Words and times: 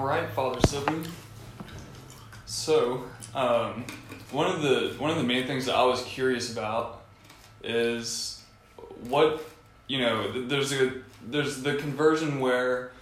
All 0.00 0.06
right, 0.06 0.30
Father 0.30 0.58
Sibley. 0.66 1.02
So, 2.46 3.04
um, 3.34 3.84
one 4.30 4.50
of 4.50 4.62
the 4.62 4.94
one 4.96 5.10
of 5.10 5.18
the 5.18 5.22
main 5.22 5.46
things 5.46 5.66
that 5.66 5.74
I 5.74 5.84
was 5.84 6.02
curious 6.04 6.50
about 6.50 7.02
is 7.62 8.42
what 9.02 9.44
you 9.88 9.98
know. 9.98 10.46
There's 10.46 10.72
a 10.72 10.92
there's 11.28 11.62
the 11.62 11.74
conversion 11.74 12.40
where 12.40 12.92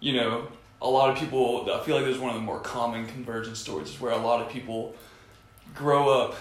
you 0.00 0.14
know 0.14 0.48
a 0.82 0.90
lot 0.90 1.10
of 1.10 1.18
people. 1.18 1.70
I 1.72 1.84
feel 1.84 1.94
like 1.94 2.04
there's 2.04 2.18
one 2.18 2.30
of 2.30 2.34
the 2.34 2.42
more 2.42 2.58
common 2.58 3.06
conversion 3.06 3.54
stories 3.54 4.00
where 4.00 4.10
a 4.10 4.18
lot 4.18 4.42
of 4.44 4.50
people 4.50 4.96
grow 5.76 6.08
up 6.08 6.34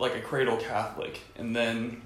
like 0.00 0.14
a 0.14 0.22
cradle 0.22 0.56
Catholic, 0.56 1.20
and 1.36 1.54
then 1.54 2.00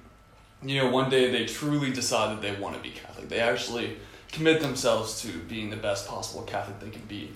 you 0.61 0.81
know 0.81 0.91
one 0.91 1.09
day 1.09 1.31
they 1.31 1.47
truly 1.47 1.93
decide 1.93 2.37
that 2.37 2.43
they 2.43 2.61
want 2.61 2.75
to 2.75 2.83
be 2.83 2.91
Catholic. 2.91 3.29
They 3.29 3.39
actually 3.39 3.99
commit 4.33 4.61
themselves 4.61 5.21
to 5.23 5.39
being 5.41 5.71
the 5.71 5.77
best 5.77 6.09
possible 6.09 6.43
Catholic 6.43 6.81
they 6.81 6.91
can 6.91 7.05
be. 7.07 7.31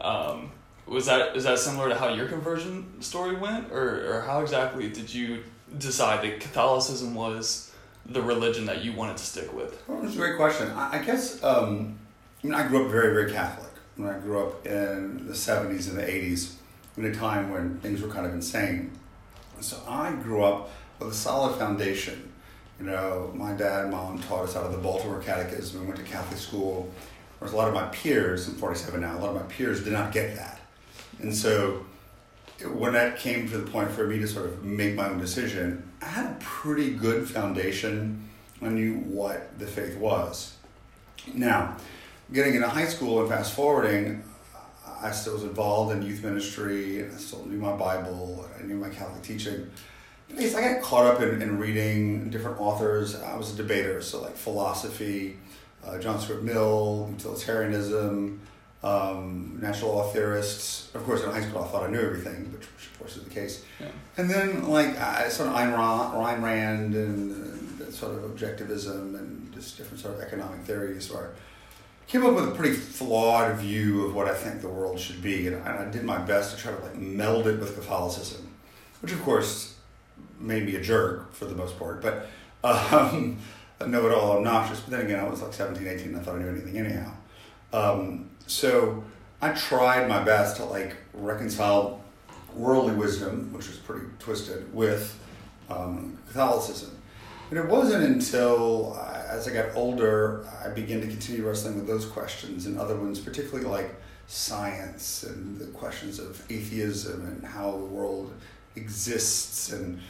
Um, 0.00 0.50
was 0.86 1.06
that 1.06 1.36
is 1.36 1.44
that 1.44 1.58
similar 1.58 1.88
to 1.88 1.94
how 1.94 2.08
your 2.08 2.26
conversion 2.26 3.00
story 3.00 3.36
went, 3.36 3.70
or 3.70 4.16
or 4.16 4.20
how 4.22 4.40
exactly 4.40 4.88
did 4.88 5.12
you 5.12 5.44
decide 5.78 6.24
that 6.24 6.40
Catholicism 6.40 7.14
was 7.14 7.72
the 8.06 8.20
religion 8.20 8.66
that 8.66 8.82
you 8.82 8.92
wanted 8.92 9.16
to 9.18 9.24
stick 9.24 9.54
with? 9.54 9.80
Well, 9.86 10.02
that's 10.02 10.14
a 10.14 10.18
great 10.18 10.36
question. 10.36 10.68
I, 10.70 10.98
I 10.98 11.02
guess 11.04 11.42
um, 11.44 11.98
I 12.42 12.46
mean 12.46 12.54
I 12.54 12.66
grew 12.66 12.84
up 12.84 12.90
very 12.90 13.14
very 13.14 13.30
Catholic. 13.30 13.70
When 13.96 14.08
I 14.08 14.18
grew 14.18 14.42
up 14.42 14.66
in 14.66 15.26
the 15.26 15.34
'70s 15.34 15.88
and 15.88 15.98
the 15.98 16.02
'80s, 16.02 16.54
in 16.96 17.04
a 17.04 17.14
time 17.14 17.50
when 17.50 17.78
things 17.80 18.00
were 18.00 18.08
kind 18.08 18.26
of 18.26 18.32
insane. 18.32 18.90
So 19.60 19.76
I 19.86 20.12
grew 20.12 20.42
up 20.42 20.70
with 20.98 21.10
a 21.10 21.14
solid 21.14 21.58
foundation 21.58 22.29
you 22.80 22.86
know, 22.86 23.30
my 23.34 23.52
dad 23.52 23.82
and 23.82 23.90
mom 23.90 24.20
taught 24.22 24.44
us 24.44 24.56
out 24.56 24.64
of 24.64 24.72
the 24.72 24.78
Baltimore 24.78 25.20
Catechism. 25.20 25.80
We 25.80 25.86
went 25.86 25.98
to 25.98 26.04
Catholic 26.04 26.38
school. 26.38 26.90
Whereas 27.38 27.52
a 27.52 27.56
lot 27.56 27.68
of 27.68 27.74
my 27.74 27.86
peers, 27.86 28.48
I'm 28.48 28.54
47 28.54 29.00
now, 29.00 29.16
a 29.16 29.20
lot 29.20 29.30
of 29.30 29.36
my 29.36 29.46
peers 29.54 29.84
did 29.84 29.92
not 29.92 30.12
get 30.12 30.36
that. 30.36 30.60
And 31.20 31.34
so 31.34 31.84
when 32.72 32.94
that 32.94 33.18
came 33.18 33.48
to 33.50 33.58
the 33.58 33.70
point 33.70 33.90
for 33.90 34.06
me 34.06 34.18
to 34.18 34.26
sort 34.26 34.46
of 34.46 34.64
make 34.64 34.94
my 34.94 35.08
own 35.08 35.18
decision, 35.18 35.90
I 36.02 36.06
had 36.06 36.26
a 36.26 36.36
pretty 36.40 36.90
good 36.90 37.28
foundation. 37.28 38.28
I 38.62 38.68
knew 38.68 38.94
what 38.94 39.58
the 39.58 39.66
faith 39.66 39.96
was. 39.96 40.56
Now, 41.34 41.76
getting 42.32 42.54
into 42.54 42.68
high 42.68 42.86
school 42.86 43.20
and 43.20 43.28
fast 43.28 43.54
forwarding, 43.54 44.22
I 45.02 45.10
still 45.10 45.34
was 45.34 45.44
involved 45.44 45.92
in 45.92 46.02
youth 46.02 46.22
ministry, 46.22 47.04
I 47.04 47.16
still 47.16 47.44
knew 47.46 47.58
my 47.58 47.74
Bible, 47.74 48.46
I 48.58 48.62
knew 48.62 48.76
my 48.76 48.90
Catholic 48.90 49.22
teaching. 49.22 49.70
I 50.38 50.74
got 50.74 50.82
caught 50.82 51.06
up 51.06 51.20
in, 51.20 51.42
in 51.42 51.58
reading 51.58 52.30
different 52.30 52.60
authors. 52.60 53.20
I 53.20 53.36
was 53.36 53.52
a 53.52 53.56
debater, 53.56 54.00
so 54.02 54.22
like 54.22 54.36
philosophy, 54.36 55.36
uh, 55.84 55.98
John 55.98 56.20
Stuart 56.20 56.42
Mill, 56.42 57.08
utilitarianism, 57.12 58.40
um, 58.82 59.58
natural 59.60 59.96
law 59.96 60.08
theorists. 60.10 60.94
Of 60.94 61.04
course, 61.04 61.22
in 61.22 61.30
high 61.30 61.42
school, 61.42 61.62
I 61.62 61.68
thought 61.68 61.84
I 61.84 61.90
knew 61.90 62.00
everything, 62.00 62.50
which, 62.52 62.62
which 62.62 62.86
of 62.86 62.98
course 62.98 63.16
is 63.16 63.24
the 63.24 63.30
case. 63.30 63.64
Yeah. 63.78 63.88
And 64.16 64.30
then, 64.30 64.68
like, 64.68 64.98
I 64.98 65.28
sort 65.28 65.48
of 65.48 65.54
Ayn 65.54 65.76
Rand, 65.76 66.42
Rand 66.42 66.94
and 66.94 67.82
uh, 67.82 67.90
sort 67.90 68.14
of 68.14 68.22
objectivism 68.30 69.18
and 69.18 69.52
just 69.52 69.76
different 69.76 70.00
sort 70.00 70.14
of 70.14 70.20
economic 70.20 70.60
theories 70.60 71.12
where 71.12 71.24
I 71.26 72.10
came 72.10 72.24
up 72.24 72.34
with 72.34 72.48
a 72.48 72.52
pretty 72.52 72.74
flawed 72.74 73.56
view 73.56 74.06
of 74.06 74.14
what 74.14 74.26
I 74.26 74.34
think 74.34 74.62
the 74.62 74.68
world 74.68 74.98
should 74.98 75.20
be. 75.22 75.46
And, 75.46 75.56
and 75.56 75.68
I 75.68 75.90
did 75.90 76.04
my 76.04 76.18
best 76.18 76.56
to 76.56 76.62
try 76.62 76.72
to, 76.72 76.82
like, 76.82 76.96
meld 76.96 77.46
it 77.46 77.60
with 77.60 77.74
Catholicism, 77.74 78.48
which, 79.02 79.12
of 79.12 79.22
course, 79.22 79.69
made 80.40 80.66
me 80.66 80.76
a 80.76 80.80
jerk 80.80 81.32
for 81.32 81.44
the 81.44 81.54
most 81.54 81.78
part, 81.78 82.02
but 82.02 82.26
um, 82.64 83.38
know 83.86 84.06
it 84.06 84.12
all 84.12 84.38
obnoxious. 84.38 84.80
But 84.80 84.90
then 84.90 85.06
again, 85.06 85.20
I 85.20 85.28
was 85.28 85.42
like 85.42 85.52
17, 85.52 85.86
18, 85.86 86.14
I 86.14 86.18
thought 86.20 86.36
I 86.36 86.38
knew 86.38 86.48
anything 86.48 86.78
anyhow. 86.78 87.12
Um, 87.72 88.30
so 88.46 89.04
I 89.40 89.50
tried 89.52 90.08
my 90.08 90.22
best 90.22 90.56
to 90.56 90.64
like 90.64 90.96
reconcile 91.14 92.02
worldly 92.54 92.94
wisdom, 92.94 93.52
which 93.52 93.68
was 93.68 93.76
pretty 93.78 94.06
twisted, 94.18 94.72
with 94.74 95.18
um, 95.68 96.18
Catholicism. 96.26 96.96
And 97.50 97.58
it 97.58 97.66
wasn't 97.66 98.04
until 98.04 98.98
uh, 99.00 99.22
as 99.28 99.48
I 99.48 99.52
got 99.52 99.74
older, 99.74 100.46
I 100.64 100.68
began 100.68 101.00
to 101.00 101.06
continue 101.06 101.46
wrestling 101.46 101.76
with 101.76 101.86
those 101.86 102.06
questions 102.06 102.66
and 102.66 102.78
other 102.78 102.96
ones, 102.96 103.18
particularly 103.18 103.66
like 103.66 103.94
science 104.26 105.24
and 105.24 105.58
the 105.58 105.66
questions 105.66 106.20
of 106.20 106.44
atheism 106.50 107.26
and 107.26 107.44
how 107.44 107.72
the 107.72 107.84
world 107.84 108.32
exists 108.76 109.72
and 109.72 110.00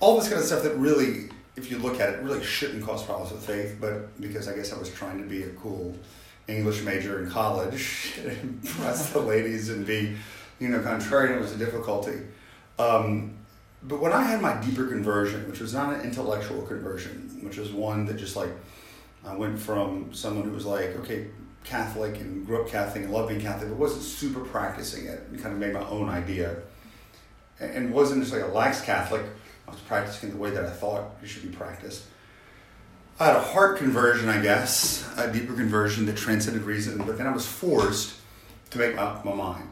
all 0.00 0.18
this 0.18 0.28
kind 0.28 0.40
of 0.40 0.46
stuff 0.46 0.62
that 0.62 0.76
really, 0.76 1.28
if 1.56 1.70
you 1.70 1.78
look 1.78 2.00
at 2.00 2.10
it, 2.10 2.22
really 2.22 2.44
shouldn't 2.44 2.84
cause 2.84 3.02
problems 3.04 3.32
with 3.32 3.44
faith, 3.44 3.78
but 3.80 4.20
because 4.20 4.48
I 4.48 4.54
guess 4.54 4.72
I 4.72 4.78
was 4.78 4.90
trying 4.90 5.18
to 5.18 5.28
be 5.28 5.42
a 5.42 5.50
cool 5.50 5.96
English 6.46 6.82
major 6.82 7.22
in 7.22 7.30
college, 7.30 8.18
impress 8.42 9.10
the 9.10 9.20
ladies 9.20 9.68
and 9.68 9.86
be, 9.86 10.16
you 10.58 10.68
know, 10.68 10.78
contrarian 10.80 11.40
was 11.40 11.52
a 11.52 11.56
difficulty. 11.56 12.20
Um, 12.78 13.34
but 13.82 14.00
when 14.00 14.12
I 14.12 14.22
had 14.22 14.40
my 14.40 14.60
deeper 14.60 14.86
conversion, 14.86 15.48
which 15.48 15.60
was 15.60 15.72
not 15.72 15.94
an 15.94 16.00
intellectual 16.00 16.62
conversion, 16.62 17.40
which 17.42 17.58
was 17.58 17.70
one 17.72 18.06
that 18.06 18.16
just 18.16 18.34
like 18.34 18.50
I 19.24 19.34
went 19.34 19.58
from 19.58 20.12
someone 20.12 20.44
who 20.44 20.52
was 20.52 20.66
like, 20.66 20.96
okay, 20.96 21.28
Catholic 21.64 22.18
and 22.20 22.46
grew 22.46 22.62
up 22.62 22.68
Catholic 22.68 23.04
and 23.04 23.12
loved 23.12 23.28
being 23.28 23.40
Catholic, 23.40 23.68
but 23.68 23.78
wasn't 23.78 24.02
super 24.02 24.40
practicing 24.40 25.06
it 25.06 25.22
and 25.28 25.40
kind 25.40 25.52
of 25.52 25.60
made 25.60 25.74
my 25.74 25.86
own 25.88 26.08
idea. 26.08 26.56
And 27.60 27.92
wasn't 27.92 28.22
just 28.22 28.32
like 28.32 28.42
a 28.42 28.46
lax 28.46 28.80
Catholic, 28.80 29.22
I 29.68 29.70
was 29.72 29.80
practicing 29.80 30.30
the 30.30 30.36
way 30.36 30.50
that 30.50 30.64
I 30.64 30.70
thought 30.70 31.10
it 31.22 31.26
should 31.26 31.42
be 31.42 31.54
practiced. 31.54 32.04
I 33.20 33.26
had 33.26 33.36
a 33.36 33.40
heart 33.40 33.78
conversion, 33.78 34.28
I 34.28 34.40
guess, 34.40 35.06
a 35.18 35.30
deeper 35.30 35.52
conversion 35.52 36.06
that 36.06 36.16
transcended 36.16 36.62
reason, 36.62 36.98
but 36.98 37.18
then 37.18 37.26
I 37.26 37.32
was 37.32 37.46
forced 37.46 38.16
to 38.70 38.78
make 38.78 38.96
up 38.96 39.24
my, 39.24 39.32
my 39.32 39.36
mind. 39.36 39.68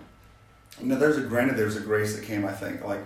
Now, 0.83 0.97
there's 0.97 1.17
a 1.17 1.23
granted, 1.23 1.57
there's 1.57 1.77
a 1.77 1.81
grace 1.81 2.15
that 2.17 2.25
came, 2.25 2.45
I 2.45 2.53
think, 2.53 2.85
like, 2.85 3.01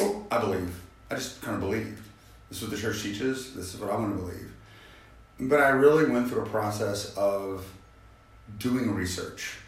oh, 0.00 0.26
I 0.30 0.40
believe. 0.40 0.80
I 1.10 1.14
just 1.14 1.40
kind 1.42 1.54
of 1.54 1.60
believed. 1.60 2.02
This 2.48 2.58
is 2.58 2.68
what 2.68 2.70
the 2.72 2.82
church 2.82 3.02
teaches, 3.02 3.54
this 3.54 3.74
is 3.74 3.80
what 3.80 3.90
I'm 3.90 4.00
going 4.00 4.12
to 4.12 4.18
believe. 4.18 4.52
But 5.38 5.60
I 5.60 5.68
really 5.68 6.10
went 6.10 6.28
through 6.28 6.42
a 6.42 6.48
process 6.48 7.14
of 7.16 7.70
doing 8.58 8.92
research. 8.94 9.58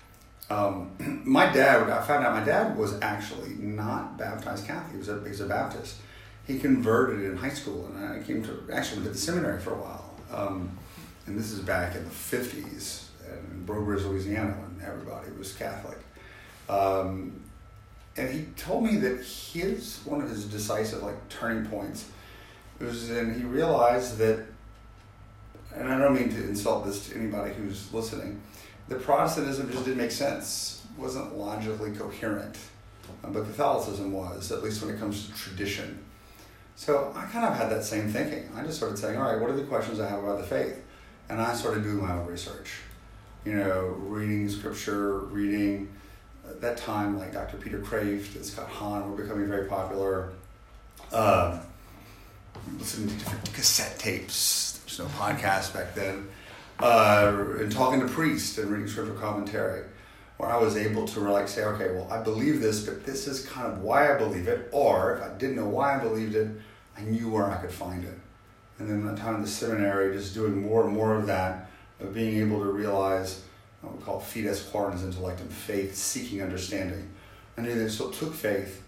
Um, 0.51 0.91
my 1.25 1.53
dad, 1.53 1.89
I 1.89 2.03
found 2.03 2.27
out 2.27 2.35
my 2.35 2.45
dad 2.45 2.77
was 2.77 2.99
actually 3.01 3.51
not 3.55 4.19
baptized 4.19 4.67
Catholic, 4.67 4.93
he 4.93 4.99
was 4.99 5.09
a, 5.09 5.21
he 5.23 5.29
was 5.29 5.41
a 5.41 5.47
Baptist 5.47 5.99
he 6.47 6.59
converted 6.59 7.25
in 7.25 7.37
high 7.37 7.49
school, 7.51 7.87
and 7.87 8.05
I 8.05 8.23
came 8.23 8.43
to 8.45 8.65
actually 8.73 8.99
went 8.99 9.09
to 9.09 9.13
the 9.13 9.19
seminary 9.19 9.61
for 9.61 9.73
a 9.73 9.79
while. 9.79 10.15
Um, 10.33 10.77
and 11.27 11.39
this 11.39 11.53
is 11.53 11.61
back 11.61 11.97
in 11.97 12.05
the 12.05 12.11
fifties 12.11 13.09
in 13.27 13.65
Breaux 13.65 13.81
Louisiana, 13.81 14.53
when 14.53 14.87
everybody 14.87 15.31
was 15.39 15.55
Catholic. 15.55 15.99
Um, 16.69 17.41
and 18.17 18.31
he 18.31 18.47
told 18.57 18.85
me 18.85 18.97
that 18.99 19.23
his 19.23 20.01
one 20.05 20.21
of 20.21 20.29
his 20.29 20.45
decisive 20.45 21.03
like 21.03 21.29
turning 21.29 21.67
points 21.67 22.07
was 22.79 23.09
when 23.11 23.35
he 23.35 23.45
realized 23.45 24.19
that, 24.19 24.45
and 25.75 25.89
I 25.89 25.99
don't 25.99 26.15
mean 26.15 26.29
to 26.29 26.45
insult 26.45 26.85
this 26.85 27.09
to 27.09 27.17
anybody 27.19 27.55
who's 27.55 27.93
listening, 27.93 28.41
that 28.89 29.03
Protestantism 29.03 29.71
just 29.71 29.85
didn't 29.85 29.99
make 29.99 30.11
sense, 30.11 30.85
wasn't 30.99 31.37
logically 31.37 31.93
coherent, 31.93 32.57
but 33.23 33.45
Catholicism 33.45 34.13
was, 34.13 34.53
at 34.53 34.63
least 34.63 34.83
when 34.83 34.95
it 34.95 34.99
comes 34.99 35.27
to 35.27 35.35
tradition. 35.35 36.05
So 36.77 37.13
I 37.17 37.25
kind 37.27 37.45
of 37.45 37.57
had 37.57 37.71
that 37.71 37.85
same 37.85 38.09
thinking. 38.09 38.49
I 38.57 38.63
just 38.63 38.77
started 38.77 38.99
saying, 38.99 39.17
all 39.17 39.31
right, 39.31 39.41
what 39.41 39.51
are 39.51 39.57
the 39.57 39.65
questions 39.65 40.01
I 40.01 40.09
have 40.09 40.23
about 40.23 40.39
the 40.39 40.47
faith? 40.47 40.83
And 41.29 41.41
I 41.41 41.55
started 41.55 41.83
doing 41.83 42.03
my 42.03 42.13
own 42.13 42.27
research. 42.27 42.73
You 43.45 43.55
know, 43.55 43.97
reading 43.99 44.49
scripture, 44.49 45.19
reading 45.19 45.89
at 46.49 46.61
that 46.61 46.77
time 46.77 47.19
like 47.19 47.33
Dr. 47.33 47.57
Peter 47.57 47.79
Kreeft 47.79 48.35
and 48.35 48.45
Scott 48.45 48.69
Hahn 48.69 49.11
were 49.11 49.23
becoming 49.23 49.47
very 49.47 49.67
popular. 49.67 50.31
Uh, 51.13 51.61
listening 52.79 53.09
to 53.09 53.15
different 53.17 53.53
cassette 53.53 53.99
tapes. 53.99 54.81
There's 54.85 54.99
no 54.99 55.07
podcast 55.17 55.75
back 55.75 55.95
then. 55.95 56.29
Uh, 56.81 57.45
and 57.61 57.71
talking 57.71 58.01
to 58.01 58.07
priests 58.07 58.59
and 58.59 58.71
reading 58.71 58.89
scripture 58.89 59.15
commentary 59.15 59.85
where 60.37 60.51
I 60.51 60.57
was 60.57 60.77
able 60.77 61.07
to 61.09 61.21
like 61.21 61.49
say, 61.49 61.65
okay, 61.65 61.95
well, 61.95 62.09
I 62.11 62.21
believe 62.21 62.61
this, 62.61 62.85
but 62.85 63.05
this 63.05 63.27
is 63.27 63.47
kind 63.47 63.73
of 63.73 63.81
why 63.81 64.13
I 64.13 64.19
believe 64.19 64.49
it. 64.49 64.69
Or 64.73 65.17
if 65.17 65.23
I 65.23 65.29
didn't 65.39 65.57
know 65.57 65.69
why 65.69 65.97
I 65.97 65.99
believed 65.99 66.35
it, 66.35 66.49
I 66.97 67.03
knew 67.03 67.31
where 67.31 67.51
I 67.51 67.57
could 67.57 67.71
find 67.71 68.05
it. 68.05 68.19
And 68.79 68.91
then 68.91 69.07
the 69.07 69.17
time 69.17 69.37
in 69.37 69.43
the 69.43 69.49
seminary, 69.49 70.17
just 70.17 70.35
doing 70.35 70.63
more 70.63 70.85
and 70.85 70.93
more 70.93 71.15
of 71.15 71.27
that, 71.27 71.71
of 72.01 72.13
being 72.13 72.41
able 72.41 72.61
to 72.61 72.71
realize 72.71 73.43
what 73.81 73.97
we 73.97 74.03
call 74.03 74.19
fides 74.19 74.63
quaerens 74.63 75.01
intellectum, 75.01 75.49
faith 75.49 75.95
seeking 75.95 76.43
understanding. 76.43 77.09
I 77.57 77.61
knew 77.61 77.75
that 77.75 77.85
it 77.85 77.91
still 77.91 78.11
took 78.11 78.35
faith, 78.35 78.83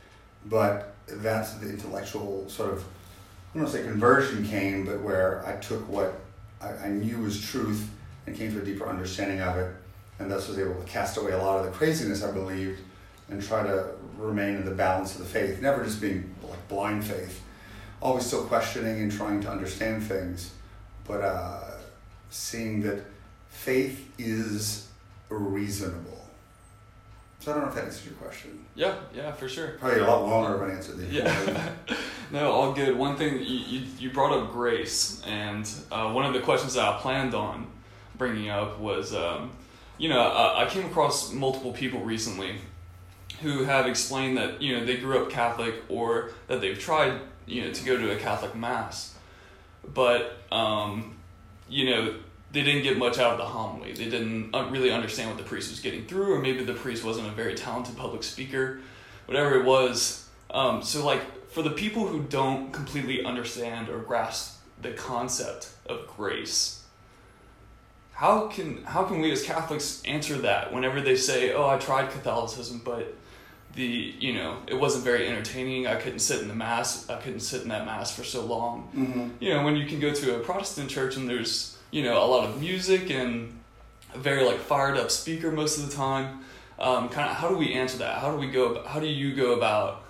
but 0.46 0.94
that's 1.06 1.54
the 1.54 1.68
intellectual 1.68 2.48
sort 2.48 2.72
of, 2.72 2.80
I 2.80 3.58
don't 3.58 3.62
want 3.62 3.74
to 3.74 3.82
say 3.82 3.88
conversion 3.88 4.44
came, 4.44 4.84
but 4.84 5.00
where 5.00 5.46
I 5.46 5.56
took 5.56 5.88
what 5.88 6.18
I, 6.60 6.70
I 6.70 6.88
knew 6.88 7.18
was 7.18 7.40
truth 7.40 7.88
and 8.26 8.36
came 8.36 8.52
to 8.52 8.62
a 8.62 8.64
deeper 8.64 8.88
understanding 8.88 9.40
of 9.40 9.56
it 9.56 9.72
and 10.18 10.30
thus 10.30 10.48
was 10.48 10.58
able 10.58 10.74
to 10.74 10.86
cast 10.86 11.16
away 11.16 11.32
a 11.32 11.38
lot 11.38 11.58
of 11.58 11.66
the 11.66 11.72
craziness 11.72 12.22
I 12.22 12.30
believed 12.30 12.80
and 13.28 13.42
try 13.42 13.62
to 13.62 13.90
remain 14.16 14.56
in 14.56 14.64
the 14.64 14.70
balance 14.70 15.14
of 15.14 15.20
the 15.20 15.26
faith, 15.26 15.60
never 15.60 15.84
just 15.84 16.00
being 16.00 16.34
like 16.42 16.68
blind 16.68 17.04
faith, 17.04 17.42
always 18.00 18.24
still 18.24 18.44
questioning 18.44 19.02
and 19.02 19.12
trying 19.12 19.40
to 19.42 19.50
understand 19.50 20.02
things, 20.02 20.52
but 21.06 21.22
uh, 21.22 21.64
seeing 22.30 22.82
that 22.82 23.04
faith 23.48 24.12
is 24.18 24.88
reasonable. 25.28 26.12
So 27.40 27.52
I 27.52 27.54
don't 27.54 27.64
know 27.64 27.68
if 27.68 27.74
that 27.76 27.84
answers 27.84 28.06
your 28.06 28.14
question. 28.14 28.64
Yeah, 28.74 28.96
yeah, 29.14 29.30
for 29.32 29.48
sure. 29.48 29.76
Probably 29.78 30.00
a 30.00 30.06
lot 30.06 30.26
longer 30.26 30.56
of 30.56 30.68
an 30.68 30.76
answer 30.76 30.92
than 30.92 31.12
you 31.12 31.22
Yeah. 31.22 31.70
no, 32.32 32.50
all 32.50 32.72
good. 32.72 32.96
One 32.96 33.16
thing 33.16 33.38
you, 33.38 33.58
you, 33.58 33.86
you 33.98 34.10
brought 34.10 34.36
up 34.36 34.52
grace, 34.52 35.22
and 35.26 35.68
uh, 35.92 36.10
one 36.10 36.24
of 36.24 36.32
the 36.32 36.40
questions 36.40 36.74
that 36.74 36.84
I 36.84 36.98
planned 36.98 37.34
on 37.34 37.68
bringing 38.18 38.48
up 38.48 38.80
was, 38.80 39.14
um, 39.14 39.52
you 39.98 40.08
know, 40.08 40.20
I, 40.20 40.64
I 40.64 40.68
came 40.68 40.84
across 40.86 41.32
multiple 41.32 41.72
people 41.72 42.00
recently 42.00 42.56
who 43.42 43.64
have 43.64 43.86
explained 43.86 44.36
that 44.38 44.62
you 44.62 44.76
know 44.76 44.84
they 44.84 44.96
grew 44.96 45.22
up 45.22 45.30
Catholic 45.30 45.74
or 45.88 46.30
that 46.48 46.60
they've 46.60 46.78
tried 46.78 47.20
you 47.46 47.62
know 47.62 47.72
to 47.72 47.84
go 47.84 47.96
to 47.96 48.12
a 48.12 48.16
Catholic 48.16 48.54
mass, 48.54 49.14
but 49.94 50.38
um, 50.50 51.16
you 51.68 51.90
know 51.90 52.14
they 52.52 52.62
didn't 52.62 52.82
get 52.82 52.96
much 52.96 53.18
out 53.18 53.32
of 53.32 53.38
the 53.38 53.44
homily. 53.44 53.92
They 53.92 54.08
didn't 54.08 54.54
uh, 54.54 54.68
really 54.70 54.90
understand 54.90 55.30
what 55.30 55.38
the 55.38 55.44
priest 55.44 55.70
was 55.70 55.80
getting 55.80 56.06
through, 56.06 56.34
or 56.34 56.40
maybe 56.40 56.64
the 56.64 56.74
priest 56.74 57.04
wasn't 57.04 57.28
a 57.28 57.32
very 57.32 57.54
talented 57.54 57.96
public 57.96 58.22
speaker, 58.22 58.80
whatever 59.26 59.56
it 59.56 59.64
was. 59.64 60.28
Um, 60.50 60.82
so 60.82 61.04
like 61.04 61.50
for 61.50 61.62
the 61.62 61.70
people 61.70 62.06
who 62.06 62.22
don't 62.22 62.72
completely 62.72 63.24
understand 63.24 63.88
or 63.88 63.98
grasp 63.98 64.60
the 64.80 64.92
concept 64.92 65.70
of 65.86 66.06
grace 66.06 66.84
how 68.16 68.48
can 68.48 68.82
how 68.84 69.04
can 69.04 69.20
we 69.20 69.30
as 69.30 69.42
Catholics 69.42 70.00
answer 70.06 70.38
that 70.38 70.72
whenever 70.72 71.02
they 71.02 71.16
say, 71.16 71.52
"Oh, 71.52 71.68
I 71.68 71.76
tried 71.76 72.10
Catholicism, 72.10 72.80
but 72.82 73.14
the 73.74 74.14
you 74.18 74.32
know 74.32 74.56
it 74.66 74.74
wasn't 74.74 75.04
very 75.04 75.28
entertaining. 75.28 75.86
I 75.86 75.96
couldn't 75.96 76.20
sit 76.20 76.40
in 76.40 76.48
the 76.48 76.54
mass. 76.54 77.10
I 77.10 77.20
couldn't 77.20 77.40
sit 77.40 77.60
in 77.62 77.68
that 77.68 77.84
mass 77.84 78.16
for 78.16 78.24
so 78.24 78.46
long." 78.46 78.88
Mm-hmm. 78.96 79.28
You 79.38 79.52
know, 79.52 79.64
when 79.64 79.76
you 79.76 79.84
can 79.84 80.00
go 80.00 80.14
to 80.14 80.36
a 80.36 80.38
Protestant 80.38 80.88
church 80.88 81.16
and 81.16 81.28
there's 81.28 81.76
you 81.90 82.02
know 82.02 82.16
a 82.16 82.24
lot 82.24 82.48
of 82.48 82.58
music 82.58 83.10
and 83.10 83.52
a 84.14 84.18
very 84.18 84.44
like 84.44 84.60
fired 84.60 84.96
up 84.96 85.10
speaker 85.10 85.52
most 85.52 85.78
of 85.78 85.90
the 85.90 85.94
time. 85.94 86.40
Um, 86.78 87.10
kind 87.10 87.30
of 87.30 87.36
how 87.36 87.50
do 87.50 87.58
we 87.58 87.74
answer 87.74 87.98
that? 87.98 88.18
How 88.20 88.30
do 88.30 88.38
we 88.38 88.50
go? 88.50 88.72
About, 88.72 88.86
How 88.86 88.98
do 88.98 89.06
you 89.06 89.34
go 89.34 89.52
about 89.52 90.04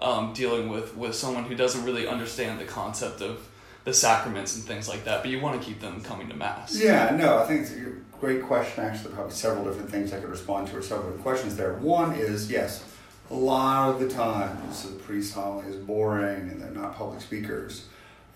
um, 0.00 0.32
dealing 0.32 0.68
with 0.68 0.96
with 0.96 1.14
someone 1.14 1.44
who 1.44 1.54
doesn't 1.54 1.84
really 1.84 2.08
understand 2.08 2.58
the 2.58 2.64
concept 2.64 3.20
of 3.20 3.48
the 3.84 3.92
sacraments 3.92 4.54
and 4.54 4.64
things 4.64 4.88
like 4.88 5.04
that, 5.04 5.22
but 5.22 5.30
you 5.30 5.40
want 5.40 5.60
to 5.60 5.66
keep 5.66 5.80
them 5.80 6.00
coming 6.02 6.28
to 6.28 6.36
mass? 6.36 6.78
Yeah, 6.78 7.16
no, 7.16 7.38
I 7.38 7.46
think 7.46 7.62
it's 7.62 7.72
a 7.72 7.92
great 8.20 8.42
question. 8.42 8.84
Actually, 8.84 9.14
probably 9.14 9.32
several 9.32 9.64
different 9.64 9.90
things 9.90 10.12
I 10.12 10.20
could 10.20 10.30
respond 10.30 10.68
to, 10.68 10.76
or 10.76 10.82
several 10.82 11.08
different 11.08 11.22
questions 11.22 11.56
there. 11.56 11.74
One 11.74 12.14
is 12.14 12.50
yes, 12.50 12.84
a 13.30 13.34
lot 13.34 13.90
of 13.90 14.00
the 14.00 14.08
times 14.08 14.88
the 14.88 14.96
priest 14.98 15.34
homily 15.34 15.68
is 15.68 15.76
boring 15.76 16.50
and 16.50 16.60
they're 16.60 16.70
not 16.70 16.96
public 16.96 17.20
speakers. 17.20 17.86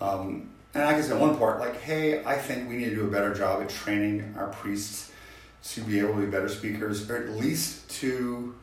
Um, 0.01 0.49
and 0.75 0.85
I 0.85 0.93
guess 0.93 1.09
say 1.09 1.17
one 1.17 1.37
part, 1.39 1.61
like, 1.61 1.81
hey, 1.81 2.25
I 2.25 2.37
think 2.37 2.69
we 2.69 2.77
need 2.77 2.91
to 2.91 2.97
do 2.97 3.07
a 3.07 3.11
better 3.11 3.33
job 3.33 3.63
at 3.63 3.69
training 3.69 4.35
our 4.37 4.49
priests 4.49 5.11
to 5.73 5.81
be 5.81 5.99
able 5.99 6.15
to 6.15 6.21
be 6.21 6.27
better 6.27 6.49
speakers, 6.49 7.09
or 7.11 7.17
at 7.17 7.31
least 7.31 7.89
to 8.01 8.55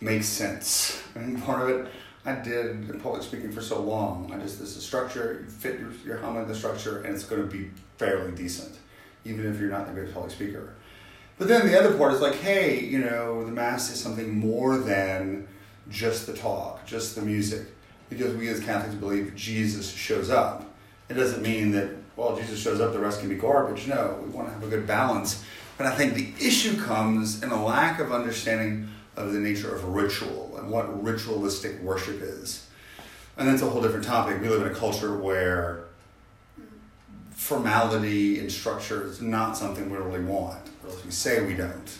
make 0.00 0.22
sense. 0.22 1.02
I 1.14 1.20
mean, 1.20 1.40
part 1.40 1.62
of 1.62 1.68
it, 1.68 1.92
I 2.26 2.34
did 2.36 3.02
public 3.02 3.22
speaking 3.22 3.52
for 3.52 3.60
so 3.60 3.80
long. 3.80 4.32
I 4.32 4.38
just, 4.38 4.58
this 4.58 4.70
is 4.70 4.76
a 4.78 4.80
structure, 4.80 5.44
you 5.44 5.50
fit 5.50 5.78
your, 5.78 5.92
your 6.06 6.16
homily 6.18 6.42
in 6.42 6.48
the 6.48 6.54
structure, 6.54 7.02
and 7.02 7.14
it's 7.14 7.24
going 7.24 7.42
to 7.42 7.48
be 7.48 7.70
fairly 7.98 8.32
decent, 8.32 8.78
even 9.24 9.44
if 9.46 9.60
you're 9.60 9.70
not 9.70 9.86
the 9.86 9.92
great 9.92 10.12
public 10.14 10.32
speaker. 10.32 10.74
But 11.38 11.48
then 11.48 11.66
the 11.66 11.78
other 11.78 11.98
part 11.98 12.14
is 12.14 12.20
like, 12.20 12.36
hey, 12.36 12.80
you 12.80 12.98
know, 12.98 13.44
the 13.44 13.52
Mass 13.52 13.90
is 13.90 14.00
something 14.00 14.38
more 14.38 14.78
than 14.78 15.48
just 15.90 16.26
the 16.26 16.32
talk, 16.32 16.86
just 16.86 17.14
the 17.14 17.22
music. 17.22 17.66
Because 18.08 18.34
we 18.36 18.48
as 18.48 18.60
Catholics 18.60 18.94
believe 18.94 19.34
Jesus 19.34 19.90
shows 19.90 20.30
up. 20.30 20.72
It 21.08 21.14
doesn't 21.14 21.42
mean 21.42 21.72
that, 21.72 21.90
well, 22.16 22.36
Jesus 22.36 22.60
shows 22.60 22.80
up, 22.80 22.92
the 22.92 22.98
rest 22.98 23.20
can 23.20 23.28
be 23.28 23.34
garbage. 23.34 23.86
No, 23.86 24.18
we 24.22 24.30
want 24.30 24.48
to 24.48 24.54
have 24.54 24.62
a 24.62 24.68
good 24.68 24.86
balance. 24.86 25.44
But 25.76 25.88
I 25.88 25.94
think 25.94 26.14
the 26.14 26.32
issue 26.40 26.80
comes 26.80 27.42
in 27.42 27.50
a 27.50 27.64
lack 27.64 27.98
of 27.98 28.12
understanding 28.12 28.88
of 29.16 29.32
the 29.32 29.38
nature 29.38 29.74
of 29.74 29.84
ritual 29.84 30.56
and 30.58 30.70
what 30.70 31.02
ritualistic 31.02 31.80
worship 31.80 32.20
is. 32.20 32.66
And 33.36 33.48
that's 33.48 33.62
a 33.62 33.68
whole 33.68 33.82
different 33.82 34.04
topic. 34.04 34.40
We 34.40 34.48
live 34.48 34.62
in 34.62 34.70
a 34.70 34.74
culture 34.74 35.16
where 35.16 35.84
formality 37.30 38.38
and 38.38 38.50
structure 38.50 39.06
is 39.06 39.20
not 39.20 39.56
something 39.56 39.90
we 39.90 39.96
really 39.96 40.24
want, 40.24 40.62
or 40.86 40.94
we 41.04 41.10
say 41.10 41.44
we 41.44 41.54
don't. 41.54 41.98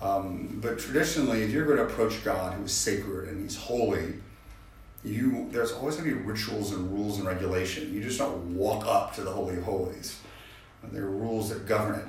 Um, 0.00 0.58
but 0.60 0.78
traditionally, 0.78 1.42
if 1.42 1.50
you're 1.50 1.64
going 1.64 1.78
to 1.78 1.84
approach 1.84 2.22
God, 2.24 2.54
who 2.54 2.64
is 2.64 2.72
sacred 2.72 3.28
and 3.28 3.42
He's 3.42 3.56
holy, 3.56 4.14
you 5.02 5.48
there's 5.50 5.72
always 5.72 5.96
going 5.96 6.08
to 6.08 6.16
be 6.16 6.22
rituals 6.22 6.72
and 6.72 6.90
rules 6.92 7.18
and 7.18 7.26
regulation. 7.26 7.92
You 7.92 8.02
just 8.02 8.18
don't 8.18 8.56
walk 8.56 8.86
up 8.86 9.14
to 9.14 9.22
the 9.22 9.30
Holy 9.30 9.56
of 9.56 9.64
Holies. 9.64 10.20
There 10.92 11.04
are 11.04 11.10
rules 11.10 11.48
that 11.48 11.66
govern 11.66 11.98
it. 11.98 12.08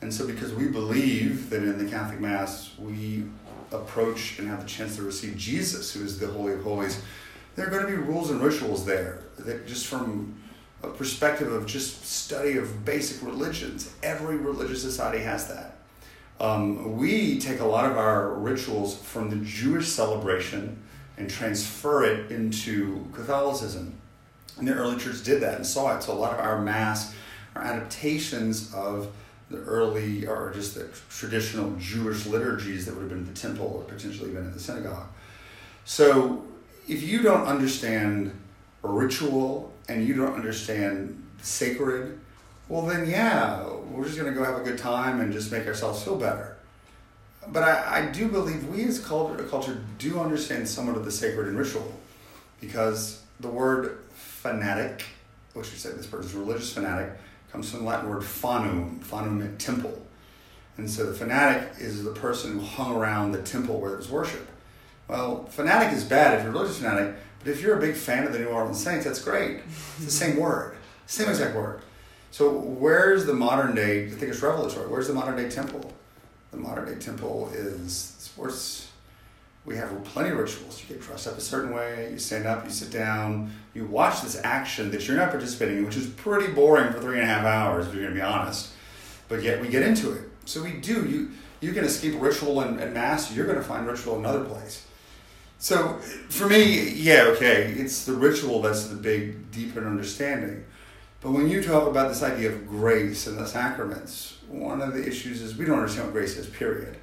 And 0.00 0.12
so, 0.12 0.26
because 0.26 0.52
we 0.52 0.68
believe 0.68 1.50
that 1.50 1.62
in 1.62 1.84
the 1.84 1.90
Catholic 1.90 2.20
Mass 2.20 2.72
we 2.78 3.24
approach 3.72 4.38
and 4.38 4.48
have 4.48 4.62
the 4.62 4.68
chance 4.68 4.96
to 4.96 5.02
receive 5.02 5.36
Jesus, 5.36 5.92
who 5.92 6.04
is 6.04 6.18
the 6.18 6.26
Holy 6.26 6.54
of 6.54 6.62
Holies, 6.62 7.02
there 7.54 7.66
are 7.66 7.70
going 7.70 7.82
to 7.82 7.88
be 7.88 7.96
rules 7.96 8.30
and 8.30 8.40
rituals 8.40 8.84
there 8.84 9.22
that 9.38 9.66
just 9.66 9.86
from 9.86 10.36
a 10.82 10.88
perspective 10.88 11.52
of 11.52 11.66
just 11.66 12.04
study 12.04 12.56
of 12.56 12.84
basic 12.84 13.22
religions, 13.22 13.94
every 14.02 14.36
religious 14.36 14.82
society 14.82 15.22
has 15.22 15.48
that. 15.48 15.76
Um, 16.40 16.96
we 16.96 17.38
take 17.38 17.60
a 17.60 17.64
lot 17.64 17.88
of 17.90 17.96
our 17.96 18.34
rituals 18.34 18.96
from 18.96 19.30
the 19.30 19.36
Jewish 19.44 19.88
celebration 19.88 20.82
and 21.16 21.30
transfer 21.30 22.04
it 22.04 22.32
into 22.32 23.06
Catholicism. 23.12 23.94
And 24.58 24.66
the 24.66 24.74
early 24.74 24.98
church 24.98 25.22
did 25.22 25.40
that 25.42 25.56
and 25.56 25.66
saw 25.66 25.96
it. 25.96 26.02
So 26.02 26.12
a 26.12 26.14
lot 26.14 26.32
of 26.32 26.40
our 26.40 26.60
Mass 26.60 27.14
are 27.54 27.62
adaptations 27.62 28.74
of 28.74 29.12
the 29.52 29.58
early 29.58 30.26
or 30.26 30.52
just 30.54 30.74
the 30.74 30.88
traditional 31.10 31.74
Jewish 31.78 32.26
liturgies 32.26 32.86
that 32.86 32.94
would 32.94 33.02
have 33.02 33.10
been 33.10 33.18
in 33.18 33.26
the 33.26 33.38
temple 33.38 33.66
or 33.66 33.82
potentially 33.84 34.30
even 34.30 34.44
in 34.44 34.52
the 34.52 34.60
synagogue. 34.60 35.06
So 35.84 36.44
if 36.88 37.02
you 37.02 37.22
don't 37.22 37.46
understand 37.46 38.32
ritual 38.82 39.72
and 39.88 40.06
you 40.06 40.14
don't 40.14 40.34
understand 40.34 41.22
sacred, 41.42 42.18
well 42.68 42.82
then 42.82 43.08
yeah, 43.08 43.66
we're 43.90 44.04
just 44.04 44.16
gonna 44.16 44.32
go 44.32 44.44
have 44.44 44.60
a 44.60 44.64
good 44.64 44.78
time 44.78 45.20
and 45.20 45.32
just 45.32 45.52
make 45.52 45.66
ourselves 45.66 46.02
feel 46.02 46.16
better. 46.16 46.56
But 47.48 47.64
I, 47.64 47.98
I 47.98 48.06
do 48.06 48.28
believe 48.28 48.66
we 48.68 48.84
as 48.84 48.98
culture, 48.98 49.42
culture 49.44 49.82
do 49.98 50.20
understand 50.20 50.68
somewhat 50.68 50.96
of 50.96 51.04
the 51.04 51.10
sacred 51.10 51.48
and 51.48 51.58
ritual 51.58 51.92
because 52.60 53.22
the 53.40 53.48
word 53.48 53.98
fanatic, 54.14 55.04
which 55.54 55.70
we 55.70 55.76
say 55.76 55.90
this 55.90 56.06
person's 56.06 56.34
religious 56.34 56.72
fanatic, 56.72 57.12
comes 57.52 57.70
from 57.70 57.80
the 57.80 57.86
Latin 57.86 58.08
word 58.08 58.22
fanum. 58.22 58.98
Fanum 59.00 59.38
meant 59.38 59.60
temple. 59.60 60.00
And 60.78 60.90
so 60.90 61.04
the 61.04 61.12
fanatic 61.12 61.74
is 61.78 62.02
the 62.02 62.12
person 62.12 62.52
who 62.52 62.60
hung 62.60 62.96
around 62.96 63.32
the 63.32 63.42
temple 63.42 63.78
where 63.78 63.90
there 63.90 63.98
was 63.98 64.08
worship. 64.08 64.48
Well, 65.06 65.44
fanatic 65.44 65.92
is 65.92 66.04
bad 66.04 66.38
if 66.38 66.44
you're 66.44 66.50
a 66.50 66.54
religious 66.54 66.78
fanatic, 66.78 67.14
but 67.40 67.48
if 67.48 67.60
you're 67.60 67.76
a 67.76 67.80
big 67.80 67.94
fan 67.94 68.26
of 68.26 68.32
the 68.32 68.38
New 68.38 68.46
Orleans 68.46 68.82
Saints, 68.82 69.04
that's 69.04 69.22
great. 69.22 69.60
It's 69.96 70.04
the 70.06 70.10
same 70.10 70.38
word, 70.38 70.76
same 71.06 71.28
exact 71.28 71.54
word. 71.54 71.82
So 72.30 72.50
where's 72.50 73.26
the 73.26 73.34
modern 73.34 73.74
day? 73.74 74.06
I 74.06 74.10
think 74.10 74.32
it's 74.32 74.40
revelatory. 74.40 74.88
Where's 74.88 75.08
the 75.08 75.14
modern 75.14 75.36
day 75.36 75.50
temple? 75.50 75.92
The 76.50 76.56
modern 76.56 76.86
day 76.86 76.98
temple 76.98 77.50
is 77.52 77.94
sports. 78.18 78.91
We 79.64 79.76
have 79.76 80.02
plenty 80.04 80.30
of 80.30 80.38
rituals. 80.38 80.82
You 80.82 80.94
get 80.94 81.02
dressed 81.02 81.28
up 81.28 81.38
a 81.38 81.40
certain 81.40 81.72
way. 81.72 82.10
You 82.10 82.18
stand 82.18 82.46
up. 82.46 82.64
You 82.64 82.70
sit 82.70 82.90
down. 82.90 83.52
You 83.74 83.86
watch 83.86 84.22
this 84.22 84.40
action 84.42 84.90
that 84.90 85.06
you're 85.06 85.16
not 85.16 85.30
participating 85.30 85.78
in, 85.78 85.84
which 85.84 85.96
is 85.96 86.08
pretty 86.08 86.52
boring 86.52 86.92
for 86.92 87.00
three 87.00 87.20
and 87.20 87.22
a 87.22 87.26
half 87.32 87.44
hours, 87.44 87.86
if 87.86 87.94
you're 87.94 88.02
going 88.02 88.14
to 88.14 88.20
be 88.20 88.26
honest. 88.26 88.72
But 89.28 89.42
yet 89.42 89.60
we 89.60 89.68
get 89.68 89.82
into 89.82 90.12
it. 90.12 90.28
So 90.44 90.62
we 90.62 90.72
do. 90.72 91.08
You 91.08 91.30
you 91.60 91.72
can 91.72 91.84
escape 91.84 92.20
ritual 92.20 92.60
and, 92.60 92.80
and 92.80 92.92
mass. 92.92 93.32
You're 93.34 93.46
going 93.46 93.58
to 93.58 93.64
find 93.64 93.86
ritual 93.86 94.18
another 94.18 94.44
place. 94.44 94.84
So 95.58 95.98
for 96.28 96.48
me, 96.48 96.90
yeah, 96.90 97.22
okay, 97.28 97.72
it's 97.78 98.04
the 98.04 98.14
ritual 98.14 98.60
that's 98.62 98.88
the 98.88 98.96
big, 98.96 99.52
deeper 99.52 99.86
understanding. 99.86 100.64
But 101.20 101.30
when 101.30 101.48
you 101.48 101.62
talk 101.62 101.86
about 101.86 102.08
this 102.08 102.20
idea 102.24 102.50
of 102.50 102.66
grace 102.66 103.28
and 103.28 103.38
the 103.38 103.46
sacraments, 103.46 104.38
one 104.48 104.82
of 104.82 104.92
the 104.92 105.06
issues 105.06 105.40
is 105.40 105.56
we 105.56 105.64
don't 105.64 105.78
understand 105.78 106.08
what 106.08 106.14
grace 106.14 106.36
is, 106.36 106.48
period. 106.48 106.96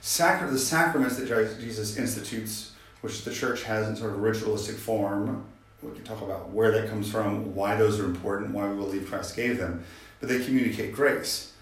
Sacra- 0.00 0.50
the 0.50 0.58
sacraments 0.58 1.16
that 1.16 1.26
Jesus 1.26 1.96
institutes, 1.96 2.72
which 3.02 3.24
the 3.24 3.32
church 3.32 3.64
has 3.64 3.88
in 3.88 3.96
sort 3.96 4.12
of 4.12 4.20
ritualistic 4.20 4.76
form, 4.76 5.44
we 5.82 5.92
can 5.92 6.04
talk 6.04 6.20
about 6.20 6.50
where 6.50 6.70
that 6.72 6.90
comes 6.90 7.10
from, 7.10 7.54
why 7.54 7.74
those 7.74 7.98
are 7.98 8.04
important, 8.04 8.52
why 8.52 8.68
we 8.68 8.76
believe 8.76 9.08
Christ 9.08 9.34
gave 9.34 9.58
them, 9.58 9.84
but 10.20 10.28
they 10.28 10.44
communicate 10.44 10.92
grace. 10.92 11.52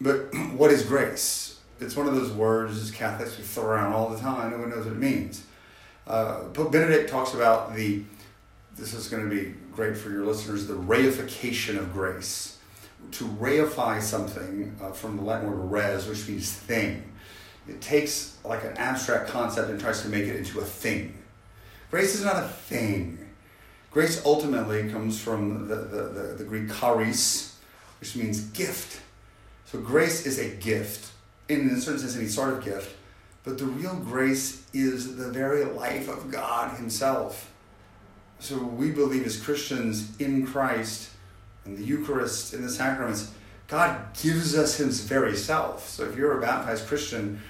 But 0.00 0.34
what 0.54 0.70
is 0.70 0.82
grace? 0.84 1.58
It's 1.80 1.96
one 1.96 2.06
of 2.06 2.14
those 2.14 2.32
words 2.32 2.80
as 2.80 2.90
Catholics 2.90 3.36
we 3.36 3.44
throw 3.44 3.64
around 3.64 3.92
all 3.92 4.08
the 4.08 4.18
time. 4.18 4.50
No 4.50 4.58
one 4.58 4.70
knows 4.70 4.84
what 4.84 4.94
it 4.94 4.98
means. 4.98 5.44
Uh, 6.06 6.44
Pope 6.54 6.72
Benedict 6.72 7.10
talks 7.10 7.34
about 7.34 7.74
the, 7.74 8.02
this 8.76 8.94
is 8.94 9.08
going 9.08 9.28
to 9.28 9.34
be 9.34 9.54
great 9.72 9.96
for 9.96 10.10
your 10.10 10.24
listeners, 10.24 10.66
the 10.66 10.74
reification 10.74 11.76
of 11.78 11.92
grace. 11.92 12.58
To 13.12 13.24
reify 13.24 14.00
something 14.00 14.74
uh, 14.82 14.90
from 14.90 15.16
the 15.16 15.22
Latin 15.22 15.50
word 15.50 15.70
res, 15.70 16.08
which 16.08 16.26
means 16.28 16.50
thing. 16.50 17.12
It 17.68 17.80
takes 17.80 18.36
like 18.44 18.64
an 18.64 18.76
abstract 18.76 19.28
concept 19.28 19.70
and 19.70 19.80
tries 19.80 20.02
to 20.02 20.08
make 20.08 20.24
it 20.24 20.36
into 20.36 20.60
a 20.60 20.64
thing. 20.64 21.14
Grace 21.90 22.14
is 22.14 22.24
not 22.24 22.36
a 22.36 22.48
thing. 22.48 23.18
Grace 23.90 24.22
ultimately 24.24 24.88
comes 24.90 25.20
from 25.20 25.68
the, 25.68 25.76
the, 25.76 26.02
the, 26.02 26.34
the 26.38 26.44
Greek 26.44 26.72
charis, 26.72 27.58
which 28.00 28.14
means 28.14 28.40
gift. 28.50 29.00
So 29.64 29.80
grace 29.80 30.26
is 30.26 30.38
a 30.38 30.48
gift, 30.56 31.12
in 31.48 31.68
a 31.70 31.80
certain 31.80 32.00
sense, 32.00 32.16
any 32.16 32.28
sort 32.28 32.52
of 32.52 32.64
gift, 32.64 32.96
but 33.42 33.58
the 33.58 33.64
real 33.64 33.96
grace 33.96 34.64
is 34.72 35.16
the 35.16 35.30
very 35.30 35.64
life 35.64 36.08
of 36.08 36.30
God 36.30 36.76
Himself. 36.76 37.52
So 38.38 38.58
we 38.58 38.90
believe 38.90 39.24
as 39.24 39.40
Christians 39.40 40.12
in 40.20 40.46
Christ, 40.46 41.10
in 41.64 41.76
the 41.76 41.82
Eucharist, 41.82 42.54
in 42.54 42.62
the 42.62 42.70
sacraments, 42.70 43.32
God 43.68 44.14
gives 44.20 44.56
us 44.56 44.76
His 44.76 45.00
very 45.00 45.36
self. 45.36 45.88
So 45.88 46.04
if 46.04 46.16
you're 46.16 46.38
a 46.38 46.40
baptized 46.40 46.86
Christian, 46.86 47.40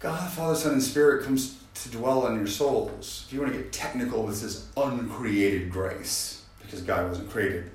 God, 0.00 0.30
Father, 0.30 0.54
Son, 0.54 0.74
and 0.74 0.82
Spirit 0.82 1.24
comes 1.24 1.58
to 1.74 1.90
dwell 1.90 2.28
in 2.28 2.36
your 2.36 2.46
souls. 2.46 3.24
If 3.26 3.32
you 3.32 3.40
want 3.40 3.52
to 3.52 3.58
get 3.58 3.72
technical, 3.72 4.26
this 4.26 4.44
is 4.44 4.68
uncreated 4.76 5.72
grace, 5.72 6.44
because 6.62 6.82
God 6.82 7.08
wasn't 7.08 7.30
created. 7.30 7.70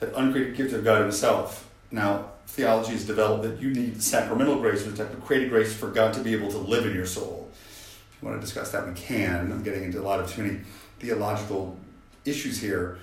That 0.00 0.14
uncreated 0.14 0.56
gift 0.56 0.72
of 0.72 0.84
God 0.84 1.02
Himself. 1.02 1.70
Now, 1.90 2.30
theology 2.46 2.92
has 2.92 3.06
developed 3.06 3.42
that 3.44 3.60
you 3.60 3.74
need 3.74 4.02
sacramental 4.02 4.58
grace, 4.60 4.86
or 4.86 4.92
type 4.92 5.12
of 5.12 5.22
created 5.24 5.50
grace 5.50 5.74
for 5.74 5.88
God 5.88 6.14
to 6.14 6.20
be 6.20 6.32
able 6.32 6.50
to 6.50 6.58
live 6.58 6.86
in 6.86 6.94
your 6.94 7.06
soul. 7.06 7.50
If 7.52 8.22
you 8.22 8.28
want 8.28 8.40
to 8.40 8.44
discuss 8.44 8.72
that, 8.72 8.88
we 8.88 8.94
can. 8.94 9.52
I'm 9.52 9.62
getting 9.62 9.84
into 9.84 10.00
a 10.00 10.02
lot 10.02 10.20
of 10.20 10.30
too 10.30 10.44
many 10.44 10.60
theological 10.98 11.76
issues 12.24 12.58
here. 12.58 12.98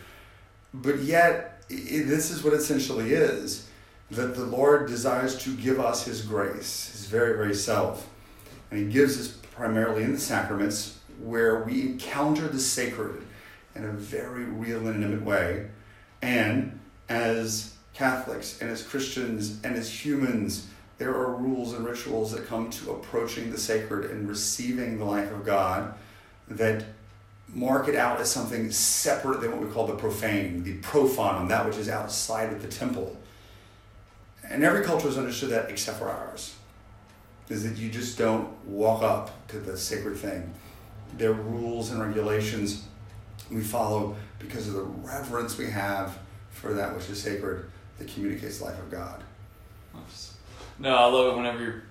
But 0.74 1.00
yet, 1.00 1.64
it, 1.70 2.08
this 2.08 2.32
is 2.32 2.44
what 2.44 2.54
essentially 2.54 3.14
is 3.14 3.68
that 4.10 4.36
the 4.36 4.46
Lord 4.46 4.88
desires 4.88 5.38
to 5.44 5.56
give 5.56 5.80
us 5.80 6.06
His 6.06 6.24
grace, 6.24 6.92
His 6.92 7.06
very, 7.06 7.38
very 7.38 7.54
self. 7.54 8.10
And 8.74 8.82
He 8.82 8.92
gives 8.92 9.20
us 9.20 9.28
primarily 9.52 10.02
in 10.02 10.14
the 10.14 10.20
sacraments 10.20 10.98
where 11.22 11.60
we 11.60 11.82
encounter 11.82 12.48
the 12.48 12.58
sacred 12.58 13.22
in 13.76 13.86
a 13.86 13.92
very 13.92 14.46
real 14.46 14.88
and 14.88 15.04
intimate 15.04 15.22
way. 15.22 15.68
And 16.24 16.80
as 17.08 17.76
Catholics 17.94 18.60
and 18.62 18.72
as 18.72 18.82
Christians 18.82 19.60
and 19.64 19.76
as 19.76 20.04
humans, 20.04 20.70
there 20.98 21.14
are 21.14 21.36
rules 21.36 21.74
and 21.74 21.86
rituals 21.86 22.32
that 22.32 22.48
come 22.48 22.72
to 22.72 22.94
approaching 22.94 23.52
the 23.52 23.60
sacred 23.60 24.10
and 24.10 24.28
receiving 24.28 24.98
the 24.98 25.06
life 25.06 25.32
of 25.32 25.46
God 25.46 25.94
that 26.48 26.84
mark 27.54 27.88
it 27.88 27.96
out 27.96 28.20
as 28.20 28.32
something 28.32 28.72
separate 28.72 29.42
than 29.42 29.52
what 29.52 29.62
we 29.62 29.72
call 29.72 29.86
the 29.86 29.94
profane, 29.94 30.64
the 30.64 30.80
profanum, 30.80 31.48
that 31.50 31.64
which 31.68 31.78
is 31.78 31.90
outside 31.90 32.52
of 32.52 32.64
the 32.64 32.68
temple. 32.68 33.16
And 34.50 34.64
every 34.64 34.84
culture 34.84 35.10
has 35.10 35.18
understood 35.20 35.52
that 35.52 35.70
except 35.70 36.00
for 36.00 36.10
ours. 36.10 36.56
Is 37.54 37.64
that 37.70 37.78
you 37.78 37.90
just 37.90 38.18
don't 38.18 38.50
walk 38.66 39.04
up 39.04 39.48
to 39.50 39.60
the 39.60 39.78
sacred 39.78 40.18
thing. 40.18 40.52
There 41.18 41.30
are 41.30 41.34
rules 41.34 41.92
and 41.92 42.02
regulations 42.02 42.84
we 43.52 43.62
follow 43.62 44.16
because 44.40 44.68
of 44.68 44.74
the 44.74 44.82
reverence 44.84 45.58
we 45.58 45.70
have 45.70 46.18
for 46.50 46.74
that 46.74 46.96
which 46.96 47.08
is 47.10 47.22
sacred 47.22 47.66
that 48.00 48.08
communicates 48.08 48.58
the 48.58 48.66
life 48.66 48.80
of 48.80 48.90
God. 48.90 49.22
No, 50.80 50.96
I 50.96 51.06
love 51.06 51.34
it 51.34 51.38
whenever 51.38 51.62
you're, 51.62 51.84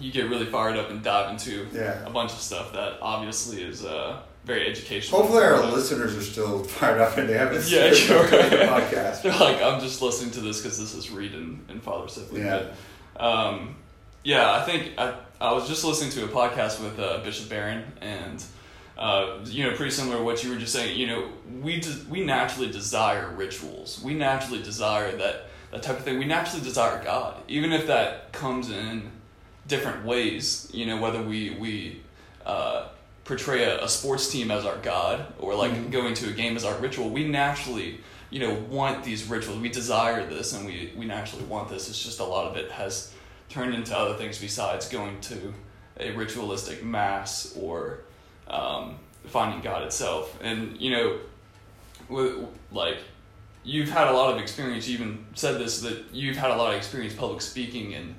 you 0.00 0.10
get 0.10 0.28
really 0.28 0.46
fired 0.46 0.76
up 0.76 0.90
and 0.90 1.00
dive 1.02 1.30
into 1.30 1.68
Yeah. 1.72 2.04
a 2.04 2.10
bunch 2.10 2.32
of 2.32 2.38
stuff 2.38 2.72
that 2.72 2.98
obviously 3.00 3.62
is 3.62 3.84
uh, 3.84 4.20
very 4.44 4.66
educational. 4.68 5.20
Hopefully, 5.22 5.44
our 5.44 5.62
But 5.62 5.72
listeners 5.74 6.16
are 6.16 6.22
still 6.22 6.64
fired 6.64 7.00
up 7.00 7.16
and 7.18 7.28
they 7.28 7.34
haven't 7.38 7.68
Yeah, 7.70 7.92
sure. 7.92 8.24
the 8.26 8.36
podcast. 8.36 9.22
They're 9.22 9.32
like, 9.38 9.62
I'm 9.62 9.80
just 9.80 10.02
listening 10.02 10.32
to 10.32 10.40
this 10.40 10.60
because 10.60 10.76
this 10.78 10.94
is 10.94 11.10
Reed 11.10 11.34
and, 11.34 11.64
and 11.68 11.80
Father 11.80 12.08
Sibley. 12.08 12.40
Yeah. 12.40 12.64
But, 13.14 13.24
um, 13.24 13.76
yeah, 14.24 14.52
I 14.52 14.62
think 14.62 14.92
I, 14.98 15.14
I 15.40 15.52
was 15.52 15.68
just 15.68 15.84
listening 15.84 16.10
to 16.12 16.24
a 16.24 16.28
podcast 16.28 16.80
with 16.82 16.98
uh, 16.98 17.18
Bishop 17.24 17.48
Barron, 17.48 17.84
and 18.00 18.42
uh, 18.98 19.38
you 19.44 19.64
know, 19.64 19.74
pretty 19.76 19.92
similar 19.92 20.18
to 20.18 20.22
what 20.24 20.42
you 20.42 20.50
were 20.50 20.56
just 20.56 20.72
saying. 20.72 20.98
You 20.98 21.06
know, 21.06 21.28
we 21.62 21.80
de- 21.80 22.04
we 22.10 22.24
naturally 22.24 22.70
desire 22.70 23.30
rituals. 23.30 24.00
We 24.02 24.14
naturally 24.14 24.62
desire 24.62 25.16
that 25.16 25.46
that 25.70 25.82
type 25.82 25.98
of 25.98 26.04
thing. 26.04 26.18
We 26.18 26.24
naturally 26.24 26.64
desire 26.64 27.02
God, 27.04 27.36
even 27.48 27.72
if 27.72 27.86
that 27.86 28.32
comes 28.32 28.70
in 28.70 29.10
different 29.66 30.04
ways. 30.04 30.68
You 30.72 30.86
know, 30.86 31.00
whether 31.00 31.22
we 31.22 31.50
we 31.50 32.00
uh, 32.44 32.88
portray 33.24 33.64
a, 33.64 33.84
a 33.84 33.88
sports 33.88 34.30
team 34.30 34.50
as 34.50 34.64
our 34.64 34.76
God 34.78 35.32
or 35.38 35.54
like 35.54 35.72
Mhm. 35.72 35.90
going 35.92 36.14
to 36.14 36.28
a 36.30 36.32
game 36.32 36.56
as 36.56 36.64
our 36.64 36.74
ritual. 36.78 37.08
We 37.10 37.28
naturally 37.28 38.00
you 38.30 38.40
know 38.40 38.54
want 38.68 39.04
these 39.04 39.24
rituals. 39.30 39.60
We 39.60 39.68
desire 39.68 40.26
this, 40.28 40.52
and 40.54 40.66
we 40.66 40.92
we 40.96 41.06
naturally 41.06 41.44
want 41.44 41.68
this. 41.68 41.88
It's 41.88 42.02
just 42.02 42.18
a 42.18 42.24
lot 42.24 42.46
of 42.50 42.56
it 42.56 42.70
has 42.72 43.12
turned 43.48 43.74
into 43.74 43.96
other 43.96 44.14
things 44.14 44.38
besides 44.38 44.88
going 44.88 45.20
to 45.22 45.54
a 45.98 46.12
ritualistic 46.12 46.84
mass 46.84 47.56
or 47.58 48.00
um, 48.48 48.96
finding 49.26 49.60
God 49.60 49.82
itself. 49.82 50.38
And 50.42 50.80
you 50.80 50.90
know, 50.90 51.18
with, 52.08 52.46
like 52.72 52.98
you've 53.64 53.90
had 53.90 54.08
a 54.08 54.12
lot 54.12 54.32
of 54.32 54.40
experience. 54.40 54.88
You 54.88 54.94
even 54.94 55.26
said 55.34 55.58
this 55.58 55.80
that 55.82 56.04
you've 56.12 56.36
had 56.36 56.50
a 56.50 56.56
lot 56.56 56.72
of 56.72 56.76
experience 56.76 57.14
public 57.14 57.40
speaking 57.40 57.94
and 57.94 58.14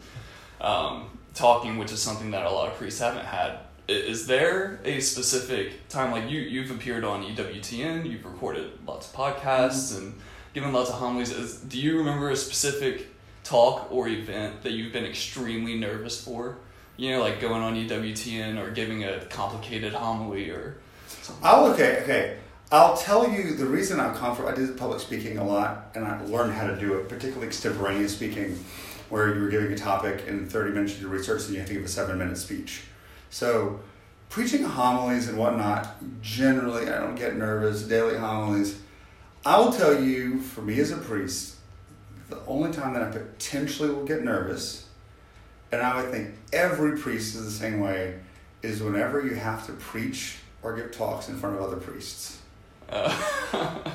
um, 0.61 1.09
talking, 1.33 1.77
which 1.77 1.91
is 1.91 2.01
something 2.01 2.31
that 2.31 2.45
a 2.45 2.49
lot 2.49 2.69
of 2.69 2.77
priests 2.77 2.99
haven't 2.99 3.25
had. 3.25 3.59
Is 3.87 4.27
there 4.27 4.79
a 4.85 4.99
specific 4.99 5.87
time 5.89 6.11
like 6.11 6.29
you 6.29 6.39
you've 6.39 6.69
appeared 6.69 7.03
on 7.03 7.23
EWTN, 7.23 8.09
you've 8.09 8.23
recorded 8.23 8.71
lots 8.85 9.09
of 9.09 9.15
podcasts 9.15 9.97
and 9.97 10.13
given 10.53 10.71
lots 10.71 10.89
of 10.89 10.97
homilies. 10.97 11.31
Is, 11.31 11.57
do 11.57 11.79
you 11.79 11.97
remember 11.97 12.29
a 12.29 12.35
specific 12.35 13.07
talk 13.49 13.91
or 13.91 14.07
event 14.07 14.61
that 14.61 14.73
you've 14.73 14.93
been 14.93 15.05
extremely 15.05 15.75
nervous 15.75 16.23
for? 16.23 16.57
You 16.97 17.11
know, 17.11 17.21
like 17.21 17.39
going 17.39 17.61
on 17.61 17.75
EWTN 17.75 18.61
or 18.61 18.71
giving 18.71 19.03
a 19.03 19.25
complicated 19.25 19.93
homily 19.93 20.49
or 20.49 20.77
something. 21.07 21.43
Oh, 21.43 21.73
okay, 21.73 22.01
okay. 22.03 22.37
I'll 22.71 22.95
tell 22.95 23.27
you 23.27 23.55
the 23.55 23.65
reason 23.65 23.99
I'm 23.99 24.13
comfortable. 24.13 24.49
I 24.49 24.53
did 24.53 24.77
public 24.77 24.99
speaking 24.99 25.39
a 25.39 25.43
lot, 25.43 25.91
and 25.95 26.05
I 26.05 26.21
learned 26.25 26.53
how 26.53 26.67
to 26.67 26.79
do 26.79 26.95
it, 26.95 27.09
particularly 27.09 27.47
extemporaneous 27.47 28.13
speaking, 28.15 28.63
where 29.09 29.33
you 29.33 29.41
were 29.41 29.49
giving 29.49 29.71
a 29.71 29.77
topic 29.77 30.25
in 30.27 30.47
30 30.47 30.71
minutes 30.73 30.95
you 30.95 31.01
do 31.01 31.07
research, 31.07 31.45
and 31.45 31.53
you 31.53 31.59
have 31.59 31.67
to 31.67 31.73
give 31.73 31.83
a 31.83 31.87
seven-minute 31.87 32.37
speech. 32.37 32.83
So, 33.31 33.79
preaching 34.29 34.63
homilies 34.63 35.27
and 35.27 35.37
whatnot, 35.39 35.95
generally, 36.21 36.83
I 36.91 36.99
don't 36.99 37.15
get 37.15 37.35
nervous. 37.35 37.81
Daily 37.81 38.17
homilies. 38.17 38.79
I 39.43 39.57
will 39.59 39.71
tell 39.71 39.99
you, 39.99 40.39
for 40.39 40.61
me 40.61 40.79
as 40.79 40.91
a 40.91 40.97
priest, 40.97 41.55
the 42.29 42.39
only 42.47 42.71
time 42.71 42.93
that 42.93 43.03
I 43.03 43.11
potentially 43.11 43.89
will 43.89 44.05
get 44.05 44.23
nervous, 44.23 44.87
and 45.71 45.81
I 45.81 46.01
would 46.01 46.11
think 46.11 46.35
every 46.53 46.97
priest 46.97 47.35
is 47.35 47.45
the 47.45 47.51
same 47.51 47.79
way, 47.79 48.19
is 48.61 48.81
whenever 48.81 49.25
you 49.25 49.35
have 49.35 49.65
to 49.67 49.73
preach 49.73 50.37
or 50.61 50.75
give 50.75 50.91
talks 50.91 51.29
in 51.29 51.37
front 51.37 51.55
of 51.55 51.61
other 51.61 51.77
priests. 51.77 52.39
Uh, 52.89 53.15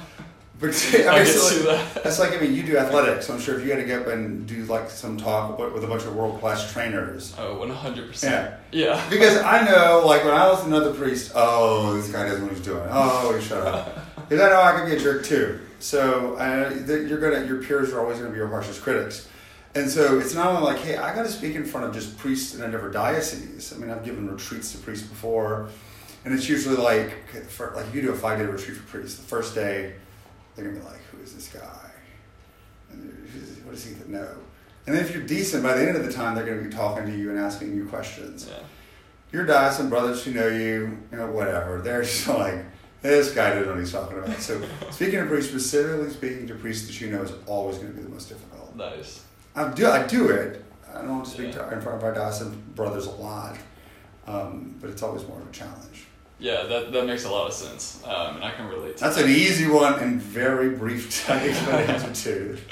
But 0.61 0.71
I 0.95 1.09
I 1.09 1.13
mean, 1.15 1.23
it's 1.23 1.67
like, 1.67 1.95
that. 1.95 2.05
that's 2.05 2.19
like 2.21 2.33
I 2.33 2.41
mean, 2.41 2.55
you 2.55 2.63
do 2.63 2.77
athletics. 2.77 3.27
So 3.27 3.35
I'm 3.35 3.41
sure 3.41 3.59
if 3.59 3.65
you 3.65 3.71
had 3.73 3.81
to 3.81 3.85
get 3.85 4.03
up 4.03 4.07
and 4.07 4.47
do 4.47 4.65
like 4.67 4.89
some 4.89 5.17
talk 5.17 5.59
with 5.59 5.73
with 5.73 5.83
a 5.83 5.87
bunch 5.89 6.05
of 6.05 6.15
world 6.15 6.39
class 6.41 6.73
trainers. 6.73 7.35
Oh, 7.37 7.59
one 7.59 7.71
hundred 7.71 8.09
percent. 8.09 8.55
Yeah. 8.71 9.05
Because 9.11 9.39
I 9.39 9.65
know, 9.65 10.05
like 10.07 10.25
when 10.25 10.33
I 10.33 10.49
was 10.49 10.65
another 10.65 10.95
priest, 10.95 11.33
oh, 11.35 11.95
this 11.95 12.11
guy 12.11 12.23
doesn't 12.23 12.41
know 12.41 12.47
what 12.47 12.57
he's 12.57 12.65
doing. 12.65 12.87
Oh, 12.89 13.37
he 13.37 13.45
shut 13.45 13.67
up. 13.67 13.99
Because 14.27 14.41
I 14.41 14.49
know 14.49 14.63
I 14.63 14.81
could 14.81 14.87
be 14.89 14.97
a 14.97 14.99
jerk 14.99 15.23
too. 15.23 15.61
So 15.85 16.35
that 16.37 17.07
you're 17.07 17.21
gonna, 17.21 17.47
your 17.47 17.63
peers 17.63 17.93
are 17.93 18.01
always 18.01 18.17
gonna 18.17 18.31
be 18.31 18.39
your 18.39 18.49
harshest 18.49 18.81
critics. 18.81 19.29
And 19.75 19.91
so 19.91 20.19
it's 20.19 20.35
not 20.35 20.47
only 20.47 20.63
like, 20.63 20.79
hey, 20.79 20.97
I 20.97 21.15
got 21.15 21.25
to 21.25 21.29
speak 21.29 21.57
in 21.57 21.65
front 21.67 21.87
of 21.87 21.93
just 21.93 22.17
priests 22.17 22.55
in 22.55 22.63
a 22.63 22.71
different 22.71 22.95
diocese. 22.95 23.71
I 23.71 23.77
mean, 23.77 23.91
I've 23.91 24.03
given 24.03 24.31
retreats 24.31 24.73
to 24.73 24.79
priests 24.79 25.07
before, 25.07 25.69
and 26.25 26.33
it's 26.33 26.49
usually 26.49 26.77
like, 26.77 27.29
fir- 27.49 27.75
like 27.77 27.87
if 27.89 27.95
you 27.95 28.01
do 28.01 28.13
a 28.13 28.15
five 28.15 28.39
day 28.39 28.47
retreat 28.47 28.79
for 28.79 28.85
priests, 28.85 29.19
the 29.19 29.27
first 29.27 29.55
day 29.55 29.93
they're 30.57 30.65
gonna 30.65 30.79
be 30.79 30.85
like, 30.87 31.03
who 31.13 31.23
is 31.23 31.35
this 31.35 31.49
guy? 31.49 31.91
And 32.91 33.29
what 33.65 33.75
does 33.75 33.85
he 33.85 33.95
know? 34.11 34.37
And 34.87 34.97
then 34.97 35.05
if 35.05 35.15
you're 35.15 35.27
decent, 35.27 35.63
by 35.63 35.75
the 35.75 35.87
end 35.87 35.99
of 35.99 36.07
the 36.07 36.13
time, 36.13 36.35
they're 36.35 36.47
gonna 36.47 36.63
be 36.63 36.75
talking 36.75 37.05
to 37.05 37.15
you 37.15 37.29
and 37.29 37.39
asking 37.39 37.75
you 37.75 37.85
questions. 37.89 38.49
Yeah. 38.49 38.65
Your 39.33 39.45
diocesan 39.45 39.91
brothers 39.91 40.25
who 40.25 40.33
know 40.33 40.49
you, 40.49 40.97
you 41.13 41.19
know, 41.19 41.27
whatever, 41.27 41.83
they're 41.83 42.05
just 42.05 42.27
like, 42.29 42.65
this 43.11 43.33
guy 43.35 43.51
doesn't 43.51 43.65
know 43.67 43.71
what 43.73 43.81
he's 43.81 43.93
talking 43.93 44.19
about. 44.19 44.37
So 44.41 44.61
speaking 44.91 45.21
to 45.21 45.27
priests, 45.27 45.51
specifically 45.51 46.11
speaking 46.11 46.47
to 46.49 46.55
priests 46.55 46.87
that 46.87 47.01
you 47.01 47.11
know 47.11 47.23
is 47.23 47.33
always 47.47 47.77
going 47.77 47.91
to 47.91 47.95
be 47.97 48.03
the 48.03 48.09
most 48.09 48.29
difficult. 48.29 48.75
Nice. 48.75 49.23
I 49.55 49.69
do, 49.71 49.87
I 49.87 50.07
do 50.07 50.29
it. 50.31 50.65
I 50.93 51.03
don't 51.03 51.27
speak 51.27 51.55
Yeah. 51.55 51.69
to 51.69 51.75
in 51.75 51.81
front 51.83 51.99
of 51.99 52.05
our 52.05 52.15
diocesan 52.15 52.61
brothers 52.75 53.07
a 53.07 53.11
lot, 53.11 53.57
um, 54.27 54.75
but 54.81 54.91
it's 54.91 55.03
always 55.03 55.27
more 55.29 55.41
of 55.41 55.47
a 55.49 55.53
challenge. 55.53 56.07
Yeah, 56.39 56.65
that, 56.65 56.93
that 56.93 57.07
makes 57.07 57.25
a 57.25 57.31
lot 57.31 57.47
of 57.47 57.53
sense. 57.53 58.03
Um, 58.05 58.37
and 58.37 58.45
I 58.45 58.51
can 58.53 58.67
relate 58.69 58.97
to 58.97 59.05
That's 59.05 59.17
that. 59.17 59.25
an 59.27 59.31
easy 59.31 59.69
one 59.69 59.95
and 60.01 60.21
very 60.21 60.71
brief 60.71 61.29
explanation 61.31 62.13
too. 62.13 62.59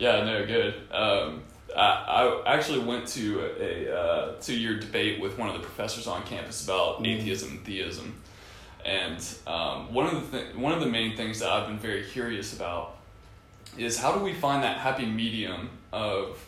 Yeah, 0.00 0.22
no, 0.22 0.46
good. 0.46 0.74
Um, 0.92 1.42
I, 1.76 2.40
I 2.46 2.54
actually 2.54 2.78
went 2.84 3.08
to 3.08 3.40
a 3.60 3.92
uh, 3.92 4.32
to 4.42 4.54
your 4.54 4.78
debate 4.78 5.20
with 5.20 5.36
one 5.36 5.48
of 5.48 5.54
the 5.54 5.60
professors 5.60 6.06
on 6.06 6.22
campus 6.22 6.62
about 6.62 7.02
Mm. 7.02 7.08
atheism 7.18 7.50
and 7.50 7.64
theism, 7.64 8.14
and 8.88 9.22
um, 9.46 9.92
one 9.92 10.06
of 10.06 10.30
the 10.30 10.38
th- 10.38 10.54
one 10.54 10.72
of 10.72 10.80
the 10.80 10.86
main 10.86 11.16
things 11.16 11.40
that 11.40 11.50
I've 11.50 11.68
been 11.68 11.78
very 11.78 12.04
curious 12.04 12.54
about 12.54 12.96
is 13.76 13.98
how 13.98 14.12
do 14.16 14.24
we 14.24 14.32
find 14.32 14.62
that 14.62 14.78
happy 14.78 15.04
medium 15.04 15.68
of 15.92 16.38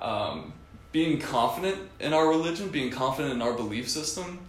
um, 0.00 0.52
being 0.90 1.20
confident 1.20 1.78
in 2.00 2.12
our 2.12 2.28
religion, 2.28 2.68
being 2.70 2.90
confident 2.90 3.34
in 3.34 3.40
our 3.40 3.52
belief 3.52 3.88
system, 3.88 4.40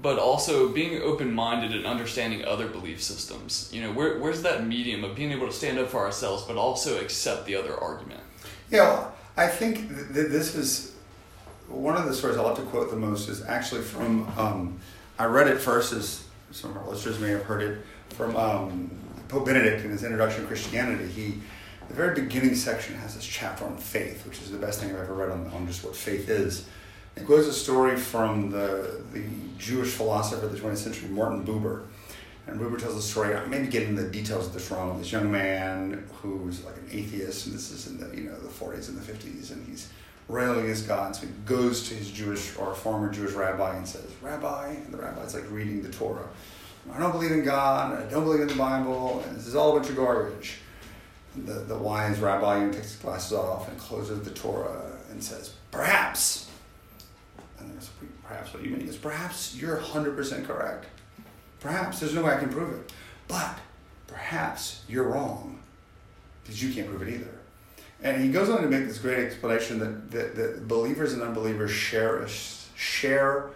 but 0.00 0.18
also 0.18 0.70
being 0.70 1.02
open 1.02 1.34
minded 1.34 1.74
and 1.74 1.84
understanding 1.86 2.44
other 2.44 2.66
belief 2.66 3.02
systems. 3.02 3.68
You 3.72 3.82
know, 3.82 3.92
where, 3.92 4.18
where's 4.18 4.40
that 4.42 4.66
medium 4.66 5.04
of 5.04 5.14
being 5.14 5.32
able 5.32 5.46
to 5.46 5.52
stand 5.52 5.78
up 5.78 5.88
for 5.88 6.00
ourselves, 6.00 6.44
but 6.44 6.56
also 6.56 6.98
accept 7.00 7.44
the 7.44 7.56
other 7.56 7.76
argument? 7.76 8.22
Yeah, 8.70 8.84
well, 8.84 9.14
I 9.36 9.48
think 9.48 9.88
th- 9.88 10.14
th- 10.14 10.28
this 10.28 10.54
is 10.54 10.94
one 11.68 11.96
of 11.96 12.06
the 12.06 12.14
stories 12.14 12.38
I 12.38 12.42
love 12.42 12.56
to 12.56 12.62
quote 12.62 12.90
the 12.90 12.96
most 12.96 13.28
is 13.28 13.42
actually 13.44 13.82
from, 13.82 14.26
um, 14.38 14.80
I 15.18 15.26
read 15.26 15.48
it 15.48 15.60
first, 15.60 15.92
as 15.92 16.24
some 16.50 16.70
of 16.70 16.76
our 16.78 16.88
listeners 16.88 17.18
may 17.18 17.30
have 17.30 17.42
heard 17.42 17.62
it, 17.62 17.78
from 18.14 18.36
um, 18.36 18.90
Pope 19.28 19.46
Benedict 19.46 19.84
in 19.84 19.90
his 19.90 20.02
Introduction 20.02 20.42
to 20.42 20.46
Christianity. 20.46 21.06
He, 21.06 21.34
the 21.88 21.94
very 21.94 22.14
beginning 22.14 22.54
section 22.54 22.96
has 22.96 23.14
this 23.14 23.24
chapter 23.24 23.64
on 23.64 23.76
faith, 23.76 24.26
which 24.26 24.40
is 24.40 24.50
the 24.50 24.58
best 24.58 24.80
thing 24.80 24.90
I've 24.90 25.00
ever 25.00 25.14
read 25.14 25.30
on, 25.30 25.46
on 25.48 25.66
just 25.66 25.84
what 25.84 25.94
faith 25.94 26.28
is. 26.28 26.66
It 27.16 27.26
quotes 27.26 27.48
a 27.48 27.52
story 27.52 27.96
from 27.96 28.50
the, 28.50 29.02
the 29.12 29.24
Jewish 29.58 29.90
philosopher 29.90 30.46
of 30.46 30.52
the 30.52 30.58
20th 30.58 30.76
century, 30.78 31.08
Martin 31.08 31.44
Buber. 31.44 31.84
And 32.46 32.60
Buber 32.60 32.78
tells 32.78 32.96
a 32.96 33.02
story, 33.02 33.34
I 33.34 33.44
may 33.46 33.60
be 33.60 33.68
getting 33.68 33.94
the 33.94 34.08
details 34.08 34.46
of 34.46 34.52
this 34.52 34.70
wrong, 34.70 34.98
this 34.98 35.12
young 35.12 35.30
man 35.30 36.08
who's 36.14 36.64
like 36.64 36.76
an 36.76 36.88
atheist, 36.90 37.46
and 37.46 37.54
this 37.54 37.70
is 37.70 37.86
in 37.86 37.98
the, 37.98 38.16
you 38.16 38.28
know, 38.28 38.38
the 38.38 38.48
40s 38.48 38.88
and 38.88 38.98
the 38.98 39.12
50s, 39.12 39.52
and 39.52 39.66
he's 39.68 39.90
railing 40.30 40.64
against 40.64 40.86
God. 40.86 41.14
So 41.16 41.26
he 41.26 41.32
goes 41.44 41.88
to 41.88 41.94
his 41.94 42.10
Jewish 42.10 42.56
or 42.56 42.74
former 42.74 43.10
Jewish 43.10 43.32
rabbi 43.32 43.76
and 43.76 43.86
says, 43.86 44.06
Rabbi, 44.22 44.68
and 44.68 44.92
the 44.92 44.98
rabbi's 44.98 45.34
like 45.34 45.50
reading 45.50 45.82
the 45.82 45.90
Torah. 45.90 46.28
I 46.92 46.98
don't 46.98 47.12
believe 47.12 47.32
in 47.32 47.44
God, 47.44 47.98
I 47.98 48.10
don't 48.10 48.24
believe 48.24 48.40
in 48.40 48.48
the 48.48 48.54
Bible, 48.54 49.22
and 49.26 49.36
this 49.36 49.46
is 49.46 49.54
all 49.54 49.76
a 49.76 49.80
bunch 49.80 49.90
of 49.90 49.96
garbage. 49.96 50.58
The, 51.36 51.52
the 51.52 51.76
wise 51.76 52.18
rabbi 52.18 52.64
takes 52.70 52.92
his 52.92 52.96
glasses 52.96 53.32
off 53.34 53.68
and 53.68 53.78
closes 53.78 54.24
the 54.24 54.30
Torah 54.30 54.96
and 55.10 55.22
says, 55.22 55.54
Perhaps. 55.70 56.50
And 57.58 57.72
there's 57.72 57.90
perhaps 58.24 58.54
what 58.54 58.64
you 58.64 58.70
mean 58.70 58.88
is 58.88 58.96
perhaps 58.96 59.54
you're 59.54 59.76
100% 59.76 60.46
correct. 60.46 60.86
Perhaps 61.60 62.00
there's 62.00 62.14
no 62.14 62.22
way 62.22 62.32
I 62.32 62.38
can 62.38 62.48
prove 62.48 62.72
it. 62.72 62.92
But 63.28 63.58
perhaps 64.06 64.82
you're 64.88 65.04
wrong 65.04 65.60
because 66.42 66.62
you 66.62 66.72
can't 66.72 66.88
prove 66.88 67.02
it 67.02 67.14
either. 67.14 67.39
And 68.02 68.22
he 68.22 68.30
goes 68.30 68.48
on 68.48 68.62
to 68.62 68.68
make 68.68 68.86
this 68.86 68.98
great 68.98 69.18
explanation 69.18 69.78
that, 69.80 70.10
that, 70.10 70.36
that 70.36 70.68
believers 70.68 71.12
and 71.12 71.22
unbelievers 71.22 71.70
share 71.70 72.18
a, 72.18 72.28
share 72.28 73.50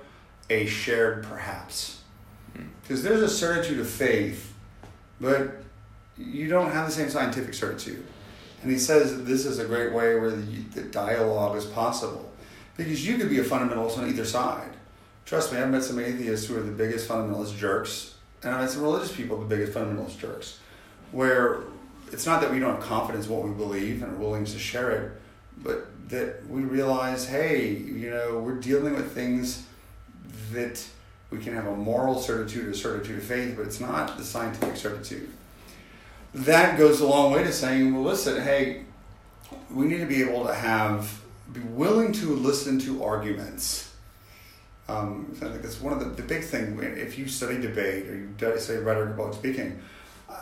a 0.51 0.67
shared 0.67 1.25
perhaps. 1.25 2.03
Hmm. 2.55 2.65
Because 2.83 3.03
there's 3.03 3.23
a 3.23 3.29
certitude 3.29 3.81
of 3.81 3.89
faith, 3.89 4.53
but 5.21 5.57
you 6.19 6.49
don't 6.49 6.71
have 6.71 6.87
the 6.87 6.93
same 6.93 7.09
scientific 7.09 7.55
certitude. 7.55 8.05
And 8.63 8.71
he 8.71 8.79
says 8.79 9.17
that 9.17 9.23
this 9.25 9.45
is 9.47 9.59
a 9.59 9.65
great 9.65 9.93
way 9.93 10.19
where 10.19 10.31
the, 10.31 10.61
the 10.75 10.83
dialogue 10.83 11.57
is 11.57 11.65
possible. 11.67 12.31
Because 12.77 13.07
you 13.07 13.19
could 13.19 13.31
be 13.31 13.39
a 13.39 13.45
fundamentalist 13.45 13.99
on 13.99 14.09
either 14.09 14.25
side. 14.25 14.71
Trust 15.25 15.53
me, 15.53 15.59
I've 15.59 15.71
met 15.71 15.83
some 15.83 15.99
atheists 15.99 16.47
who 16.47 16.59
are 16.59 16.63
the 16.63 16.73
biggest 16.73 17.09
fundamentalist 17.09 17.57
jerks, 17.57 18.15
and 18.43 18.55
I've 18.55 18.61
met 18.61 18.71
some 18.71 18.83
religious 18.83 19.15
people 19.15 19.39
the 19.39 19.47
biggest 19.47 19.73
fundamentalist 19.73 20.19
jerks, 20.19 20.59
where 21.13 21.61
it's 22.15 22.27
not 22.27 22.41
that 22.43 22.53
we 22.53 22.61
don't 22.61 22.77
have 22.77 22.85
confidence 22.85 23.27
in 23.27 23.33
what 23.33 23.43
we 23.43 23.51
believe 23.51 24.01
and 24.01 24.13
are 24.13 24.17
willing 24.17 24.45
to 24.45 24.57
share 24.57 24.93
it, 24.93 25.13
but 25.59 25.89
that 26.09 26.47
we 26.49 26.63
realize, 26.63 27.27
hey, 27.27 27.71
you 27.71 28.09
know, 28.09 28.39
we're 28.39 28.61
dealing 28.61 28.95
with 28.95 29.13
things 29.13 29.67
that 30.53 30.87
we 31.31 31.39
can 31.39 31.53
have 31.55 31.67
a 31.67 31.75
moral 31.75 32.21
certitude 32.21 32.69
or 32.69 32.73
certitude 32.73 33.19
of 33.19 33.25
faith, 33.25 33.57
but 33.57 33.67
it's 33.67 33.81
not 33.81 34.17
the 34.17 34.23
scientific 34.23 34.77
certitude. 34.77 35.29
That 36.33 36.79
goes 36.79 37.01
a 37.01 37.07
long 37.07 37.33
way 37.33 37.43
to 37.43 37.53
saying, 37.53 37.93
well, 37.93 38.05
listen, 38.05 38.41
hey, 38.41 38.85
we 39.73 39.87
need 39.87 39.99
to 39.99 40.07
be 40.07 40.23
able 40.23 40.47
to 40.47 40.55
have, 40.55 41.21
be 41.53 41.61
willing 41.61 42.13
to 42.13 42.37
listen 42.37 42.79
to 42.81 43.03
arguments. 43.03 43.93
Um, 44.89 45.35
I 45.43 45.47
think 45.47 45.63
that's 45.63 45.81
one 45.81 45.93
of 45.93 45.99
the, 45.99 46.23
the 46.23 46.23
big 46.23 46.45
thing. 46.45 46.79
If 46.81 47.19
you 47.19 47.27
study 47.27 47.61
debate 47.61 48.07
or 48.07 48.17
you 48.17 48.59
study 48.61 48.79
rhetoric 48.79 49.15
about 49.15 49.35
speaking, 49.35 49.81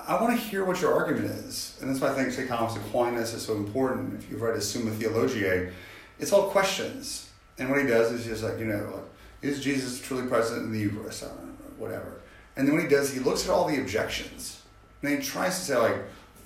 I 0.07 0.21
want 0.21 0.39
to 0.39 0.47
hear 0.47 0.65
what 0.65 0.81
your 0.81 0.95
argument 0.95 1.27
is. 1.27 1.79
And 1.81 1.89
that's 1.89 2.01
why 2.01 2.11
I 2.11 2.15
think 2.15 2.33
St. 2.33 2.49
Thomas 2.49 2.77
Aquinas 2.77 3.35
is 3.35 3.45
so 3.45 3.55
important. 3.55 4.23
If 4.23 4.31
you've 4.31 4.43
read 4.43 4.55
his 4.55 4.69
Summa 4.69 4.91
Theologiae, 4.91 5.71
it's 6.19 6.33
all 6.33 6.51
questions. 6.51 7.31
And 7.59 7.71
what 7.71 7.81
he 7.81 7.87
does 7.87 8.13
is 8.13 8.25
he's 8.25 8.41
just 8.41 8.45
like, 8.45 8.59
you 8.59 8.67
know, 8.67 8.91
like, 8.95 9.05
is 9.43 9.63
Jesus 9.63 10.01
truly 10.01 10.27
present 10.29 10.65
in 10.65 10.73
the 10.73 10.79
Eucharist? 10.79 11.25
whatever. 11.79 12.21
And 12.57 12.67
then 12.67 12.75
what 12.75 12.85
he 12.85 12.89
does, 12.89 13.13
he 13.13 13.21
looks 13.21 13.45
at 13.45 13.51
all 13.51 13.67
the 13.67 13.81
objections. 13.81 14.63
And 15.03 15.11
he 15.11 15.25
tries 15.25 15.59
to 15.59 15.65
say, 15.65 15.77
like, 15.77 15.97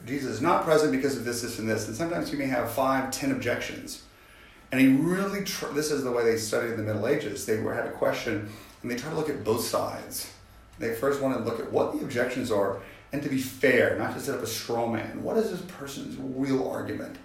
Jesus 0.07 0.37
is 0.37 0.41
not 0.41 0.65
present 0.65 0.93
because 0.93 1.17
of 1.17 1.25
this, 1.25 1.43
this, 1.43 1.59
and 1.59 1.69
this. 1.69 1.89
And 1.89 1.97
sometimes 1.97 2.33
you 2.33 2.39
may 2.39 2.47
have 2.47 2.71
five, 2.71 3.11
ten 3.11 3.33
objections. 3.33 4.03
And 4.73 4.81
he 4.81 4.89
really, 4.89 5.45
tr- 5.45 5.67
this 5.67 5.91
is 5.91 6.05
the 6.05 6.11
way 6.11 6.25
they 6.25 6.37
studied 6.37 6.71
in 6.71 6.77
the 6.79 6.83
Middle 6.83 7.07
Ages. 7.07 7.45
They 7.45 7.61
were, 7.61 7.75
had 7.75 7.87
a 7.87 7.93
question, 7.93 8.49
and 8.83 8.91
they 8.91 8.97
try 8.97 9.11
to 9.11 9.17
look 9.17 9.29
at 9.29 9.45
both 9.45 9.65
sides. 9.65 10.33
They 10.79 10.95
first 10.95 11.21
want 11.21 11.37
to 11.37 11.45
look 11.45 11.61
at 11.61 11.71
what 11.71 11.93
the 11.93 12.05
objections 12.05 12.51
are, 12.51 12.81
and 13.13 13.23
to 13.23 13.29
be 13.29 13.39
fair, 13.39 13.97
not 13.99 14.15
to 14.15 14.21
set 14.21 14.37
up 14.37 14.43
a 14.43 14.47
straw 14.47 14.87
man. 14.87 15.23
What 15.23 15.37
is 15.37 15.51
this 15.51 15.63
person's 15.63 16.17
real 16.19 16.69
argument? 16.69 17.17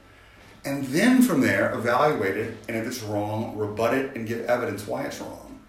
And 0.63 0.85
then 0.85 1.21
from 1.21 1.41
there, 1.41 1.73
evaluate 1.73 2.37
it, 2.37 2.57
and 2.67 2.77
if 2.77 2.85
it's 2.85 3.01
wrong, 3.01 3.57
rebut 3.57 3.95
it 3.95 4.15
and 4.15 4.27
give 4.27 4.45
evidence 4.45 4.85
why 4.85 5.03
it's 5.03 5.19
wrong. 5.19 5.59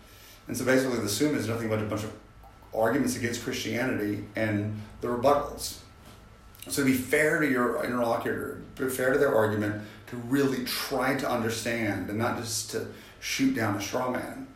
And 0.49 0.57
so 0.57 0.65
basically, 0.65 0.99
the 0.99 1.09
Summa 1.09 1.39
is 1.39 1.49
nothing 1.49 1.69
but 1.69 1.79
a 1.79 1.85
bunch 1.85 2.05
of 2.05 2.13
arguments 2.75 3.17
against 3.17 3.43
Christianity 3.43 4.25
and 4.37 4.81
the 5.01 5.09
rebuttals. 5.09 5.79
So 6.69 6.83
to 6.83 6.85
be 6.85 6.95
fair 6.95 7.41
to 7.41 7.49
your 7.49 7.83
interlocutor, 7.85 8.63
be 8.77 8.89
fair 8.89 9.13
to 9.13 9.19
their 9.19 9.35
argument, 9.35 9.83
to 10.09 10.17
really 10.17 10.65
try 10.65 11.17
to 11.17 11.29
understand 11.29 12.11
and 12.11 12.19
not 12.19 12.39
just 12.39 12.71
to 12.73 12.87
shoot 13.21 13.55
down 13.55 13.77
a 13.77 13.81
straw 13.81 14.11
man. 14.11 14.47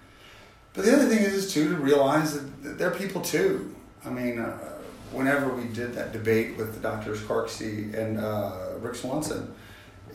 But 0.74 0.84
the 0.84 0.94
other 0.94 1.06
thing 1.06 1.24
is, 1.24 1.52
too, 1.52 1.70
to 1.70 1.76
realize 1.76 2.34
that 2.34 2.78
they're 2.78 2.90
people 2.90 3.22
too. 3.22 3.74
I 4.04 4.10
mean, 4.10 4.38
uh, 4.38 4.75
whenever 5.12 5.48
we 5.48 5.64
did 5.68 5.94
that 5.94 6.12
debate 6.12 6.56
with 6.56 6.74
the 6.74 6.80
doctors 6.80 7.20
Carksey 7.20 7.94
and 7.94 8.18
uh, 8.18 8.74
Rick 8.80 8.96
Swanson, 8.96 9.54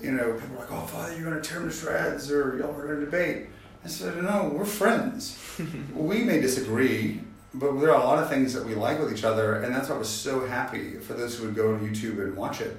you 0.01 0.11
know, 0.11 0.33
people 0.33 0.55
were 0.55 0.61
like, 0.61 0.71
"Oh, 0.71 0.81
Father, 0.81 1.13
you're 1.15 1.29
going 1.29 1.41
to 1.41 1.47
tear 1.47 1.59
them 1.59 1.69
to 1.69 1.75
shreds," 1.75 2.31
or 2.31 2.57
"Y'all 2.57 2.75
are 2.75 2.87
going 2.87 2.99
to 2.99 3.05
debate." 3.05 3.47
I 3.83 3.87
said, 3.87 4.21
"No, 4.21 4.51
we're 4.53 4.65
friends. 4.65 5.37
we 5.93 6.23
may 6.23 6.41
disagree, 6.41 7.21
but 7.53 7.79
there 7.79 7.91
are 7.91 8.01
a 8.01 8.03
lot 8.03 8.21
of 8.21 8.29
things 8.29 8.53
that 8.53 8.65
we 8.65 8.75
like 8.75 8.99
with 8.99 9.13
each 9.13 9.23
other, 9.23 9.61
and 9.61 9.73
that's 9.73 9.89
why 9.89 9.95
I 9.95 9.99
was 9.99 10.09
so 10.09 10.45
happy 10.45 10.93
for 10.95 11.13
those 11.13 11.37
who 11.37 11.45
would 11.45 11.55
go 11.55 11.73
on 11.73 11.87
YouTube 11.87 12.21
and 12.23 12.35
watch 12.35 12.61
it, 12.61 12.75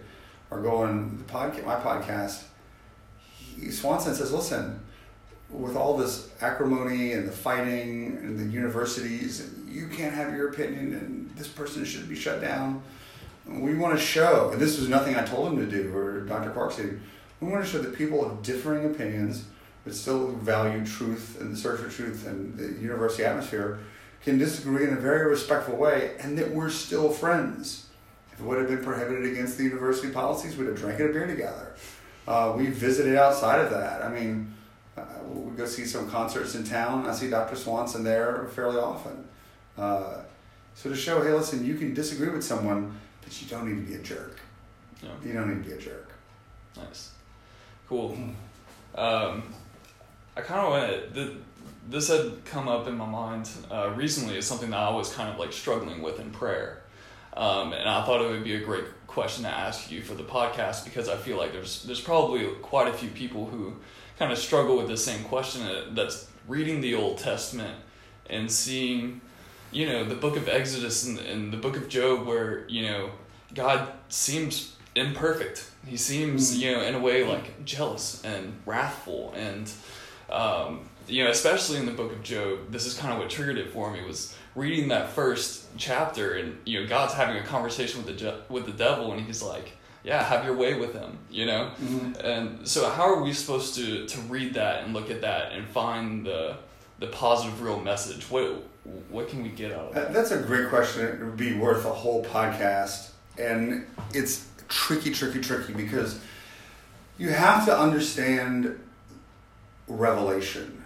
or 0.50 0.60
go 0.60 0.82
on 0.82 1.18
the 1.18 1.24
podcast, 1.24 1.64
my 1.64 1.76
podcast. 1.76 2.44
He, 3.28 3.70
Swanson 3.70 4.14
says, 4.14 4.32
"Listen." 4.32 4.80
with 5.52 5.76
all 5.76 5.96
this 5.96 6.30
acrimony 6.40 7.12
and 7.12 7.28
the 7.28 7.32
fighting 7.32 8.16
and 8.22 8.38
the 8.38 8.44
universities, 8.44 9.50
you 9.72 9.88
can't 9.88 10.14
have 10.14 10.34
your 10.34 10.48
opinion 10.50 10.94
and 10.94 11.30
this 11.36 11.48
person 11.48 11.84
should 11.84 12.08
be 12.08 12.14
shut 12.14 12.40
down. 12.40 12.82
We 13.46 13.74
want 13.74 13.98
to 13.98 14.04
show, 14.04 14.50
and 14.52 14.60
this 14.60 14.78
was 14.78 14.88
nothing 14.88 15.16
I 15.16 15.24
told 15.24 15.52
him 15.52 15.58
to 15.58 15.66
do 15.66 15.94
or 15.96 16.20
Dr. 16.20 16.50
Park 16.50 16.72
said, 16.72 17.00
we 17.40 17.48
want 17.48 17.64
to 17.64 17.70
show 17.70 17.78
that 17.78 17.96
people 17.96 18.24
of 18.24 18.42
differing 18.42 18.86
opinions 18.86 19.46
but 19.84 19.94
still 19.94 20.28
value 20.28 20.86
truth 20.86 21.40
and 21.40 21.52
the 21.52 21.56
search 21.56 21.80
for 21.80 21.88
truth 21.88 22.26
and 22.26 22.56
the 22.56 22.80
university 22.80 23.24
atmosphere 23.24 23.80
can 24.22 24.38
disagree 24.38 24.84
in 24.84 24.92
a 24.92 25.00
very 25.00 25.28
respectful 25.28 25.76
way 25.76 26.14
and 26.20 26.38
that 26.38 26.50
we're 26.50 26.70
still 26.70 27.10
friends. 27.10 27.88
If 28.32 28.40
it 28.40 28.44
would 28.44 28.58
have 28.58 28.68
been 28.68 28.84
prohibited 28.84 29.32
against 29.32 29.58
the 29.58 29.64
university 29.64 30.12
policies, 30.12 30.56
we'd 30.56 30.68
have 30.68 30.76
drank 30.76 31.00
a 31.00 31.08
beer 31.08 31.26
together. 31.26 31.74
Uh, 32.26 32.54
we 32.56 32.66
visited 32.66 33.16
outside 33.16 33.60
of 33.60 33.70
that. 33.70 34.02
I 34.02 34.08
mean, 34.08 34.54
uh, 34.96 35.02
we 35.24 35.56
go 35.56 35.66
see 35.66 35.84
some 35.84 36.08
concerts 36.08 36.54
in 36.54 36.62
town. 36.62 37.06
I 37.06 37.12
see 37.12 37.28
Dr. 37.28 37.56
Swanson 37.56 38.04
there 38.04 38.46
fairly 38.54 38.78
often. 38.78 39.28
Uh, 39.76 40.22
so 40.74 40.90
to 40.90 40.96
show, 40.96 41.22
hey, 41.22 41.32
listen, 41.32 41.64
you 41.64 41.74
can 41.74 41.94
disagree 41.94 42.28
with 42.28 42.44
someone, 42.44 42.98
but 43.22 43.40
you 43.40 43.48
don't 43.48 43.68
need 43.68 43.84
to 43.86 43.92
be 43.92 43.94
a 43.98 44.02
jerk. 44.02 44.38
You 45.24 45.32
don't 45.32 45.48
need 45.48 45.64
to 45.64 45.68
be 45.68 45.74
a 45.74 45.80
jerk. 45.80 46.12
Nice. 46.76 47.12
Cool. 47.88 48.16
Um, 48.94 49.42
I 50.36 50.40
kind 50.40 50.60
of 50.60 50.70
want 50.70 51.14
to. 51.14 51.42
This 51.90 52.08
had 52.08 52.44
come 52.44 52.68
up 52.68 52.86
in 52.86 52.96
my 52.96 53.06
mind 53.06 53.50
uh, 53.70 53.92
recently 53.96 54.38
as 54.38 54.46
something 54.46 54.70
that 54.70 54.78
I 54.78 54.90
was 54.90 55.12
kind 55.12 55.28
of 55.28 55.38
like 55.38 55.52
struggling 55.52 56.00
with 56.00 56.20
in 56.20 56.30
prayer. 56.30 56.82
Um, 57.34 57.72
and 57.72 57.88
I 57.88 58.04
thought 58.04 58.22
it 58.22 58.30
would 58.30 58.44
be 58.44 58.54
a 58.54 58.60
great 58.60 58.84
question 59.06 59.44
to 59.44 59.50
ask 59.50 59.90
you 59.90 60.02
for 60.02 60.14
the 60.14 60.22
podcast 60.22 60.84
because 60.84 61.08
I 61.08 61.16
feel 61.16 61.36
like 61.36 61.52
there's 61.52 61.82
there's 61.84 62.00
probably 62.00 62.46
quite 62.62 62.88
a 62.88 62.92
few 62.92 63.08
people 63.10 63.46
who 63.46 63.74
kind 64.18 64.32
of 64.32 64.38
struggle 64.38 64.76
with 64.76 64.88
the 64.88 64.96
same 64.96 65.24
question 65.24 65.62
uh, 65.62 65.86
that's 65.90 66.28
reading 66.46 66.80
the 66.80 66.94
Old 66.94 67.18
Testament 67.18 67.74
and 68.30 68.50
seeing, 68.50 69.20
you 69.72 69.86
know, 69.86 70.04
the 70.04 70.14
book 70.14 70.36
of 70.36 70.48
Exodus 70.48 71.06
and, 71.06 71.18
and 71.18 71.52
the 71.52 71.56
book 71.56 71.76
of 71.76 71.88
Job 71.88 72.26
where, 72.26 72.66
you 72.68 72.82
know, 72.82 73.10
God 73.54 73.92
seems 74.08 74.76
imperfect. 74.94 75.70
He 75.86 75.96
seems, 75.96 76.56
you 76.58 76.72
know, 76.72 76.82
in 76.82 76.94
a 76.94 77.00
way 77.00 77.26
like 77.26 77.64
jealous 77.64 78.22
and 78.24 78.54
wrathful 78.66 79.32
and, 79.36 79.70
um, 80.30 80.88
you 81.08 81.24
know, 81.24 81.30
especially 81.30 81.78
in 81.78 81.86
the 81.86 81.92
book 81.92 82.12
of 82.12 82.22
Job, 82.22 82.70
this 82.70 82.86
is 82.86 82.94
kind 82.94 83.12
of 83.12 83.18
what 83.18 83.30
triggered 83.30 83.58
it 83.58 83.72
for 83.72 83.90
me 83.90 84.04
was 84.04 84.36
reading 84.54 84.88
that 84.88 85.08
first 85.10 85.66
chapter 85.76 86.34
and, 86.34 86.58
you 86.64 86.80
know, 86.80 86.86
God's 86.86 87.14
having 87.14 87.36
a 87.36 87.42
conversation 87.42 88.04
with 88.04 88.18
the, 88.18 88.40
with 88.48 88.66
the 88.66 88.72
devil 88.72 89.12
and 89.12 89.22
he's 89.22 89.42
like, 89.42 89.72
yeah, 90.04 90.22
have 90.22 90.44
your 90.44 90.56
way 90.56 90.74
with 90.74 90.92
him, 90.92 91.18
you 91.30 91.46
know? 91.46 91.70
Mm-hmm. 91.80 92.26
And 92.26 92.68
so 92.68 92.90
how 92.90 93.04
are 93.04 93.22
we 93.22 93.32
supposed 93.32 93.74
to, 93.76 94.06
to 94.06 94.20
read 94.22 94.54
that 94.54 94.84
and 94.84 94.92
look 94.92 95.10
at 95.10 95.20
that 95.22 95.52
and 95.52 95.66
find 95.68 96.26
the, 96.26 96.56
the 97.02 97.08
positive 97.08 97.60
real 97.60 97.80
message? 97.80 98.30
What, 98.30 98.64
what 99.10 99.28
can 99.28 99.42
we 99.42 99.50
get 99.50 99.72
out 99.72 99.88
of 99.88 99.94
that? 99.94 100.14
That's 100.14 100.30
a 100.30 100.38
great 100.38 100.68
question. 100.68 101.04
It 101.04 101.18
would 101.20 101.36
be 101.36 101.54
worth 101.54 101.84
a 101.84 101.92
whole 101.92 102.24
podcast. 102.24 103.10
And 103.38 103.86
it's 104.14 104.46
tricky, 104.68 105.10
tricky, 105.10 105.40
tricky 105.40 105.72
because 105.72 106.20
you 107.18 107.30
have 107.30 107.66
to 107.66 107.76
understand 107.76 108.78
revelation. 109.88 110.82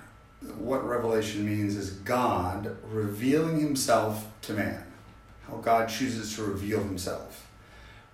What 0.59 0.87
revelation 0.87 1.45
means 1.45 1.77
is 1.77 1.91
God 1.91 2.77
revealing 2.91 3.61
himself 3.61 4.27
to 4.43 4.53
man, 4.53 4.85
how 5.49 5.57
God 5.57 5.89
chooses 5.89 6.35
to 6.37 6.45
reveal 6.45 6.81
himself. 6.81 7.49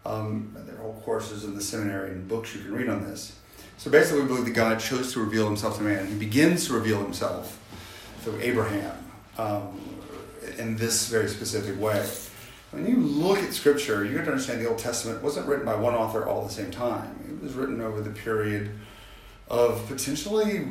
Um, 0.05 0.57
there 0.67 0.75
are 0.75 0.79
whole 0.79 1.01
courses 1.05 1.45
in 1.45 1.55
the 1.55 1.63
seminary 1.63 2.11
and 2.11 2.27
books 2.27 2.55
you 2.55 2.63
can 2.63 2.75
read 2.75 2.89
on 2.89 3.05
this. 3.05 3.37
So 3.77 3.91
basically, 3.91 4.23
we 4.23 4.29
believe 4.29 4.45
that 4.47 4.53
God 4.53 4.81
chose 4.81 5.13
to 5.13 5.21
reveal 5.21 5.47
himself 5.47 5.77
to 5.79 5.83
man. 5.83 6.07
He 6.07 6.15
begins 6.15 6.67
to 6.67 6.73
reveal 6.73 7.03
himself 7.03 7.59
through 8.23 8.41
Abraham 8.41 8.97
um, 9.39 9.81
in 10.59 10.77
this 10.77 11.09
very 11.09 11.29
specific 11.29 11.81
way. 11.81 12.07
When 12.71 12.87
you 12.87 12.97
look 12.97 13.39
at 13.39 13.53
Scripture, 13.53 14.05
you 14.05 14.17
have 14.17 14.25
to 14.25 14.33
understand 14.33 14.61
the 14.61 14.69
Old 14.69 14.79
Testament 14.79 15.23
wasn't 15.23 15.47
written 15.47 15.67
by 15.67 15.75
one 15.75 15.95
author 15.95 16.27
all 16.27 16.43
at 16.43 16.49
the 16.49 16.55
same 16.55 16.71
time. 16.71 17.19
It 17.29 17.43
was 17.43 17.55
written 17.55 17.81
over 17.81 18.01
the 18.01 18.11
period 18.11 18.71
of 19.49 19.87
potentially 19.89 20.67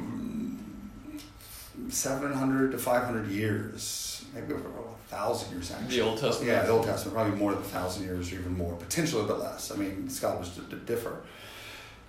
700 1.90 2.72
to 2.72 2.78
500 2.78 3.28
years, 3.30 4.26
maybe 4.34 4.54
over 4.54 4.68
a 4.68 5.10
thousand 5.10 5.52
years 5.52 5.72
actually. 5.72 5.98
The 5.98 6.04
Old 6.04 6.20
Testament? 6.20 6.52
Yeah, 6.52 6.64
the 6.64 6.72
Old 6.72 6.86
Testament, 6.86 7.16
probably 7.16 7.38
more 7.38 7.54
than 7.54 7.62
a 7.62 7.66
thousand 7.66 8.06
years 8.06 8.32
or 8.32 8.36
even 8.36 8.58
more, 8.58 8.74
potentially 8.76 9.24
a 9.24 9.28
bit 9.28 9.38
less. 9.38 9.72
I 9.72 9.76
mean, 9.76 10.10
scholars 10.10 10.58
differ. 10.86 11.22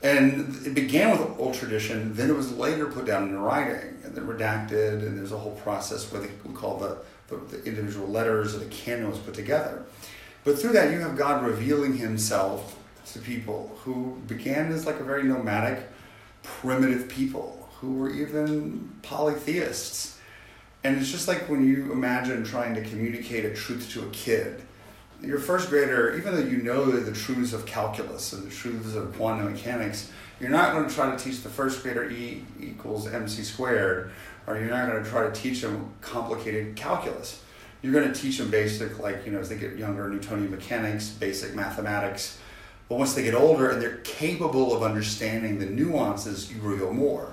And 0.02 0.66
it 0.66 0.74
began 0.74 1.10
with 1.10 1.38
old 1.38 1.54
tradition, 1.54 2.12
then 2.14 2.28
it 2.28 2.36
was 2.36 2.52
later 2.52 2.86
put 2.86 3.06
down 3.06 3.28
in 3.28 3.38
writing 3.38 4.00
and 4.02 4.14
then 4.14 4.26
redacted, 4.26 5.06
and 5.06 5.16
there's 5.16 5.30
a 5.30 5.38
whole 5.38 5.54
process 5.56 6.10
where 6.10 6.20
they, 6.20 6.30
we 6.44 6.52
call 6.54 6.78
the, 6.78 6.98
the, 7.28 7.36
the 7.36 7.64
individual 7.64 8.08
letters 8.08 8.54
or 8.54 8.58
the 8.58 8.64
canon 8.66 9.08
was 9.08 9.18
put 9.18 9.34
together. 9.34 9.84
But 10.44 10.58
through 10.58 10.72
that, 10.72 10.90
you 10.90 10.98
have 10.98 11.16
God 11.16 11.44
revealing 11.44 11.96
himself 11.96 12.76
to 13.12 13.20
people 13.20 13.78
who 13.84 14.20
began 14.26 14.72
as 14.72 14.86
like 14.86 14.98
a 14.98 15.04
very 15.04 15.22
nomadic, 15.22 15.88
primitive 16.42 17.08
people 17.08 17.68
who 17.80 17.94
were 17.94 18.10
even 18.10 18.90
polytheists. 19.02 20.18
And 20.82 20.98
it's 20.98 21.12
just 21.12 21.28
like 21.28 21.48
when 21.48 21.66
you 21.66 21.92
imagine 21.92 22.42
trying 22.42 22.74
to 22.74 22.82
communicate 22.82 23.44
a 23.44 23.54
truth 23.54 23.88
to 23.92 24.02
a 24.02 24.10
kid 24.10 24.62
your 25.22 25.38
first 25.38 25.70
grader, 25.70 26.16
even 26.16 26.34
though 26.34 26.42
you 26.42 26.58
know 26.58 26.90
the 26.90 27.12
truths 27.12 27.52
of 27.52 27.64
calculus 27.64 28.32
and 28.32 28.44
the 28.44 28.50
truths 28.50 28.94
of 28.94 29.14
quantum 29.16 29.52
mechanics, 29.52 30.10
you're 30.40 30.50
not 30.50 30.72
going 30.72 30.88
to 30.88 30.94
try 30.94 31.14
to 31.14 31.22
teach 31.22 31.42
the 31.42 31.48
first 31.48 31.82
grader 31.82 32.10
E 32.10 32.44
equals 32.60 33.06
mc 33.06 33.42
squared, 33.42 34.10
or 34.46 34.58
you're 34.58 34.68
not 34.68 34.90
going 34.90 35.02
to 35.02 35.08
try 35.08 35.22
to 35.22 35.32
teach 35.32 35.60
them 35.62 35.92
complicated 36.00 36.74
calculus. 36.74 37.42
You're 37.82 37.92
going 37.92 38.12
to 38.12 38.18
teach 38.20 38.38
them 38.38 38.50
basic, 38.50 38.98
like, 38.98 39.24
you 39.24 39.32
know, 39.32 39.38
as 39.38 39.48
they 39.48 39.56
get 39.56 39.76
younger, 39.76 40.08
Newtonian 40.08 40.50
mechanics, 40.50 41.08
basic 41.10 41.54
mathematics. 41.54 42.38
But 42.88 42.98
once 42.98 43.14
they 43.14 43.22
get 43.22 43.34
older 43.34 43.70
and 43.70 43.80
they're 43.80 43.98
capable 43.98 44.76
of 44.76 44.82
understanding 44.82 45.58
the 45.58 45.66
nuances, 45.66 46.52
you 46.52 46.60
reveal 46.60 46.92
more. 46.92 47.32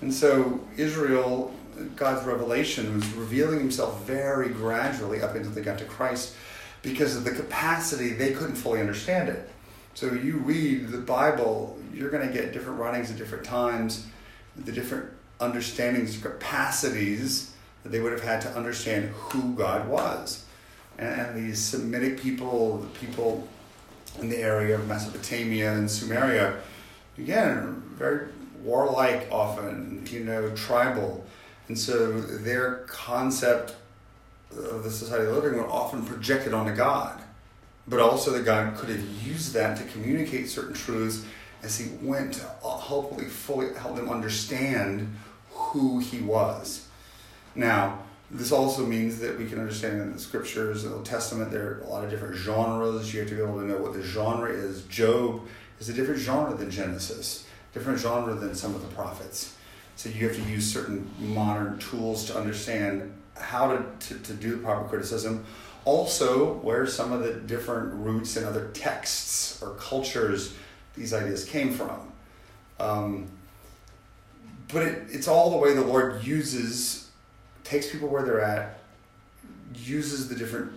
And 0.00 0.12
so 0.12 0.60
Israel, 0.76 1.54
God's 1.96 2.26
revelation 2.26 2.94
was 2.94 3.10
revealing 3.12 3.58
himself 3.58 4.04
very 4.04 4.48
gradually 4.48 5.22
up 5.22 5.34
until 5.34 5.52
they 5.52 5.62
got 5.62 5.78
to 5.78 5.84
Christ 5.84 6.34
because 6.82 7.16
of 7.16 7.24
the 7.24 7.30
capacity, 7.30 8.10
they 8.10 8.32
couldn't 8.32 8.56
fully 8.56 8.80
understand 8.80 9.28
it. 9.28 9.48
So 9.94 10.12
you 10.12 10.38
read 10.38 10.88
the 10.88 10.98
Bible, 10.98 11.78
you're 11.92 12.10
going 12.10 12.26
to 12.26 12.32
get 12.32 12.52
different 12.52 12.78
writings 12.78 13.10
at 13.10 13.18
different 13.18 13.44
times, 13.44 14.06
the 14.56 14.72
different 14.72 15.10
understandings, 15.40 16.16
capacities 16.18 17.52
that 17.82 17.90
they 17.90 18.00
would 18.00 18.12
have 18.12 18.22
had 18.22 18.40
to 18.42 18.48
understand 18.50 19.08
who 19.10 19.54
God 19.54 19.88
was. 19.88 20.44
And, 20.98 21.20
and 21.20 21.36
these 21.36 21.58
Semitic 21.58 22.20
people, 22.20 22.78
the 22.78 22.86
people 22.98 23.48
in 24.20 24.28
the 24.28 24.38
area 24.38 24.74
of 24.74 24.86
Mesopotamia 24.86 25.72
and 25.72 25.88
Sumeria, 25.88 26.58
again, 27.18 27.82
very 27.94 28.28
warlike 28.62 29.28
often, 29.30 30.06
you 30.10 30.24
know, 30.24 30.50
tribal. 30.54 31.24
And 31.68 31.78
so 31.78 32.20
their 32.20 32.84
concept 32.86 33.76
of 34.56 34.84
the 34.84 34.90
society 34.90 35.26
of 35.26 35.34
living 35.34 35.58
were 35.58 35.68
often 35.68 36.04
projected 36.04 36.52
onto 36.54 36.74
God, 36.74 37.20
but 37.86 38.00
also 38.00 38.32
that 38.32 38.44
God 38.44 38.76
could 38.76 38.88
have 38.88 39.04
used 39.24 39.54
that 39.54 39.76
to 39.78 39.84
communicate 39.84 40.48
certain 40.48 40.74
truths 40.74 41.24
as 41.62 41.78
He 41.78 41.90
went 42.02 42.34
to 42.34 42.44
hopefully 42.62 43.26
fully 43.26 43.74
help 43.74 43.96
them 43.96 44.08
understand 44.08 45.14
who 45.50 45.98
He 45.98 46.20
was. 46.20 46.88
Now, 47.54 47.98
this 48.30 48.52
also 48.52 48.86
means 48.86 49.18
that 49.18 49.36
we 49.36 49.46
can 49.46 49.58
understand 49.58 50.00
in 50.00 50.12
the 50.12 50.18
scriptures, 50.18 50.84
the 50.84 50.94
Old 50.94 51.04
Testament, 51.04 51.50
there 51.50 51.66
are 51.66 51.80
a 51.80 51.88
lot 51.88 52.04
of 52.04 52.10
different 52.10 52.36
genres. 52.36 53.12
You 53.12 53.20
have 53.20 53.28
to 53.30 53.34
be 53.34 53.42
able 53.42 53.58
to 53.58 53.66
know 53.66 53.78
what 53.78 53.92
the 53.92 54.02
genre 54.02 54.48
is. 54.50 54.84
Job 54.84 55.42
is 55.80 55.88
a 55.88 55.92
different 55.92 56.20
genre 56.20 56.56
than 56.56 56.70
Genesis, 56.70 57.44
different 57.74 57.98
genre 57.98 58.34
than 58.34 58.54
some 58.54 58.74
of 58.74 58.82
the 58.82 58.94
prophets. 58.94 59.56
So 59.96 60.08
you 60.10 60.28
have 60.28 60.36
to 60.36 60.42
use 60.44 60.72
certain 60.72 61.10
modern 61.18 61.78
tools 61.78 62.24
to 62.26 62.38
understand 62.38 63.12
how 63.40 63.76
to, 63.76 63.84
to, 64.08 64.18
to 64.20 64.34
do 64.34 64.52
the 64.52 64.58
proper 64.58 64.88
criticism. 64.88 65.44
Also, 65.84 66.54
where 66.54 66.86
some 66.86 67.12
of 67.12 67.22
the 67.22 67.32
different 67.32 67.94
roots 67.94 68.36
in 68.36 68.44
other 68.44 68.68
texts 68.74 69.62
or 69.62 69.74
cultures 69.74 70.54
these 70.94 71.14
ideas 71.14 71.44
came 71.44 71.72
from. 71.72 72.12
Um, 72.78 73.28
but 74.72 74.82
it, 74.82 75.04
it's 75.10 75.28
all 75.28 75.50
the 75.50 75.56
way 75.56 75.74
the 75.74 75.84
Lord 75.84 76.24
uses, 76.24 77.10
takes 77.64 77.90
people 77.90 78.08
where 78.08 78.22
they're 78.22 78.40
at, 78.40 78.78
uses 79.74 80.28
the 80.28 80.34
different 80.34 80.72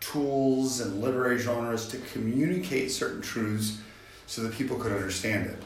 tools 0.00 0.80
and 0.80 1.00
literary 1.00 1.38
genres 1.38 1.86
to 1.88 1.98
communicate 2.12 2.90
certain 2.90 3.22
truths 3.22 3.78
so 4.26 4.42
that 4.42 4.52
people 4.52 4.76
could 4.76 4.92
understand 4.92 5.46
it. 5.46 5.62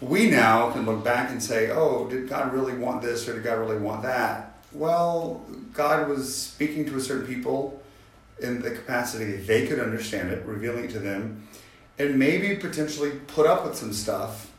We 0.00 0.30
now 0.30 0.70
can 0.70 0.86
look 0.86 1.04
back 1.04 1.30
and 1.30 1.42
say, 1.42 1.70
oh, 1.70 2.08
did 2.08 2.28
God 2.28 2.54
really 2.54 2.74
want 2.74 3.02
this 3.02 3.28
or 3.28 3.34
did 3.34 3.44
God 3.44 3.58
really 3.58 3.78
want 3.78 4.02
that? 4.02 4.49
Well, 4.72 5.44
God 5.72 6.08
was 6.08 6.34
speaking 6.34 6.84
to 6.86 6.96
a 6.96 7.00
certain 7.00 7.26
people 7.26 7.82
in 8.40 8.62
the 8.62 8.70
capacity 8.70 9.36
they 9.36 9.66
could 9.66 9.80
understand 9.80 10.30
it, 10.30 10.44
revealing 10.46 10.84
it 10.84 10.90
to 10.92 10.98
them, 10.98 11.46
and 11.98 12.18
maybe 12.18 12.56
potentially 12.56 13.10
put 13.26 13.46
up 13.46 13.64
with 13.64 13.76
some 13.76 13.92
stuff 13.92 14.50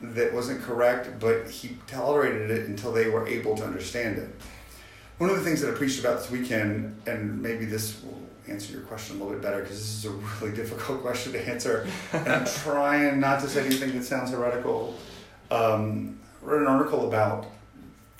that 0.00 0.32
wasn't 0.32 0.62
correct, 0.62 1.18
but 1.18 1.48
He 1.48 1.78
tolerated 1.86 2.50
it 2.50 2.68
until 2.68 2.92
they 2.92 3.08
were 3.08 3.26
able 3.26 3.56
to 3.56 3.64
understand 3.64 4.18
it. 4.18 4.28
One 5.18 5.30
of 5.30 5.36
the 5.36 5.42
things 5.42 5.62
that 5.62 5.72
I 5.72 5.74
preached 5.74 6.00
about 6.00 6.18
this 6.18 6.30
weekend, 6.30 7.00
and 7.06 7.40
maybe 7.40 7.64
this 7.64 8.02
will 8.02 8.20
answer 8.48 8.72
your 8.72 8.82
question 8.82 9.16
a 9.16 9.18
little 9.18 9.32
bit 9.32 9.42
better 9.42 9.62
because 9.62 9.78
this 9.78 9.88
is 9.88 10.04
a 10.04 10.10
really 10.10 10.54
difficult 10.62 11.00
question 11.00 11.32
to 11.32 11.48
answer, 11.48 11.86
and 12.12 12.28
I'm 12.28 12.44
trying 12.62 13.18
not 13.20 13.40
to 13.40 13.48
say 13.48 13.64
anything 13.64 13.92
that 13.96 14.04
sounds 14.04 14.30
heretical. 14.30 14.94
Um, 15.50 16.18
I 16.42 16.46
wrote 16.46 16.60
an 16.60 16.68
article 16.68 17.08
about 17.08 17.46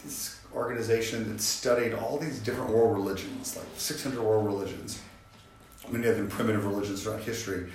this 0.03 0.36
organization 0.57 1.31
that 1.31 1.41
studied 1.41 1.93
all 1.93 2.19
these 2.19 2.39
different 2.41 2.71
world 2.71 2.97
religions, 2.97 3.57
like 3.57 3.67
600 3.77 4.21
world 4.21 4.47
religions, 4.47 5.01
many 5.91 6.07
of 6.07 6.17
them 6.17 6.29
primitive 6.29 6.65
religions 6.65 7.03
throughout 7.03 7.21
history, 7.21 7.71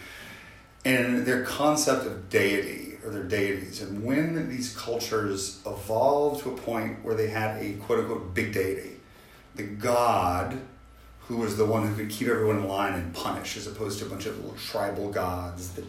and 0.84 1.26
their 1.26 1.44
concept 1.46 2.08
of 2.08 2.30
deity 2.30 2.98
or 3.06 3.12
their 3.12 3.24
deities. 3.24 3.82
And 3.82 4.04
when 4.04 4.50
these 4.50 4.76
cultures 4.76 5.62
evolved 5.66 6.44
to 6.44 6.50
a 6.52 6.58
point 6.58 7.06
where 7.06 7.16
they 7.16 7.28
had 7.28 7.62
a 7.62 7.74
quote 7.74 8.00
unquote 8.00 8.34
big 8.34 8.52
deity, 8.52 8.98
the 9.56 9.64
god 9.64 10.60
who 11.28 11.38
was 11.38 11.56
the 11.56 11.66
one 11.66 11.88
who 11.88 11.96
could 11.96 12.10
keep 12.10 12.28
everyone 12.28 12.58
in 12.58 12.68
line 12.68 12.94
and 12.94 13.14
punish, 13.14 13.56
as 13.56 13.68
opposed 13.68 14.00
to 14.00 14.06
a 14.06 14.10
bunch 14.10 14.26
of 14.26 14.36
little 14.38 14.58
tribal 14.58 15.10
gods 15.10 15.70
that 15.74 15.86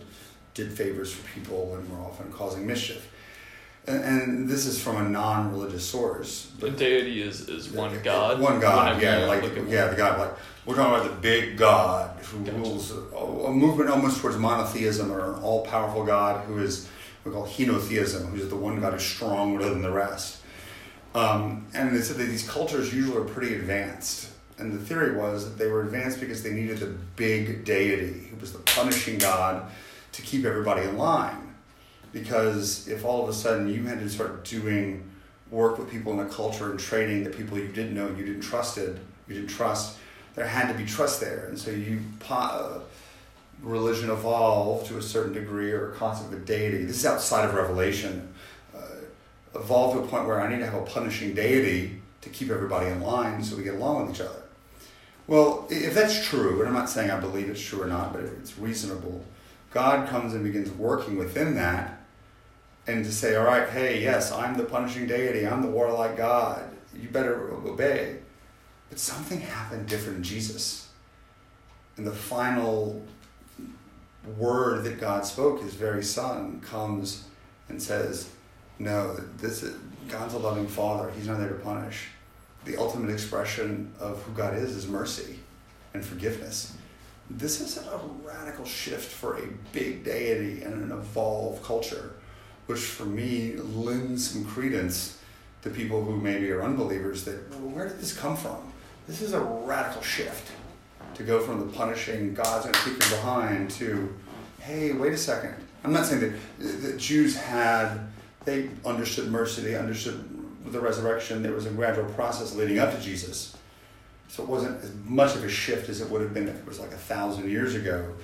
did 0.54 0.70
favors 0.70 1.12
for 1.12 1.26
people 1.30 1.74
and 1.74 1.90
were 1.90 2.04
often 2.04 2.30
causing 2.30 2.66
mischiaf 2.66 3.08
and, 3.86 4.04
and 4.04 4.48
this 4.48 4.66
is 4.66 4.80
from 4.80 4.96
a 4.96 5.08
non-religious 5.08 5.84
source. 5.84 6.50
But 6.60 6.76
deity 6.76 7.22
is, 7.22 7.48
is 7.48 7.70
one 7.70 8.00
god. 8.02 8.40
One 8.40 8.60
god, 8.60 9.02
yeah, 9.02 9.26
like 9.26 9.42
yeah, 9.68 9.88
the 9.88 9.96
god. 9.96 10.20
Like 10.20 10.32
we're 10.64 10.76
talking 10.76 10.94
about 10.94 11.10
the 11.10 11.20
big 11.20 11.56
God 11.56 12.16
who 12.20 12.44
gotcha. 12.44 12.56
rules 12.56 12.92
a, 12.92 13.16
a, 13.16 13.50
movement 13.50 13.90
almost 13.90 14.20
towards 14.20 14.36
monotheism 14.36 15.10
or 15.10 15.34
an 15.34 15.42
all-powerful 15.42 16.04
God 16.04 16.44
who 16.46 16.58
is 16.58 16.88
we 17.24 17.32
call 17.32 17.46
henotheism, 17.46 18.30
who's 18.30 18.48
the 18.48 18.56
one 18.56 18.80
God 18.80 18.92
who's 18.92 19.04
stronger 19.04 19.68
than 19.68 19.82
the 19.82 19.90
rest. 19.90 20.40
Um, 21.14 21.66
and 21.74 21.94
they 21.94 22.00
said 22.00 22.16
that 22.16 22.24
these 22.24 22.48
cultures 22.48 22.94
usually 22.94 23.18
are 23.18 23.24
pretty 23.24 23.54
advanced. 23.54 24.30
And 24.58 24.72
the 24.72 24.78
theory 24.78 25.16
was 25.16 25.44
that 25.44 25.58
they 25.58 25.66
were 25.66 25.82
advanced 25.82 26.20
because 26.20 26.42
they 26.42 26.52
needed 26.52 26.78
the 26.78 26.94
big 27.16 27.64
deity, 27.64 28.28
who 28.30 28.36
was 28.36 28.52
the 28.52 28.60
punishing 28.60 29.18
God, 29.18 29.70
to 30.12 30.22
keep 30.22 30.44
everybody 30.44 30.82
in 30.82 30.96
line 30.96 31.51
because 32.12 32.88
if 32.88 33.04
all 33.04 33.22
of 33.22 33.28
a 33.28 33.32
sudden 33.32 33.68
you 33.68 33.84
had 33.84 34.00
to 34.00 34.08
start 34.08 34.44
doing 34.44 35.02
work 35.50 35.78
with 35.78 35.90
people 35.90 36.12
in 36.12 36.20
a 36.20 36.28
culture 36.28 36.70
and 36.70 36.80
training 36.80 37.24
that 37.24 37.36
people 37.36 37.58
you 37.58 37.68
didn't 37.68 37.94
know, 37.94 38.08
you 38.08 38.24
didn't 38.24 38.40
trusted, 38.40 38.98
you 39.28 39.34
didn't 39.34 39.50
trust, 39.50 39.98
there 40.34 40.46
had 40.46 40.68
to 40.72 40.74
be 40.74 40.84
trust 40.84 41.20
there, 41.20 41.46
and 41.48 41.58
so 41.58 41.70
you 41.70 42.00
uh, 42.30 42.78
religion 43.62 44.10
evolved 44.10 44.86
to 44.86 44.98
a 44.98 45.02
certain 45.02 45.32
degree 45.32 45.70
or 45.72 45.92
a 45.92 45.94
concept 45.94 46.32
of 46.32 46.44
deity. 46.44 46.84
This 46.84 46.96
is 46.96 47.06
outside 47.06 47.48
of 47.48 47.54
Revelation. 47.54 48.32
Uh, 48.74 48.80
evolved 49.54 49.98
to 49.98 50.04
a 50.04 50.06
point 50.08 50.26
where 50.26 50.40
I 50.40 50.50
need 50.50 50.60
to 50.60 50.66
have 50.66 50.80
a 50.80 50.86
punishing 50.86 51.34
deity 51.34 52.00
to 52.22 52.30
keep 52.30 52.50
everybody 52.50 52.86
in 52.86 53.02
line 53.02 53.44
so 53.44 53.56
we 53.56 53.62
get 53.62 53.74
along 53.74 54.06
with 54.06 54.16
each 54.16 54.20
other. 54.22 54.42
Well, 55.26 55.66
if 55.70 55.94
that's 55.94 56.26
true, 56.26 56.60
and 56.60 56.68
I'm 56.68 56.74
not 56.74 56.88
saying 56.88 57.10
I 57.10 57.20
believe 57.20 57.48
it's 57.48 57.60
true 57.60 57.82
or 57.82 57.86
not, 57.86 58.12
but 58.12 58.22
it's 58.22 58.58
reasonable, 58.58 59.22
God 59.70 60.08
comes 60.08 60.34
and 60.34 60.42
begins 60.42 60.70
working 60.70 61.16
within 61.16 61.54
that 61.54 62.01
and 62.86 63.04
to 63.04 63.12
say, 63.12 63.36
all 63.36 63.44
right, 63.44 63.68
hey, 63.68 64.02
yes, 64.02 64.32
I'm 64.32 64.56
the 64.56 64.64
punishing 64.64 65.06
deity, 65.06 65.46
I'm 65.46 65.62
the 65.62 65.68
warlike 65.68 66.16
God, 66.16 66.62
you 66.94 67.08
better 67.08 67.52
obey. 67.52 68.18
But 68.90 68.98
something 68.98 69.40
happened 69.40 69.88
different 69.88 70.18
in 70.18 70.22
Jesus. 70.24 70.88
And 71.96 72.06
the 72.06 72.12
final 72.12 73.02
word 74.36 74.84
that 74.84 75.00
God 75.00 75.24
spoke, 75.24 75.62
his 75.62 75.74
very 75.74 76.02
son, 76.02 76.60
comes 76.60 77.24
and 77.68 77.82
says, 77.82 78.30
No, 78.78 79.14
this 79.38 79.62
is 79.62 79.76
God's 80.08 80.34
a 80.34 80.38
loving 80.38 80.66
father. 80.66 81.10
He's 81.16 81.26
not 81.26 81.38
there 81.38 81.48
to 81.48 81.54
punish. 81.54 82.08
The 82.64 82.76
ultimate 82.76 83.10
expression 83.10 83.92
of 83.98 84.22
who 84.22 84.32
God 84.32 84.56
is 84.56 84.76
is 84.76 84.86
mercy 84.86 85.38
and 85.94 86.04
forgiveness. 86.04 86.76
This 87.30 87.60
is 87.60 87.78
a 87.78 88.00
radical 88.22 88.64
shift 88.64 89.10
for 89.10 89.38
a 89.38 89.46
big 89.72 90.04
deity 90.04 90.62
and 90.62 90.74
an 90.74 90.92
evolved 90.92 91.62
culture, 91.62 92.12
which 92.66 92.80
for 92.80 93.04
me 93.04 93.56
lends 93.56 94.30
some 94.30 94.44
credence 94.44 95.18
to 95.62 95.70
people 95.70 96.04
who 96.04 96.16
maybe 96.16 96.50
are 96.50 96.62
unbelievers 96.62 97.24
that 97.24 97.50
well, 97.50 97.70
where 97.70 97.88
did 97.88 97.98
this 97.98 98.16
come 98.16 98.36
from? 98.36 98.72
This 99.06 99.22
is 99.22 99.32
a 99.32 99.40
radical 99.40 100.02
shift 100.02 100.52
to 101.14 101.22
go 101.22 101.40
from 101.40 101.60
the 101.60 101.66
punishing 101.76 102.34
God's 102.34 102.64
going 102.64 102.74
to 102.74 102.80
kick 102.80 102.92
you 102.92 103.16
behind 103.16 103.70
to, 103.72 104.14
hey, 104.60 104.92
wait 104.92 105.12
a 105.12 105.18
second. 105.18 105.54
I'm 105.84 105.92
not 105.92 106.06
saying 106.06 106.20
that 106.20 106.32
the 106.58 106.96
Jews 106.96 107.36
had, 107.36 107.98
they 108.44 108.70
understood 108.84 109.30
mercy, 109.30 109.62
they 109.62 109.76
understood 109.76 110.28
the 110.66 110.80
resurrection. 110.80 111.42
There 111.42 111.52
was 111.52 111.66
a 111.66 111.70
gradual 111.70 112.04
process 112.12 112.54
leading 112.54 112.78
up 112.78 112.94
to 112.94 113.00
Jesus. 113.00 113.56
So 114.28 114.42
it 114.42 114.48
wasn't 114.48 114.82
as 114.82 114.92
much 115.04 115.34
of 115.34 115.44
a 115.44 115.48
shift 115.48 115.88
as 115.90 116.00
it 116.00 116.08
would 116.08 116.22
have 116.22 116.32
been 116.32 116.48
if 116.48 116.56
it 116.56 116.66
was 116.66 116.80
like 116.80 116.92
a 116.92 116.96
thousand 116.96 117.50
years 117.50 117.74
ago. 117.74 118.14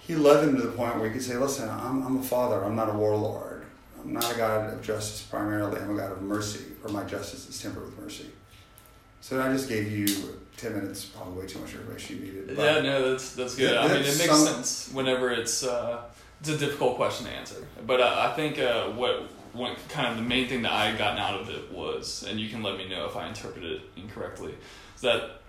He 0.00 0.14
led 0.14 0.44
them 0.44 0.56
to 0.56 0.62
the 0.62 0.72
point 0.72 0.96
where 0.96 1.06
he 1.06 1.12
could 1.12 1.22
say, 1.22 1.36
listen, 1.36 1.68
I'm, 1.68 2.02
I'm 2.02 2.18
a 2.18 2.22
father, 2.22 2.62
I'm 2.64 2.74
not 2.74 2.90
a 2.90 2.92
warlord. 2.92 3.49
I'm 4.02 4.12
not 4.12 4.32
a 4.32 4.36
God 4.36 4.72
of 4.72 4.82
justice 4.82 5.22
primarily, 5.22 5.80
I'm 5.80 5.90
a 5.90 6.00
God 6.00 6.12
of 6.12 6.22
mercy, 6.22 6.64
or 6.84 6.90
my 6.90 7.04
justice 7.04 7.48
is 7.48 7.60
tempered 7.60 7.84
with 7.84 7.98
mercy. 7.98 8.26
So 9.20 9.40
I 9.40 9.52
just 9.52 9.68
gave 9.68 9.90
you 9.92 10.06
ten 10.56 10.74
minutes, 10.74 11.04
probably 11.04 11.42
way 11.42 11.46
too 11.46 11.58
much 11.58 11.74
information 11.74 12.16
you 12.16 12.22
needed. 12.22 12.56
But 12.56 12.62
yeah, 12.62 12.80
no, 12.80 13.10
that's 13.10 13.34
that's 13.34 13.54
good. 13.54 13.76
I 13.76 13.88
mean, 13.88 13.98
it 13.98 14.18
makes 14.18 14.26
some, 14.26 14.46
sense 14.46 14.90
whenever 14.92 15.30
it's 15.30 15.62
uh, 15.62 16.02
it's 16.40 16.48
a 16.48 16.56
difficult 16.56 16.96
question 16.96 17.26
to 17.26 17.32
answer. 17.32 17.66
But 17.86 18.00
uh, 18.00 18.30
I 18.30 18.34
think 18.34 18.58
uh, 18.58 18.90
what 18.90 19.28
what 19.52 19.76
kind 19.88 20.08
of 20.08 20.16
the 20.16 20.22
main 20.22 20.48
thing 20.48 20.62
that 20.62 20.72
I 20.72 20.96
gotten 20.96 21.18
out 21.18 21.40
of 21.40 21.50
it 21.50 21.70
was, 21.72 22.24
and 22.28 22.40
you 22.40 22.48
can 22.48 22.62
let 22.62 22.78
me 22.78 22.88
know 22.88 23.06
if 23.06 23.16
I 23.16 23.28
interpreted 23.28 23.72
it 23.72 23.82
incorrectly, 23.96 24.54
is 24.94 25.02
that 25.02 25.40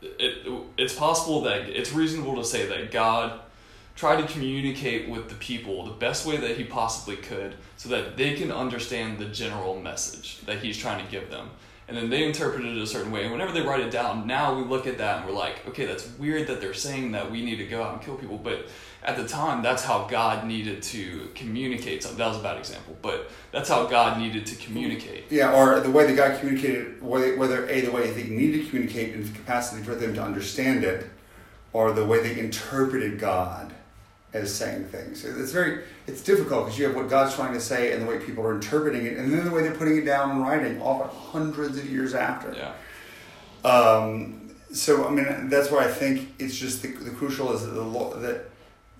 it 0.00 0.46
it's 0.76 0.94
possible 0.94 1.42
that 1.42 1.68
it's 1.68 1.92
reasonable 1.92 2.36
to 2.36 2.44
say 2.44 2.66
that 2.66 2.90
God 2.90 3.40
tried 3.98 4.24
to 4.24 4.32
communicate 4.32 5.08
with 5.08 5.28
the 5.28 5.34
people 5.34 5.84
the 5.84 5.90
best 5.90 6.24
way 6.24 6.36
that 6.36 6.56
he 6.56 6.62
possibly 6.62 7.16
could 7.16 7.56
so 7.76 7.88
that 7.88 8.16
they 8.16 8.34
can 8.34 8.52
understand 8.52 9.18
the 9.18 9.24
general 9.24 9.78
message 9.80 10.40
that 10.46 10.58
he's 10.58 10.78
trying 10.78 11.04
to 11.04 11.10
give 11.10 11.28
them 11.30 11.50
and 11.88 11.96
then 11.96 12.10
they 12.10 12.24
interpret 12.24 12.64
it 12.66 12.76
a 12.76 12.86
certain 12.86 13.10
way. 13.10 13.22
And 13.22 13.32
whenever 13.32 13.50
they 13.50 13.62
write 13.62 13.80
it 13.80 13.90
down, 13.90 14.26
now 14.26 14.54
we 14.54 14.62
look 14.62 14.86
at 14.86 14.98
that 14.98 15.18
and 15.18 15.26
we're 15.26 15.34
like, 15.34 15.66
okay, 15.66 15.86
that's 15.86 16.06
weird 16.18 16.46
that 16.48 16.60
they're 16.60 16.74
saying 16.74 17.12
that 17.12 17.30
we 17.30 17.42
need 17.42 17.56
to 17.56 17.64
go 17.64 17.82
out 17.82 17.94
and 17.94 18.02
kill 18.02 18.14
people. 18.16 18.36
But 18.36 18.66
at 19.02 19.16
the 19.16 19.26
time, 19.26 19.62
that's 19.62 19.82
how 19.82 20.06
God 20.06 20.46
needed 20.46 20.82
to 20.82 21.30
communicate 21.34 22.02
something. 22.02 22.18
That 22.18 22.28
was 22.28 22.36
a 22.36 22.42
bad 22.42 22.58
example, 22.58 22.94
but 23.00 23.30
that's 23.52 23.70
how 23.70 23.86
God 23.86 24.18
needed 24.18 24.44
to 24.46 24.56
communicate. 24.56 25.24
Yeah, 25.30 25.54
or 25.54 25.80
the 25.80 25.90
way 25.90 26.06
that 26.06 26.14
God 26.14 26.38
communicated, 26.38 27.02
whether 27.02 27.66
A, 27.68 27.80
the 27.80 27.90
way 27.90 28.10
they 28.10 28.24
needed 28.24 28.64
to 28.64 28.68
communicate 28.68 29.14
and 29.14 29.24
the 29.24 29.32
capacity 29.34 29.82
for 29.82 29.94
them 29.94 30.12
to 30.12 30.22
understand 30.22 30.84
it, 30.84 31.08
or 31.72 31.92
the 31.92 32.04
way 32.04 32.22
they 32.22 32.38
interpreted 32.38 33.18
God 33.18 33.72
as 34.34 34.54
saying 34.54 34.84
things. 34.84 35.24
It's 35.24 35.52
very 35.52 35.82
it's 36.06 36.22
difficult 36.22 36.66
because 36.66 36.78
you 36.78 36.86
have 36.86 36.94
what 36.94 37.08
God's 37.08 37.34
trying 37.34 37.54
to 37.54 37.60
say 37.60 37.92
and 37.92 38.02
the 38.02 38.06
way 38.06 38.18
people 38.18 38.44
are 38.44 38.54
interpreting 38.54 39.06
it, 39.06 39.16
and 39.16 39.32
then 39.32 39.44
the 39.44 39.50
way 39.50 39.62
they're 39.62 39.74
putting 39.74 39.96
it 39.96 40.04
down 40.04 40.32
in 40.32 40.42
writing, 40.42 40.80
often 40.82 41.08
hundreds 41.16 41.78
of 41.78 41.90
years 41.90 42.14
after. 42.14 42.54
Yeah. 42.54 43.68
Um, 43.68 44.50
so 44.72 45.06
I 45.06 45.10
mean 45.10 45.48
that's 45.48 45.70
why 45.70 45.84
I 45.84 45.88
think 45.88 46.34
it's 46.38 46.56
just 46.56 46.82
the, 46.82 46.88
the 46.92 47.10
crucial 47.10 47.52
is 47.52 47.64
that 47.64 47.70
the 47.70 48.18
that 48.20 48.50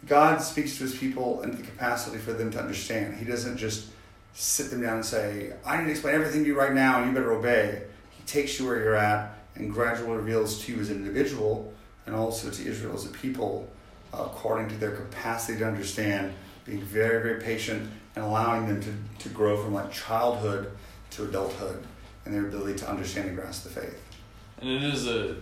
God 0.06 0.38
speaks 0.38 0.76
to 0.78 0.84
His 0.84 0.96
people 0.96 1.42
and 1.42 1.52
the 1.52 1.62
capacity 1.62 2.18
for 2.18 2.32
them 2.32 2.50
to 2.52 2.60
understand. 2.60 3.18
He 3.18 3.24
doesn't 3.24 3.58
just 3.58 3.88
sit 4.32 4.70
them 4.70 4.80
down 4.80 4.96
and 4.96 5.04
say, 5.04 5.52
"I 5.64 5.76
need 5.76 5.84
to 5.84 5.90
explain 5.90 6.14
everything 6.14 6.42
to 6.42 6.48
you 6.48 6.58
right 6.58 6.72
now, 6.72 6.98
and 6.98 7.08
you 7.08 7.12
better 7.12 7.32
obey." 7.32 7.82
He 8.10 8.22
takes 8.24 8.58
you 8.58 8.66
where 8.66 8.78
you're 8.78 8.94
at 8.94 9.36
and 9.56 9.72
gradually 9.72 10.16
reveals 10.16 10.64
to 10.64 10.72
you 10.72 10.80
as 10.80 10.88
an 10.88 10.96
individual 10.96 11.72
and 12.06 12.16
also 12.16 12.48
to 12.48 12.66
Israel 12.66 12.94
as 12.94 13.04
a 13.04 13.10
people 13.10 13.68
according 14.12 14.68
to 14.68 14.76
their 14.76 14.92
capacity 14.92 15.58
to 15.58 15.66
understand, 15.66 16.34
being 16.64 16.80
very, 16.80 17.22
very 17.22 17.40
patient 17.40 17.88
and 18.14 18.24
allowing 18.24 18.66
them 18.66 18.80
to, 18.80 19.22
to 19.22 19.28
grow 19.30 19.62
from 19.62 19.74
like 19.74 19.90
childhood 19.90 20.70
to 21.10 21.24
adulthood 21.24 21.82
and 22.24 22.34
their 22.34 22.46
ability 22.46 22.78
to 22.78 22.88
understand 22.88 23.28
and 23.28 23.36
grasp 23.36 23.64
the 23.64 23.70
faith. 23.70 24.02
And 24.60 24.68
it 24.68 24.82
is 24.82 25.06
a, 25.06 25.36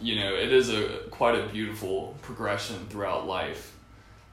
you 0.00 0.16
know, 0.18 0.34
it 0.34 0.52
is 0.52 0.70
a 0.70 1.00
quite 1.10 1.34
a 1.34 1.46
beautiful 1.46 2.16
progression 2.22 2.86
throughout 2.88 3.26
life 3.26 3.76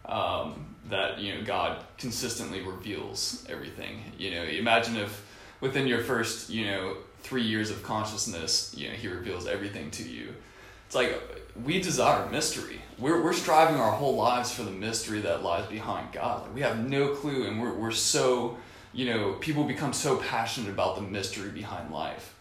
um, 0.05 0.75
that, 0.89 1.19
you 1.19 1.35
know, 1.35 1.43
God 1.43 1.83
consistently 1.97 2.61
reveals 2.61 3.45
everything. 3.49 4.01
You 4.17 4.31
know, 4.31 4.43
imagine 4.43 4.97
if 4.97 5.25
within 5.61 5.87
your 5.87 6.01
first, 6.01 6.49
you 6.49 6.65
know, 6.65 6.97
three 7.21 7.43
years 7.43 7.69
of 7.69 7.83
consciousness, 7.83 8.73
you 8.75 8.87
know, 8.87 8.95
He 8.95 9.07
reveals 9.07 9.45
everything 9.45 9.91
to 9.91 10.03
you. 10.03 10.33
It's 10.89 10.95
like 10.95 11.21
we 11.63 11.79
desire 11.79 12.27
mystery. 12.31 12.81
We're, 12.97 13.21
we're 13.23 13.33
striving 13.33 13.75
our 13.75 13.91
whole 13.91 14.15
lives 14.15 14.51
for 14.51 14.63
the 14.63 14.71
mystery 14.71 15.19
that 15.19 15.43
lies 15.43 15.67
behind 15.67 16.11
God. 16.13 16.51
We 16.55 16.61
have 16.61 16.89
no 16.89 17.09
clue, 17.09 17.45
and 17.45 17.61
we're, 17.61 17.75
we're 17.75 17.91
so, 17.91 18.57
you 18.91 19.05
know, 19.05 19.33
people 19.33 19.65
become 19.65 19.93
so 19.93 20.17
passionate 20.17 20.71
about 20.71 20.95
the 20.95 21.03
mystery 21.03 21.51
behind 21.51 21.91
life. 21.91 22.33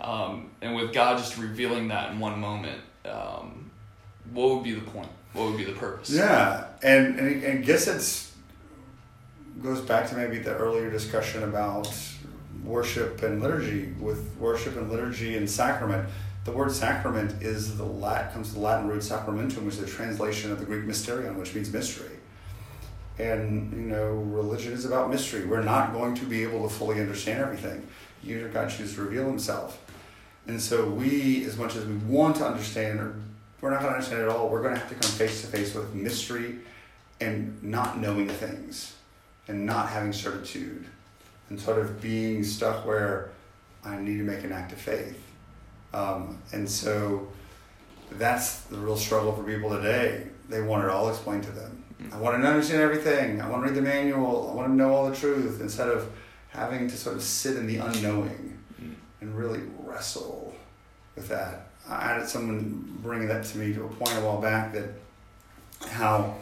Um, 0.00 0.50
and 0.60 0.74
with 0.74 0.92
God 0.92 1.16
just 1.18 1.38
revealing 1.38 1.86
that 1.88 2.10
in 2.10 2.18
one 2.18 2.40
moment, 2.40 2.80
um, 3.04 3.70
what 4.32 4.56
would 4.56 4.64
be 4.64 4.72
the 4.72 4.80
point? 4.80 5.08
What 5.32 5.50
would 5.50 5.56
be 5.56 5.64
the 5.64 5.78
purpose? 5.78 6.10
Yeah, 6.10 6.66
and 6.82 7.20
and, 7.20 7.44
and 7.44 7.64
guess 7.64 7.86
it's 7.86 8.32
goes 9.62 9.80
back 9.80 10.08
to 10.08 10.16
maybe 10.16 10.38
the 10.38 10.56
earlier 10.56 10.90
discussion 10.90 11.44
about 11.44 11.88
worship 12.64 13.22
and 13.22 13.40
liturgy. 13.40 13.94
With 14.00 14.36
worship 14.40 14.76
and 14.76 14.90
liturgy 14.90 15.36
and 15.36 15.48
sacrament, 15.48 16.08
the 16.44 16.52
word 16.52 16.72
sacrament 16.72 17.42
is 17.42 17.76
the 17.76 17.84
Latin, 17.84 18.32
comes 18.32 18.52
from 18.52 18.62
the 18.62 18.66
Latin 18.66 18.88
root 18.88 19.02
sacramentum, 19.02 19.64
which 19.64 19.74
is 19.74 19.82
a 19.82 19.86
translation 19.86 20.50
of 20.50 20.58
the 20.58 20.64
Greek 20.64 20.84
mysterion, 20.84 21.36
which 21.36 21.54
means 21.54 21.72
mystery. 21.72 22.16
And 23.18 23.72
you 23.72 23.82
know, 23.82 24.12
religion 24.14 24.72
is 24.72 24.84
about 24.84 25.10
mystery. 25.10 25.46
We're 25.46 25.62
not 25.62 25.92
going 25.92 26.14
to 26.16 26.24
be 26.24 26.42
able 26.42 26.68
to 26.68 26.74
fully 26.74 27.00
understand 27.00 27.40
everything. 27.40 27.86
Either 28.24 28.48
God 28.48 28.70
chooses 28.70 28.94
to 28.96 29.02
reveal 29.02 29.26
Himself, 29.26 29.78
and 30.46 30.60
so 30.60 30.88
we, 30.88 31.44
as 31.44 31.56
much 31.56 31.76
as 31.76 31.84
we 31.84 31.94
want 31.94 32.36
to 32.36 32.46
understand, 32.46 32.98
or 32.98 33.14
we're 33.60 33.70
not 33.70 33.80
going 33.80 33.92
to 33.92 33.96
understand 33.98 34.22
it 34.22 34.28
all. 34.28 34.48
We're 34.48 34.62
going 34.62 34.74
to 34.74 34.80
have 34.80 34.88
to 34.88 34.94
come 34.94 35.10
face 35.10 35.42
to 35.42 35.46
face 35.46 35.74
with 35.74 35.94
mystery, 35.94 36.58
and 37.20 37.62
not 37.62 37.98
knowing 37.98 38.28
things, 38.28 38.96
and 39.46 39.64
not 39.64 39.88
having 39.90 40.12
certitude, 40.12 40.86
and 41.48 41.60
sort 41.60 41.78
of 41.78 42.00
being 42.00 42.42
stuck 42.42 42.84
where 42.84 43.30
I 43.84 43.96
need 43.96 44.18
to 44.18 44.24
make 44.24 44.42
an 44.42 44.50
act 44.50 44.72
of 44.72 44.78
faith 44.78 45.20
um, 45.92 46.38
and 46.52 46.68
so 46.68 47.28
that's 48.12 48.60
the 48.62 48.76
real 48.76 48.96
struggle 48.96 49.32
for 49.32 49.42
people 49.42 49.70
today. 49.70 50.26
They 50.48 50.60
want 50.60 50.84
it 50.84 50.90
all 50.90 51.08
explained 51.08 51.44
to 51.44 51.50
them. 51.50 51.84
I 52.12 52.18
want 52.18 52.40
to 52.40 52.46
understand 52.46 52.80
everything. 52.80 53.40
I 53.40 53.48
want 53.48 53.62
to 53.62 53.68
read 53.68 53.76
the 53.76 53.82
manual. 53.82 54.50
I 54.50 54.54
want 54.54 54.68
to 54.68 54.74
know 54.74 54.92
all 54.92 55.08
the 55.08 55.14
truth 55.16 55.60
instead 55.60 55.88
of 55.88 56.10
having 56.48 56.88
to 56.88 56.96
sort 56.96 57.16
of 57.16 57.22
sit 57.22 57.56
in 57.56 57.66
the 57.66 57.76
unknowing 57.76 58.58
and 59.20 59.38
really 59.38 59.60
wrestle 59.78 60.54
with 61.14 61.28
that. 61.28 61.68
I 61.88 62.14
had 62.14 62.28
someone 62.28 62.98
bring 63.02 63.28
that 63.28 63.44
to 63.44 63.58
me 63.58 63.72
to 63.74 63.84
a 63.84 63.88
point 63.88 64.16
a 64.16 64.20
while 64.20 64.40
back 64.40 64.72
that 64.72 64.90
how, 65.88 66.36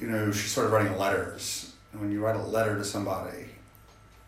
you 0.00 0.06
know, 0.06 0.32
she's 0.32 0.50
sort 0.50 0.66
of 0.66 0.72
writing 0.72 0.96
letters. 0.98 1.72
And 1.92 2.00
when 2.00 2.12
you 2.12 2.20
write 2.20 2.36
a 2.36 2.42
letter 2.42 2.76
to 2.76 2.84
somebody, 2.84 3.46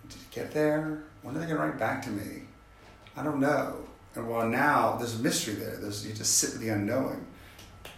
did 0.08 0.16
you 0.16 0.26
get 0.30 0.52
there? 0.52 1.02
When 1.22 1.36
are 1.36 1.38
they 1.38 1.46
going 1.46 1.56
to 1.56 1.62
write 1.62 1.78
back 1.78 2.02
to 2.02 2.10
me? 2.10 2.42
I 3.18 3.24
don't 3.24 3.40
know. 3.40 3.74
And 4.14 4.28
well, 4.28 4.48
now 4.48 4.96
there's 4.96 5.18
a 5.18 5.22
mystery 5.22 5.54
there. 5.54 5.76
There's 5.76 6.07
you 6.07 6.14
just 6.14 6.38
sit 6.38 6.52
with 6.52 6.61
the 6.61 6.68
unknowing. 6.68 7.26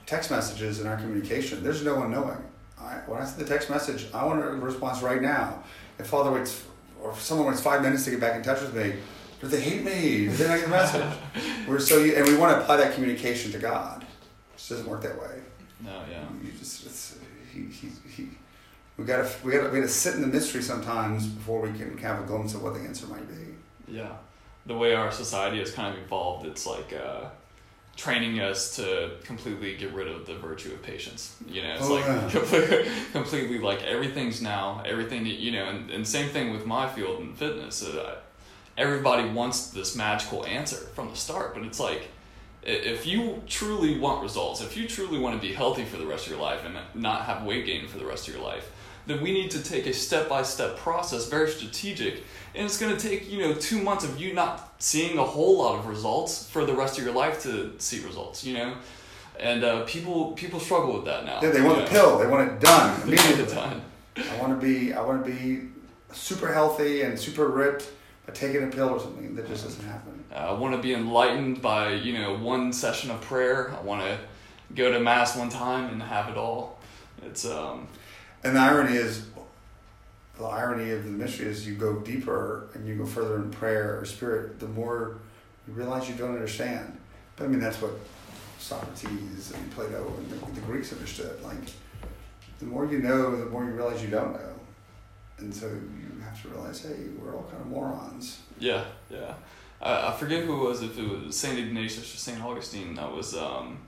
Text 0.06 0.30
messages 0.30 0.80
in 0.80 0.86
our 0.86 0.96
communication, 0.96 1.62
there's 1.62 1.84
no 1.84 2.02
unknowing. 2.02 2.42
I, 2.78 2.94
when 3.06 3.20
I 3.20 3.26
send 3.26 3.38
the 3.38 3.44
text 3.44 3.68
message, 3.68 4.06
I 4.14 4.24
want 4.24 4.42
a 4.42 4.48
response 4.48 5.02
right 5.02 5.20
now. 5.20 5.62
If 5.98 6.06
Father 6.06 6.32
waits, 6.32 6.64
or 7.02 7.10
if 7.10 7.20
someone 7.20 7.48
waits 7.48 7.60
five 7.60 7.82
minutes 7.82 8.06
to 8.06 8.12
get 8.12 8.20
back 8.20 8.34
in 8.34 8.42
touch 8.42 8.62
with 8.62 8.74
me, 8.74 8.94
do 9.42 9.46
they 9.46 9.60
hate 9.60 9.84
me? 9.84 10.26
Do 10.26 10.30
they 10.30 10.48
not 10.48 10.56
get 10.56 10.64
the 10.64 10.70
message? 10.70 11.18
We're 11.68 11.78
so, 11.78 12.02
and 12.02 12.26
we 12.26 12.36
want 12.36 12.56
to 12.56 12.62
apply 12.62 12.78
that 12.78 12.94
communication 12.94 13.52
to 13.52 13.58
God. 13.58 14.02
It 14.02 14.56
just 14.56 14.70
doesn't 14.70 14.88
work 14.88 15.02
that 15.02 15.20
way. 15.20 15.40
No, 15.82 16.02
yeah. 16.10 16.24
You 16.42 16.52
just, 16.58 16.86
it's, 16.86 17.18
he, 17.52 17.66
he, 17.66 17.90
he, 18.10 18.28
we 18.96 19.04
gotta, 19.04 19.30
we 19.44 19.52
gotta, 19.52 19.68
we 19.68 19.80
gotta 19.80 19.88
sit 19.88 20.14
in 20.14 20.22
the 20.22 20.26
mystery 20.26 20.62
sometimes 20.62 21.26
before 21.26 21.60
we 21.60 21.78
can 21.78 21.96
have 21.98 22.22
a 22.22 22.26
glimpse 22.26 22.54
of 22.54 22.62
what 22.62 22.72
the 22.72 22.80
answer 22.80 23.06
might 23.06 23.28
be. 23.28 23.54
Yeah 23.86 24.12
the 24.70 24.76
way 24.76 24.94
our 24.94 25.10
society 25.10 25.58
has 25.58 25.72
kind 25.72 25.92
of 25.92 26.00
evolved, 26.00 26.46
it's 26.46 26.64
like 26.64 26.92
uh, 26.92 27.24
training 27.96 28.38
us 28.38 28.76
to 28.76 29.10
completely 29.24 29.76
get 29.76 29.92
rid 29.92 30.06
of 30.06 30.26
the 30.26 30.34
virtue 30.36 30.72
of 30.72 30.80
patience. 30.80 31.34
You 31.48 31.62
know, 31.62 31.74
it's 31.74 31.88
Oh, 31.88 31.94
like 31.94 32.04
yeah. 32.06 32.30
completely, 32.38 32.90
completely 33.12 33.58
like 33.58 33.82
everything's 33.82 34.40
now 34.40 34.80
everything 34.86 35.26
you 35.26 35.50
know, 35.50 35.64
and, 35.64 35.90
and 35.90 36.06
same 36.06 36.28
thing 36.30 36.52
with 36.52 36.64
my 36.66 36.88
field 36.88 37.20
in 37.20 37.34
fitness. 37.34 37.84
Uh, 37.84 38.14
everybody 38.78 39.28
wants 39.28 39.70
this 39.70 39.96
magical 39.96 40.46
answer 40.46 40.76
from 40.94 41.10
the 41.10 41.16
start, 41.16 41.52
but 41.54 41.64
it's 41.64 41.80
like 41.80 42.02
if 42.62 43.06
you 43.06 43.42
truly 43.48 43.98
want 43.98 44.22
results, 44.22 44.60
if 44.60 44.76
you 44.76 44.86
truly 44.86 45.18
want 45.18 45.34
to 45.40 45.48
be 45.48 45.52
healthy 45.52 45.84
for 45.84 45.96
the 45.96 46.06
rest 46.06 46.26
of 46.26 46.32
your 46.32 46.40
life 46.40 46.64
and 46.64 46.76
not 46.94 47.22
have 47.22 47.42
weight 47.44 47.66
gain 47.66 47.88
for 47.88 47.98
the 47.98 48.04
rest 48.06 48.28
of 48.28 48.34
your 48.34 48.44
life, 48.44 48.70
then 49.06 49.22
we 49.22 49.32
need 49.32 49.50
to 49.52 49.62
take 49.62 49.86
a 49.86 49.92
step 49.92 50.28
by 50.28 50.42
step 50.42 50.76
process, 50.76 51.28
very 51.28 51.48
strategic, 51.50 52.22
and 52.54 52.64
it's 52.66 52.78
going 52.78 52.96
to 52.96 53.08
take 53.08 53.30
you 53.30 53.40
know 53.40 53.54
two 53.54 53.82
months 53.82 54.04
of 54.04 54.20
you 54.20 54.32
not 54.34 54.74
seeing 54.78 55.18
a 55.18 55.24
whole 55.24 55.58
lot 55.58 55.78
of 55.78 55.86
results 55.86 56.48
for 56.48 56.64
the 56.64 56.74
rest 56.74 56.98
of 56.98 57.04
your 57.04 57.14
life 57.14 57.42
to 57.42 57.72
see 57.78 58.00
results. 58.04 58.44
You 58.44 58.54
know, 58.54 58.74
and 59.38 59.64
uh, 59.64 59.84
people 59.84 60.32
people 60.32 60.60
struggle 60.60 60.94
with 60.94 61.04
that 61.06 61.24
now. 61.24 61.40
Yeah, 61.42 61.50
they 61.50 61.62
want 61.62 61.78
the 61.78 61.84
know. 61.84 61.90
pill. 61.90 62.18
They 62.18 62.26
want 62.26 62.50
it 62.52 62.60
done 62.60 63.00
They 63.08 63.16
get 63.16 63.24
it 63.26 63.34
immediately. 63.34 63.54
done. 63.54 63.82
I 64.16 64.40
want 64.40 64.60
to 64.60 64.66
be. 64.66 64.92
I 64.92 65.00
want 65.02 65.24
to 65.24 65.30
be 65.30 65.68
super 66.12 66.52
healthy 66.52 67.02
and 67.02 67.18
super 67.18 67.48
ripped 67.48 67.90
by 68.26 68.32
taking 68.32 68.62
a 68.64 68.66
pill 68.66 68.90
or 68.90 69.00
something. 69.00 69.34
That 69.34 69.46
just 69.48 69.64
doesn't 69.64 69.84
happen. 69.84 70.24
Uh, 70.32 70.36
I 70.36 70.52
want 70.52 70.74
to 70.74 70.82
be 70.82 70.94
enlightened 70.94 71.62
by 71.62 71.92
you 71.94 72.18
know 72.18 72.36
one 72.36 72.72
session 72.72 73.10
of 73.10 73.20
prayer. 73.22 73.74
I 73.76 73.80
want 73.82 74.02
to 74.02 74.18
go 74.74 74.92
to 74.92 75.00
mass 75.00 75.36
one 75.36 75.48
time 75.48 75.90
and 75.92 76.02
have 76.02 76.28
it 76.28 76.36
all. 76.36 76.78
It's 77.24 77.44
um 77.44 77.88
And 78.42 78.56
the 78.56 78.60
irony 78.60 78.96
is, 78.96 79.26
the 80.38 80.44
irony 80.44 80.90
of 80.92 81.04
the 81.04 81.10
mystery 81.10 81.46
is, 81.46 81.66
you 81.66 81.74
go 81.74 81.96
deeper 82.00 82.68
and 82.74 82.86
you 82.86 82.94
go 82.96 83.06
further 83.06 83.36
in 83.36 83.50
prayer 83.50 83.98
or 84.00 84.04
spirit, 84.04 84.58
the 84.58 84.68
more 84.68 85.18
you 85.66 85.74
realize 85.74 86.08
you 86.08 86.14
don't 86.14 86.34
understand. 86.34 86.98
But 87.36 87.44
I 87.44 87.48
mean, 87.48 87.60
that's 87.60 87.80
what 87.80 87.92
Socrates 88.58 89.52
and 89.52 89.70
Plato 89.72 90.12
and 90.18 90.30
the, 90.30 90.52
the 90.52 90.60
Greeks 90.62 90.92
understood. 90.92 91.42
Like, 91.42 91.58
the 92.58 92.66
more 92.66 92.86
you 92.86 92.98
know, 93.00 93.36
the 93.36 93.46
more 93.46 93.64
you 93.64 93.70
realize 93.70 94.02
you 94.02 94.10
don't 94.10 94.32
know. 94.32 94.54
And 95.38 95.54
so 95.54 95.66
you 95.66 96.20
have 96.22 96.40
to 96.42 96.48
realize, 96.48 96.82
hey, 96.82 97.08
we're 97.18 97.34
all 97.34 97.44
kind 97.44 97.60
of 97.62 97.66
morons. 97.68 98.40
yeah 98.58 98.84
yeah. 99.10 99.34
I, 99.80 100.08
I 100.08 100.16
forget 100.16 100.44
who 100.44 100.54
it 100.60 100.68
was 100.68 100.82
if 100.82 100.98
it 100.98 101.08
was 101.08 101.36
Saint 101.36 101.58
Ignatius 101.58 102.14
or 102.14 102.18
Saint 102.18 102.42
Augustine 102.42 102.94
that 102.94 103.10
was 103.10 103.34
um 103.34 103.78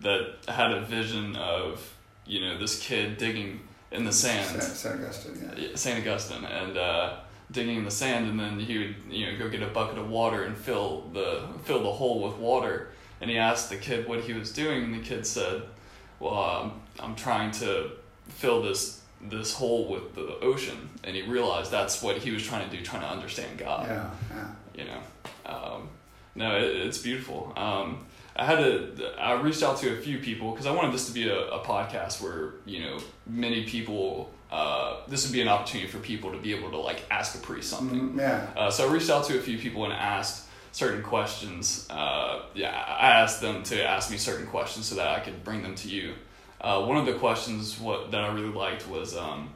that 0.00 0.36
had 0.48 0.70
a 0.72 0.80
vision 0.80 1.36
of 1.36 1.94
you 2.24 2.40
know 2.40 2.58
this 2.58 2.80
kid 2.80 3.18
digging 3.18 3.60
in 3.90 4.04
the 4.04 4.12
sand. 4.12 4.62
Saint 4.62 5.00
Augustine, 5.00 5.50
yeah. 5.56 5.68
Saint 5.74 5.98
Augustine 6.06 6.44
and 6.44 6.76
uh, 6.76 7.16
digging 7.50 7.78
in 7.78 7.84
the 7.84 7.90
sand, 7.90 8.28
and 8.28 8.38
then 8.38 8.58
he 8.58 8.78
would 8.78 8.94
you 9.10 9.26
know 9.26 9.38
go 9.38 9.48
get 9.48 9.62
a 9.62 9.68
bucket 9.68 9.98
of 9.98 10.08
water 10.08 10.44
and 10.44 10.56
fill 10.56 11.08
the 11.12 11.42
fill 11.64 11.82
the 11.82 11.92
hole 11.92 12.22
with 12.28 12.36
water. 12.36 12.88
And 13.20 13.28
he 13.28 13.36
asked 13.36 13.68
the 13.68 13.76
kid 13.76 14.06
what 14.06 14.20
he 14.20 14.32
was 14.32 14.52
doing, 14.52 14.84
and 14.84 14.94
the 14.94 15.00
kid 15.00 15.26
said, 15.26 15.62
"Well, 16.20 16.38
um, 16.38 16.80
I'm 17.00 17.16
trying 17.16 17.50
to 17.52 17.90
fill 18.28 18.62
this 18.62 19.02
this 19.20 19.54
hole 19.54 19.88
with 19.88 20.14
the 20.14 20.38
ocean." 20.40 20.90
And 21.02 21.16
he 21.16 21.22
realized 21.22 21.70
that's 21.70 22.02
what 22.02 22.18
he 22.18 22.30
was 22.30 22.44
trying 22.44 22.68
to 22.68 22.76
do, 22.76 22.82
trying 22.82 23.02
to 23.02 23.08
understand 23.08 23.58
God 23.58 23.88
Yeah, 23.88 24.10
yeah. 24.36 24.50
you 24.74 24.84
know 24.84 25.00
um, 25.46 25.88
no 26.34 26.56
it, 26.58 26.76
it's 26.76 26.98
beautiful 26.98 27.52
um, 27.56 28.04
i 28.38 28.44
had 28.44 28.58
to 28.58 29.04
i 29.18 29.32
reached 29.32 29.62
out 29.62 29.76
to 29.76 29.92
a 29.92 29.96
few 29.96 30.18
people 30.18 30.52
because 30.52 30.66
i 30.66 30.70
wanted 30.70 30.92
this 30.92 31.06
to 31.06 31.12
be 31.12 31.28
a, 31.28 31.48
a 31.48 31.64
podcast 31.64 32.22
where 32.22 32.54
you 32.64 32.80
know 32.80 32.98
many 33.26 33.64
people 33.64 34.30
uh, 34.50 35.00
this 35.06 35.26
would 35.26 35.32
be 35.34 35.42
an 35.42 35.48
opportunity 35.48 35.90
for 35.90 35.98
people 35.98 36.32
to 36.32 36.38
be 36.38 36.54
able 36.54 36.70
to 36.70 36.78
like 36.78 37.02
ask 37.10 37.34
a 37.34 37.38
priest 37.38 37.68
something. 37.68 38.12
Mm, 38.12 38.18
yeah. 38.18 38.46
uh, 38.56 38.70
so 38.70 38.88
i 38.88 38.92
reached 38.92 39.10
out 39.10 39.24
to 39.24 39.36
a 39.38 39.40
few 39.42 39.58
people 39.58 39.84
and 39.84 39.92
asked 39.92 40.46
certain 40.72 41.02
questions. 41.02 41.86
Uh, 41.90 42.42
yeah 42.54 42.70
i 42.70 43.10
asked 43.10 43.40
them 43.40 43.62
to 43.64 43.82
ask 43.84 44.10
me 44.10 44.16
certain 44.16 44.46
questions 44.46 44.86
so 44.86 44.94
that 44.94 45.08
i 45.08 45.20
could 45.20 45.42
bring 45.44 45.62
them 45.62 45.74
to 45.74 45.88
you. 45.88 46.14
Uh, 46.60 46.84
one 46.84 46.96
of 46.96 47.06
the 47.06 47.14
questions 47.14 47.78
what 47.78 48.10
that 48.10 48.22
i 48.22 48.32
really 48.32 48.54
liked 48.54 48.88
was 48.88 49.16
um, 49.16 49.50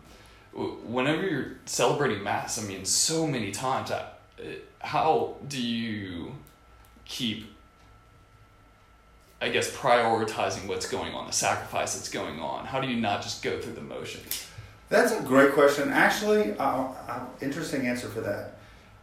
whenever 0.53 1.27
you're 1.27 1.53
celebrating 1.65 2.23
mass 2.23 2.63
i 2.63 2.67
mean 2.67 2.85
so 2.85 3.27
many 3.27 3.51
times 3.51 3.91
I, 3.91 4.09
how 4.81 5.37
do 5.49 5.61
you 5.61 6.35
keep 7.05 7.52
i 9.43 9.49
guess 9.49 9.71
prioritizing 9.77 10.67
what's 10.67 10.89
going 10.89 11.13
on 11.13 11.27
the 11.27 11.33
sacrifice 11.33 11.95
that's 11.95 12.09
going 12.09 12.41
on 12.41 12.65
how 12.65 12.81
do 12.81 12.89
you 12.89 12.99
not 12.99 13.21
just 13.23 13.43
go 13.43 13.61
through 13.61 13.75
the 13.75 13.83
motions 13.83 14.47
That's 14.93 15.13
a 15.13 15.23
great 15.23 15.55
question. 15.55 15.89
Actually, 15.89 16.53
uh, 16.59 16.89
uh, 17.09 17.21
interesting 17.41 17.87
answer 17.87 18.09
for 18.09 18.21
that. 18.21 18.59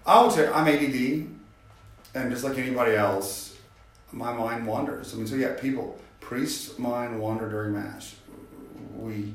I 0.05 0.21
would 0.21 0.31
say 0.31 0.47
I'm 0.47 0.67
ADD, 0.67 1.27
and 2.13 2.31
just 2.31 2.43
like 2.43 2.59
anybody 2.59 2.95
else, 2.95 3.57
my 4.11 4.31
mind 4.31 4.67
wanders. 4.67 5.15
I 5.15 5.17
mean, 5.17 5.25
so 5.25 5.35
yeah, 5.35 5.53
people, 5.59 5.97
priests' 6.19 6.77
mind 6.77 7.19
wander 7.19 7.49
during 7.49 7.73
mass. 7.73 8.15
We, 8.97 9.33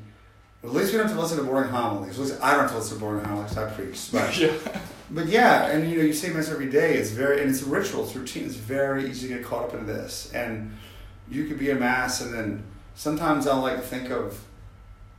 at 0.63 0.71
least 0.71 0.93
we 0.93 0.97
don't 0.97 1.07
have 1.07 1.15
to 1.17 1.21
listen 1.21 1.39
to 1.39 1.43
boring 1.43 1.69
homilies. 1.69 2.13
At 2.13 2.25
least 2.25 2.41
I 2.41 2.51
don't 2.51 2.61
have 2.61 2.71
to 2.71 2.77
listen 2.77 2.93
to 2.93 2.99
boring 3.01 3.25
homilies. 3.25 3.57
I 3.57 3.69
preach, 3.71 4.09
but 4.13 4.37
yeah 4.39 4.51
but 5.11 5.27
yeah, 5.27 5.67
and 5.67 5.89
you 5.89 5.97
know, 5.97 6.03
you 6.03 6.13
say 6.13 6.29
mass 6.29 6.49
every 6.49 6.69
day. 6.69 6.95
It's 6.95 7.11
very 7.11 7.41
and 7.41 7.49
it's 7.49 7.61
a 7.61 7.65
ritual. 7.65 8.05
It's 8.05 8.15
routine. 8.15 8.45
It's 8.45 8.55
very 8.55 9.09
easy 9.09 9.27
to 9.27 9.35
get 9.35 9.43
caught 9.43 9.65
up 9.65 9.73
in 9.73 9.85
this. 9.85 10.31
And 10.33 10.75
you 11.29 11.45
could 11.45 11.59
be 11.59 11.71
at 11.71 11.79
mass, 11.79 12.21
and 12.21 12.33
then 12.33 12.63
sometimes 12.95 13.47
I'll 13.47 13.61
like 13.61 13.81
think 13.83 14.09
of 14.09 14.43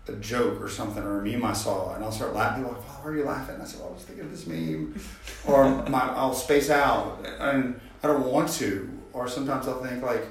a 0.08 0.12
joke 0.12 0.60
or 0.60 0.68
something 0.68 1.02
or 1.02 1.20
a 1.20 1.24
meme 1.24 1.44
I 1.44 1.52
saw, 1.52 1.94
and 1.94 2.04
I'll 2.04 2.12
start 2.12 2.34
laughing. 2.34 2.64
People 2.64 2.78
like, 2.78 2.88
"Why 3.04 3.10
are 3.10 3.16
you 3.16 3.24
laughing?" 3.24 3.54
And 3.54 3.62
I 3.62 3.66
said, 3.66 3.80
well, 3.80 3.90
"I 3.90 3.94
was 3.94 4.02
thinking 4.04 4.24
of 4.24 4.30
this 4.30 4.46
meme," 4.46 4.94
or 5.46 5.68
my, 5.88 6.00
I'll 6.14 6.34
space 6.34 6.70
out, 6.70 7.26
and 7.38 7.80
I 8.02 8.06
don't 8.06 8.26
want 8.26 8.50
to. 8.54 8.90
Or 9.12 9.28
sometimes 9.28 9.66
I'll 9.66 9.82
think 9.82 10.02
like, 10.02 10.24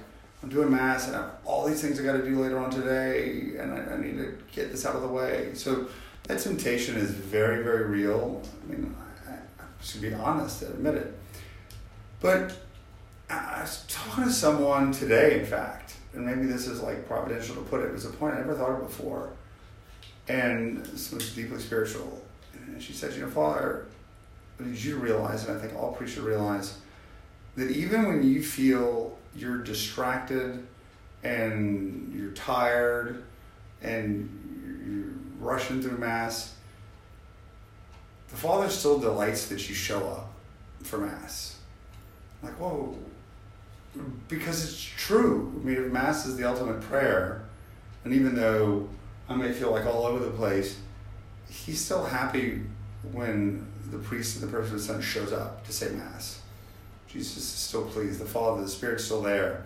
"I'm 0.43 0.49
doing 0.49 0.71
mass, 0.71 1.07
and 1.07 1.15
I 1.15 1.21
have 1.21 1.31
all 1.43 1.67
these 1.67 1.81
things 1.81 1.99
I 1.99 2.03
got 2.03 2.13
to 2.13 2.23
do 2.23 2.41
later 2.41 2.57
on 2.57 2.69
today, 2.69 3.53
and 3.59 3.73
I, 3.73 3.95
I 3.95 3.97
need 3.97 4.17
to 4.17 4.37
get 4.53 4.71
this 4.71 4.85
out 4.85 4.95
of 4.95 5.01
the 5.01 5.07
way." 5.07 5.51
So 5.53 5.87
that 6.23 6.39
temptation 6.39 6.95
is 6.95 7.11
very, 7.11 7.63
very 7.63 7.85
real. 7.85 8.41
I 8.63 8.71
mean, 8.71 8.95
I, 9.27 9.33
I 9.33 9.65
should 9.81 10.01
be 10.01 10.13
honest 10.13 10.61
and 10.63 10.73
admit 10.73 10.95
it. 10.95 11.19
But 12.21 12.64
I 13.29 13.61
was 13.61 13.85
talking 13.87 14.25
to 14.25 14.31
someone 14.31 14.91
today, 14.91 15.39
in 15.39 15.45
fact, 15.45 15.95
and 16.13 16.25
maybe 16.25 16.45
this 16.45 16.67
is 16.67 16.81
like 16.81 17.07
providential 17.07 17.55
to 17.55 17.61
put 17.61 17.81
it. 17.81 17.87
It 17.87 17.93
was 17.93 18.05
a 18.05 18.09
point 18.09 18.35
I 18.35 18.37
never 18.37 18.53
thought 18.53 18.71
of 18.71 18.87
before, 18.87 19.31
and 20.27 20.85
this 20.85 21.11
was 21.11 21.33
deeply 21.33 21.59
spiritual. 21.59 22.21
And 22.53 22.81
she 22.81 22.93
said, 22.93 23.13
"You 23.13 23.21
know, 23.21 23.29
Father, 23.29 23.85
I 24.59 24.63
need 24.63 24.77
you 24.77 24.93
to 24.93 24.99
realize, 24.99 25.47
and 25.47 25.57
I 25.57 25.61
think 25.61 25.75
all 25.75 25.93
priests 25.93 26.15
should 26.15 26.25
realize, 26.25 26.77
that 27.55 27.71
even 27.71 28.07
when 28.07 28.23
you 28.23 28.43
feel 28.43 29.17
you're 29.35 29.57
distracted 29.57 30.65
and 31.23 32.13
you're 32.13 32.31
tired 32.31 33.23
and 33.81 34.29
you're 34.85 35.45
rushing 35.45 35.81
through 35.81 35.97
mass, 35.97 36.53
the 38.29 38.35
Father 38.35 38.69
still 38.69 38.99
delights 38.99 39.47
that 39.47 39.67
you 39.67 39.75
show 39.75 40.07
up 40.07 40.31
for 40.83 40.99
mass. 40.99 41.57
Like, 42.43 42.53
whoa, 42.53 42.97
because 44.27 44.63
it's 44.63 44.81
true. 44.81 45.51
I 45.61 45.65
mean, 45.65 45.93
mass 45.93 46.25
is 46.25 46.37
the 46.37 46.43
ultimate 46.43 46.81
prayer, 46.81 47.45
and 48.03 48.13
even 48.13 48.35
though 48.35 48.87
I 49.27 49.35
may 49.35 49.51
feel 49.51 49.71
like 49.71 49.85
all 49.85 50.05
over 50.05 50.23
the 50.23 50.31
place, 50.31 50.79
he's 51.49 51.83
still 51.83 52.05
happy 52.05 52.61
when 53.11 53.67
the 53.91 53.97
priest 53.97 54.41
and 54.41 54.47
the 54.47 54.51
person 54.51 54.75
of 54.75 54.79
the 54.79 54.85
Son 54.85 55.01
shows 55.01 55.31
up 55.31 55.65
to 55.65 55.73
say 55.73 55.89
mass. 55.91 56.41
Jesus 57.07 57.37
is 57.37 57.43
still 57.43 57.85
pleased. 57.85 58.19
The 58.19 58.25
Father, 58.25 58.61
the 58.61 58.67
Spirit's 58.67 59.05
still 59.05 59.21
there. 59.21 59.63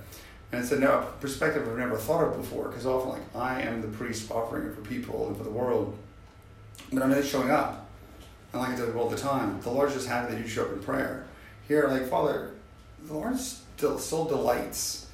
And 0.52 0.62
it's 0.62 0.72
a 0.72 0.80
no- 0.80 1.08
perspective 1.20 1.68
I've 1.68 1.78
never 1.78 1.96
thought 1.96 2.24
of 2.24 2.38
before, 2.38 2.70
because 2.70 2.86
often, 2.86 3.12
like, 3.12 3.36
I 3.36 3.62
am 3.62 3.82
the 3.82 3.88
priest 3.88 4.32
offering 4.32 4.68
it 4.68 4.76
for 4.76 4.82
people 4.82 5.28
and 5.28 5.38
for 5.38 5.44
the 5.44 5.50
world, 5.50 5.98
but 6.92 7.04
I'm 7.04 7.10
not 7.10 7.24
showing 7.24 7.52
up. 7.52 7.88
And 8.52 8.62
like 8.62 8.72
I 8.72 8.86
people 8.86 9.02
all 9.02 9.10
the 9.10 9.18
time, 9.18 9.62
the 9.62 9.70
Lord's 9.70 9.94
just 9.94 10.08
happy 10.08 10.34
that 10.34 10.42
you 10.42 10.48
show 10.48 10.64
up 10.64 10.74
in 10.74 10.82
prayer. 10.82 11.26
Here, 11.68 11.88
like, 11.88 12.08
Father, 12.08 12.52
the 13.06 13.14
Lord 13.14 13.38
still, 13.80 14.26
delights 14.26 15.08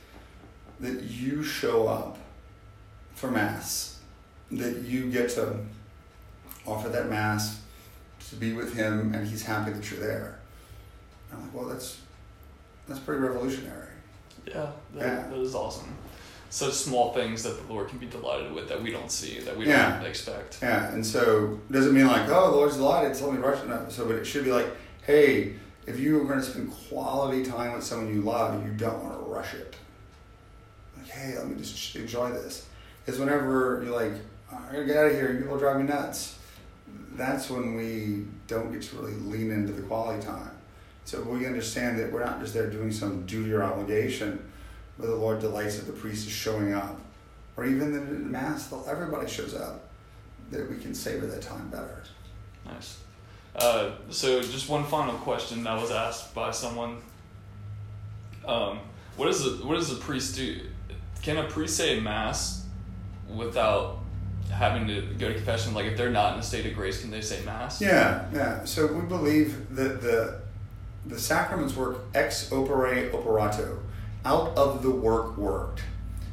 that 0.80 1.04
you 1.04 1.44
show 1.44 1.88
up 1.88 2.18
for 3.14 3.30
Mass, 3.32 4.00
that 4.52 4.78
you 4.84 5.10
get 5.12 5.30
to 5.32 5.58
offer 6.66 6.90
that 6.90 7.10
Mass 7.10 7.62
to 8.30 8.36
be 8.36 8.54
with 8.54 8.74
Him, 8.76 9.14
and 9.14 9.28
He's 9.28 9.44
happy 9.44 9.72
that 9.72 9.90
you're 9.92 10.00
there. 10.00 10.40
I'm 11.32 11.42
like, 11.42 11.54
well, 11.54 11.66
that's 11.66 12.00
that's 12.88 13.00
pretty 13.00 13.22
revolutionary. 13.22 13.88
Yeah, 14.48 14.68
that, 14.94 15.02
Yeah. 15.08 15.28
that 15.30 15.38
is 15.40 15.56
awesome. 15.56 15.96
Such 16.52 16.74
small 16.74 17.14
things 17.14 17.42
that 17.44 17.66
the 17.66 17.74
Lord 17.74 17.90
can 17.90 17.98
be 17.98 18.06
delighted 18.06 18.52
with 18.54 18.70
that 18.70 18.82
we 18.82 18.92
don't 18.92 19.12
see, 19.12 19.40
that 19.40 19.58
we 19.58 19.66
Yeah. 19.68 19.98
don't 19.98 20.06
expect. 20.08 20.60
Yeah, 20.62 20.92
and 20.92 21.06
so 21.06 21.60
does 21.72 21.88
it 21.88 21.94
mean 21.94 22.08
like, 22.08 22.30
oh, 22.30 22.52
the 22.52 22.58
Lord's 22.58 22.78
delighted, 22.78 23.16
tell 23.18 23.32
me 23.32 23.40
rush. 23.40 23.64
No, 23.68 23.86
so 23.90 24.06
but 24.06 24.16
it 24.16 24.26
should 24.26 24.44
be 24.44 24.52
like, 24.52 24.68
hey, 25.06 25.56
if 25.86 26.00
you 26.00 26.22
are 26.22 26.26
going 26.26 26.40
to 26.40 26.46
spend 26.46 26.72
quality 26.90 27.44
time 27.44 27.74
with 27.74 27.84
someone 27.84 28.14
you 28.14 28.22
love, 28.22 28.66
you 28.66 28.72
don't 28.74 29.04
want 29.04 29.20
to 29.20 29.26
rush 29.32 29.54
it. 29.54 29.76
Like, 30.98 31.08
hey, 31.08 31.38
let 31.38 31.48
me 31.48 31.58
just 31.58 31.96
enjoy 31.96 32.32
this. 32.32 32.66
Because 33.06 33.20
whenever 33.20 33.84
you're 33.84 33.96
like, 33.96 34.14
"Oh, 34.52 34.60
I 34.68 34.74
gotta 34.74 34.86
get 34.86 34.98
out 34.98 35.06
of 35.08 35.12
here, 35.14 35.32
you 35.32 35.40
people 35.42 35.58
drive 35.58 35.78
me 35.78 35.84
nuts. 35.84 36.40
That's 37.14 37.50
when 37.50 37.76
we 37.76 38.26
don't 38.48 38.72
get 38.72 38.82
to 38.84 38.96
really 38.98 39.14
lean 39.14 39.52
into 39.52 39.74
the 39.74 39.84
quality 39.84 40.26
time. 40.26 40.52
So 41.06 41.22
we 41.22 41.46
understand 41.46 42.00
that 42.00 42.12
we're 42.12 42.26
not 42.26 42.40
just 42.40 42.54
there 42.56 42.68
doing 42.68 42.92
some 42.92 43.26
duty 43.28 43.54
or 43.54 43.64
obligation, 43.64 44.44
where 44.98 45.10
the 45.10 45.16
Lord 45.16 45.40
delights 45.40 45.78
that 45.78 45.86
the 45.86 45.94
priest 45.94 46.26
is 46.26 46.34
showing 46.34 46.74
up, 46.74 47.00
or 47.58 47.66
even 47.66 47.94
in 47.94 48.24
the 48.24 48.30
Mass, 48.30 48.74
everybody 48.88 49.30
shows 49.30 49.54
up, 49.54 49.88
that 50.50 50.70
we 50.70 50.78
can 50.78 50.96
savor 50.96 51.28
that 51.28 51.44
time 51.44 51.70
better. 51.70 52.02
Nice. 52.66 52.98
Uh, 53.58 53.92
so, 54.10 54.42
just 54.42 54.70
one 54.70 54.84
final 54.84 55.16
question 55.16 55.64
that 55.64 55.80
was 55.82 55.92
asked 55.92 56.34
by 56.36 56.52
someone. 56.52 57.02
Um, 58.46 58.80
what 59.16 59.30
is 59.30 59.44
the 59.44 59.66
what 59.66 59.76
does 59.76 59.90
the 59.90 59.96
priest 60.04 60.36
do? 60.36 60.60
Can 61.22 61.38
a 61.38 61.46
priest 61.46 61.78
say 61.78 62.00
mass 62.00 62.66
without 63.34 64.00
having 64.52 64.88
to 64.88 65.02
go 65.18 65.30
to 65.30 65.34
confession? 65.34 65.74
Like, 65.74 65.86
if 65.86 65.98
they're 65.98 66.10
not 66.10 66.34
in 66.34 66.40
a 66.40 66.44
state 66.44 66.66
of 66.66 66.76
grace, 66.76 67.02
can 67.02 67.12
they 67.12 67.22
say 67.22 67.44
mass? 67.46 67.82
Yeah, 67.82 68.26
yeah. 68.34 68.66
So 68.66 68.88
we 68.88 69.06
believe 69.06 69.76
that 69.76 70.02
the 70.02 70.42
the 71.06 71.20
sacraments 71.20 71.76
work 71.76 72.00
ex 72.14 72.50
opere 72.50 73.14
operato, 73.14 73.80
out 74.26 74.58
of 74.58 74.82
the 74.84 74.92
work 74.92 75.38
worked. 75.38 75.82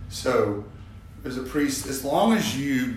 So, 0.08 0.64
as 1.24 1.36
a 1.36 1.42
priest, 1.42 1.86
as 1.86 2.04
long 2.04 2.32
as 2.32 2.58
you 2.58 2.96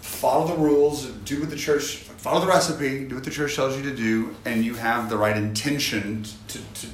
follow 0.00 0.46
the 0.46 0.60
rules, 0.60 1.06
do 1.06 1.40
what 1.40 1.50
the 1.50 1.56
church, 1.56 2.03
follow 2.24 2.40
the 2.40 2.46
recipe, 2.46 3.04
do 3.04 3.16
what 3.16 3.24
the 3.24 3.30
church 3.30 3.54
tells 3.54 3.76
you 3.76 3.82
to 3.82 3.94
do, 3.94 4.34
and 4.46 4.64
you 4.64 4.72
have 4.72 5.10
the 5.10 5.16
right 5.16 5.36
intention 5.36 6.24
to, 6.48 6.58
to 6.72 6.86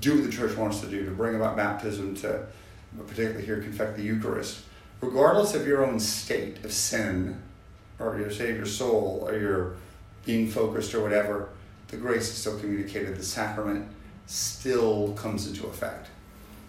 do 0.00 0.14
what 0.14 0.22
the 0.22 0.30
church 0.30 0.56
wants 0.56 0.78
to 0.80 0.86
do, 0.86 1.04
to 1.04 1.10
bring 1.10 1.34
about 1.34 1.56
baptism, 1.56 2.14
to 2.14 2.46
particularly 3.08 3.44
here 3.44 3.60
confect 3.60 3.96
the 3.96 4.02
Eucharist, 4.04 4.60
regardless 5.00 5.56
of 5.56 5.66
your 5.66 5.84
own 5.84 5.98
state 5.98 6.64
of 6.64 6.70
sin, 6.72 7.42
or 7.98 8.16
your 8.20 8.28
of 8.28 8.38
your 8.38 8.64
soul, 8.64 9.24
or 9.26 9.36
your 9.36 9.74
being 10.24 10.48
focused 10.48 10.94
or 10.94 11.02
whatever, 11.02 11.48
the 11.88 11.96
grace 11.96 12.30
is 12.30 12.36
still 12.36 12.56
communicated. 12.60 13.16
The 13.16 13.24
sacrament 13.24 13.88
still 14.26 15.14
comes 15.14 15.48
into 15.48 15.66
effect. 15.66 16.10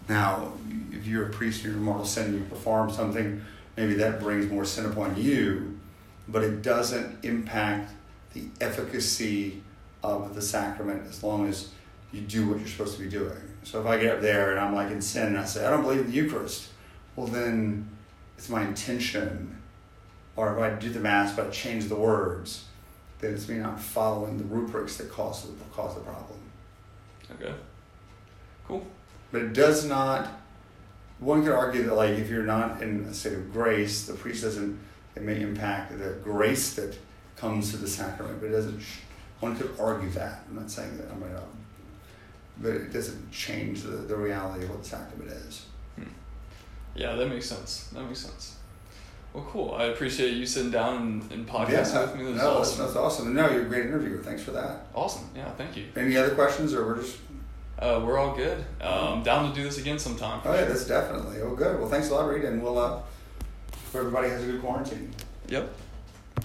Now, 0.10 0.54
if 0.92 1.06
you're 1.06 1.28
a 1.28 1.30
priest 1.30 1.64
and 1.66 1.76
you're 1.76 1.84
mortal 1.84 2.06
sin 2.06 2.26
and 2.26 2.40
you 2.40 2.46
perform 2.46 2.90
something, 2.92 3.46
maybe 3.78 3.94
that 3.94 4.20
brings 4.20 4.50
more 4.50 4.66
sin 4.66 4.88
upon 4.88 5.22
you, 5.22 5.78
but 6.32 6.44
it 6.44 6.62
doesn't 6.62 7.24
impact 7.24 7.94
the 8.34 8.46
efficacy 8.60 9.62
of 10.04 10.34
the 10.34 10.42
sacrament 10.42 11.04
as 11.08 11.24
long 11.24 11.48
as 11.48 11.70
you 12.12 12.22
do 12.22 12.48
what 12.50 12.60
you're 12.60 12.68
supposed 12.68 12.98
to 12.98 13.04
be 13.04 13.10
doing. 13.10 13.38
So 13.64 13.80
if 13.82 13.88
I 13.88 13.98
get 13.98 14.16
up 14.16 14.22
there 14.22 14.52
and 14.52 14.60
I'm 14.60 14.74
like 14.74 14.92
in 14.92 15.02
sin 15.02 15.28
and 15.28 15.38
I 15.38 15.46
say, 15.46 15.66
I 15.66 15.70
don't 15.70 15.84
believe 15.84 16.02
in 16.02 16.08
the 16.08 16.14
Eucharist, 16.14 16.70
well, 17.16 17.28
then 17.28 17.90
it's 18.38 18.50
my 18.50 18.66
intention. 18.66 19.58
Or 20.36 20.58
if 20.58 20.64
I 20.64 20.80
do 20.80 20.90
the 20.90 21.00
Mass 21.00 21.36
but 21.36 21.48
I 21.48 21.50
change 21.50 21.88
the 21.88 21.96
words, 21.96 22.66
then 23.20 23.34
it's 23.34 23.48
me 23.48 23.58
not 23.58 23.80
following 23.80 24.38
the 24.38 24.44
rubrics 24.46 24.98
that 24.98 25.12
cause 25.12 25.44
the, 25.44 25.54
cause 25.74 25.96
the 25.96 26.02
problem. 26.02 26.40
Okay. 27.36 27.54
Cool. 28.68 28.86
But 29.32 29.44
it 29.44 29.54
does 29.54 29.86
not, 29.86 30.42
one 31.20 31.44
could 31.44 31.54
argue 31.54 31.84
that, 31.84 31.96
like, 31.96 32.12
if 32.12 32.30
you're 32.30 32.44
not 32.44 32.82
in 32.82 33.02
a 33.02 33.14
state 33.14 33.34
of 33.34 33.54
grace, 33.54 34.08
the 34.08 34.14
priest 34.14 34.44
doesn't, 34.44 34.80
it 35.16 35.24
may 35.24 35.42
impact 35.42 35.98
the 35.98 36.16
grace 36.24 36.74
that 36.76 36.98
comes 37.36 37.72
to 37.72 37.78
the 37.78 37.88
sacrament, 37.88 38.40
but 38.40 38.48
it 38.48 38.54
doesn't, 38.54 38.82
one 39.40 39.58
could 39.58 39.72
argue 39.80 40.10
that. 40.12 40.44
I'm 40.50 40.56
not 40.56 40.70
saying 40.70 40.98
that 40.98 41.10
I'm 41.12 41.20
to 41.20 41.42
but 42.58 42.72
it 42.74 42.94
doesn't 42.94 43.32
change 43.32 43.82
the, 43.82 43.90
the 43.90 44.16
reality 44.16 44.64
of 44.64 44.70
what 44.70 44.84
the 44.84 44.90
sacrament 44.90 45.32
is. 45.32 45.66
Hmm. 45.96 46.04
Yeah, 46.96 47.16
that 47.16 47.28
makes 47.28 47.48
sense. 47.48 47.90
That 47.94 48.04
makes 48.04 48.20
sense. 48.20 48.58
Well, 49.34 49.48
cool. 49.50 49.74
I 49.74 49.86
appreciate 49.86 50.34
you 50.34 50.46
sitting 50.46 50.72
down 50.72 50.98
and, 50.98 51.32
and 51.32 51.48
podcasting 51.48 51.94
yeah, 51.94 52.02
with 52.02 52.16
me. 52.18 52.26
This 52.26 52.42
no, 52.42 52.58
awesome. 52.58 52.86
that's, 52.86 52.96
awesome. 52.98 53.34
No, 53.34 53.50
you're 53.50 53.62
a 53.62 53.70
great 53.70 53.86
interviewer. 53.86 54.22
Thanks 54.22 54.44
for 54.44 54.52
that. 54.52 54.88
Awesome. 54.94 55.30
Yeah, 55.36 55.50
thank 55.52 55.78
you. 55.78 55.86
Any 55.96 56.18
other 56.18 56.36
questions, 56.36 56.74
or 56.74 56.86
we're 56.86 57.02
just? 57.02 57.18
Uh, 57.80 58.02
we're 58.06 58.20
all 58.20 58.36
good. 58.36 58.64
Um, 58.82 59.24
down 59.24 59.50
to 59.50 59.56
do 59.56 59.64
this 59.64 59.78
again 59.78 59.98
sometime. 59.98 60.42
Oh 60.44 60.54
yeah, 60.54 60.66
that's 60.66 60.86
definitely. 60.86 61.42
Oh, 61.42 61.56
good. 61.56 61.80
Well, 61.80 61.90
thanks 61.90 62.10
a 62.10 62.16
lot, 62.16 62.28
Reed, 62.28 62.44
and 62.44 62.62
we'll. 62.62 62.78
Uh, 62.78 63.02
everybody 64.00 64.30
has 64.30 64.44
a 64.44 64.46
good 64.46 64.62
quarantine. 64.62 65.12
Yep. 65.50 65.74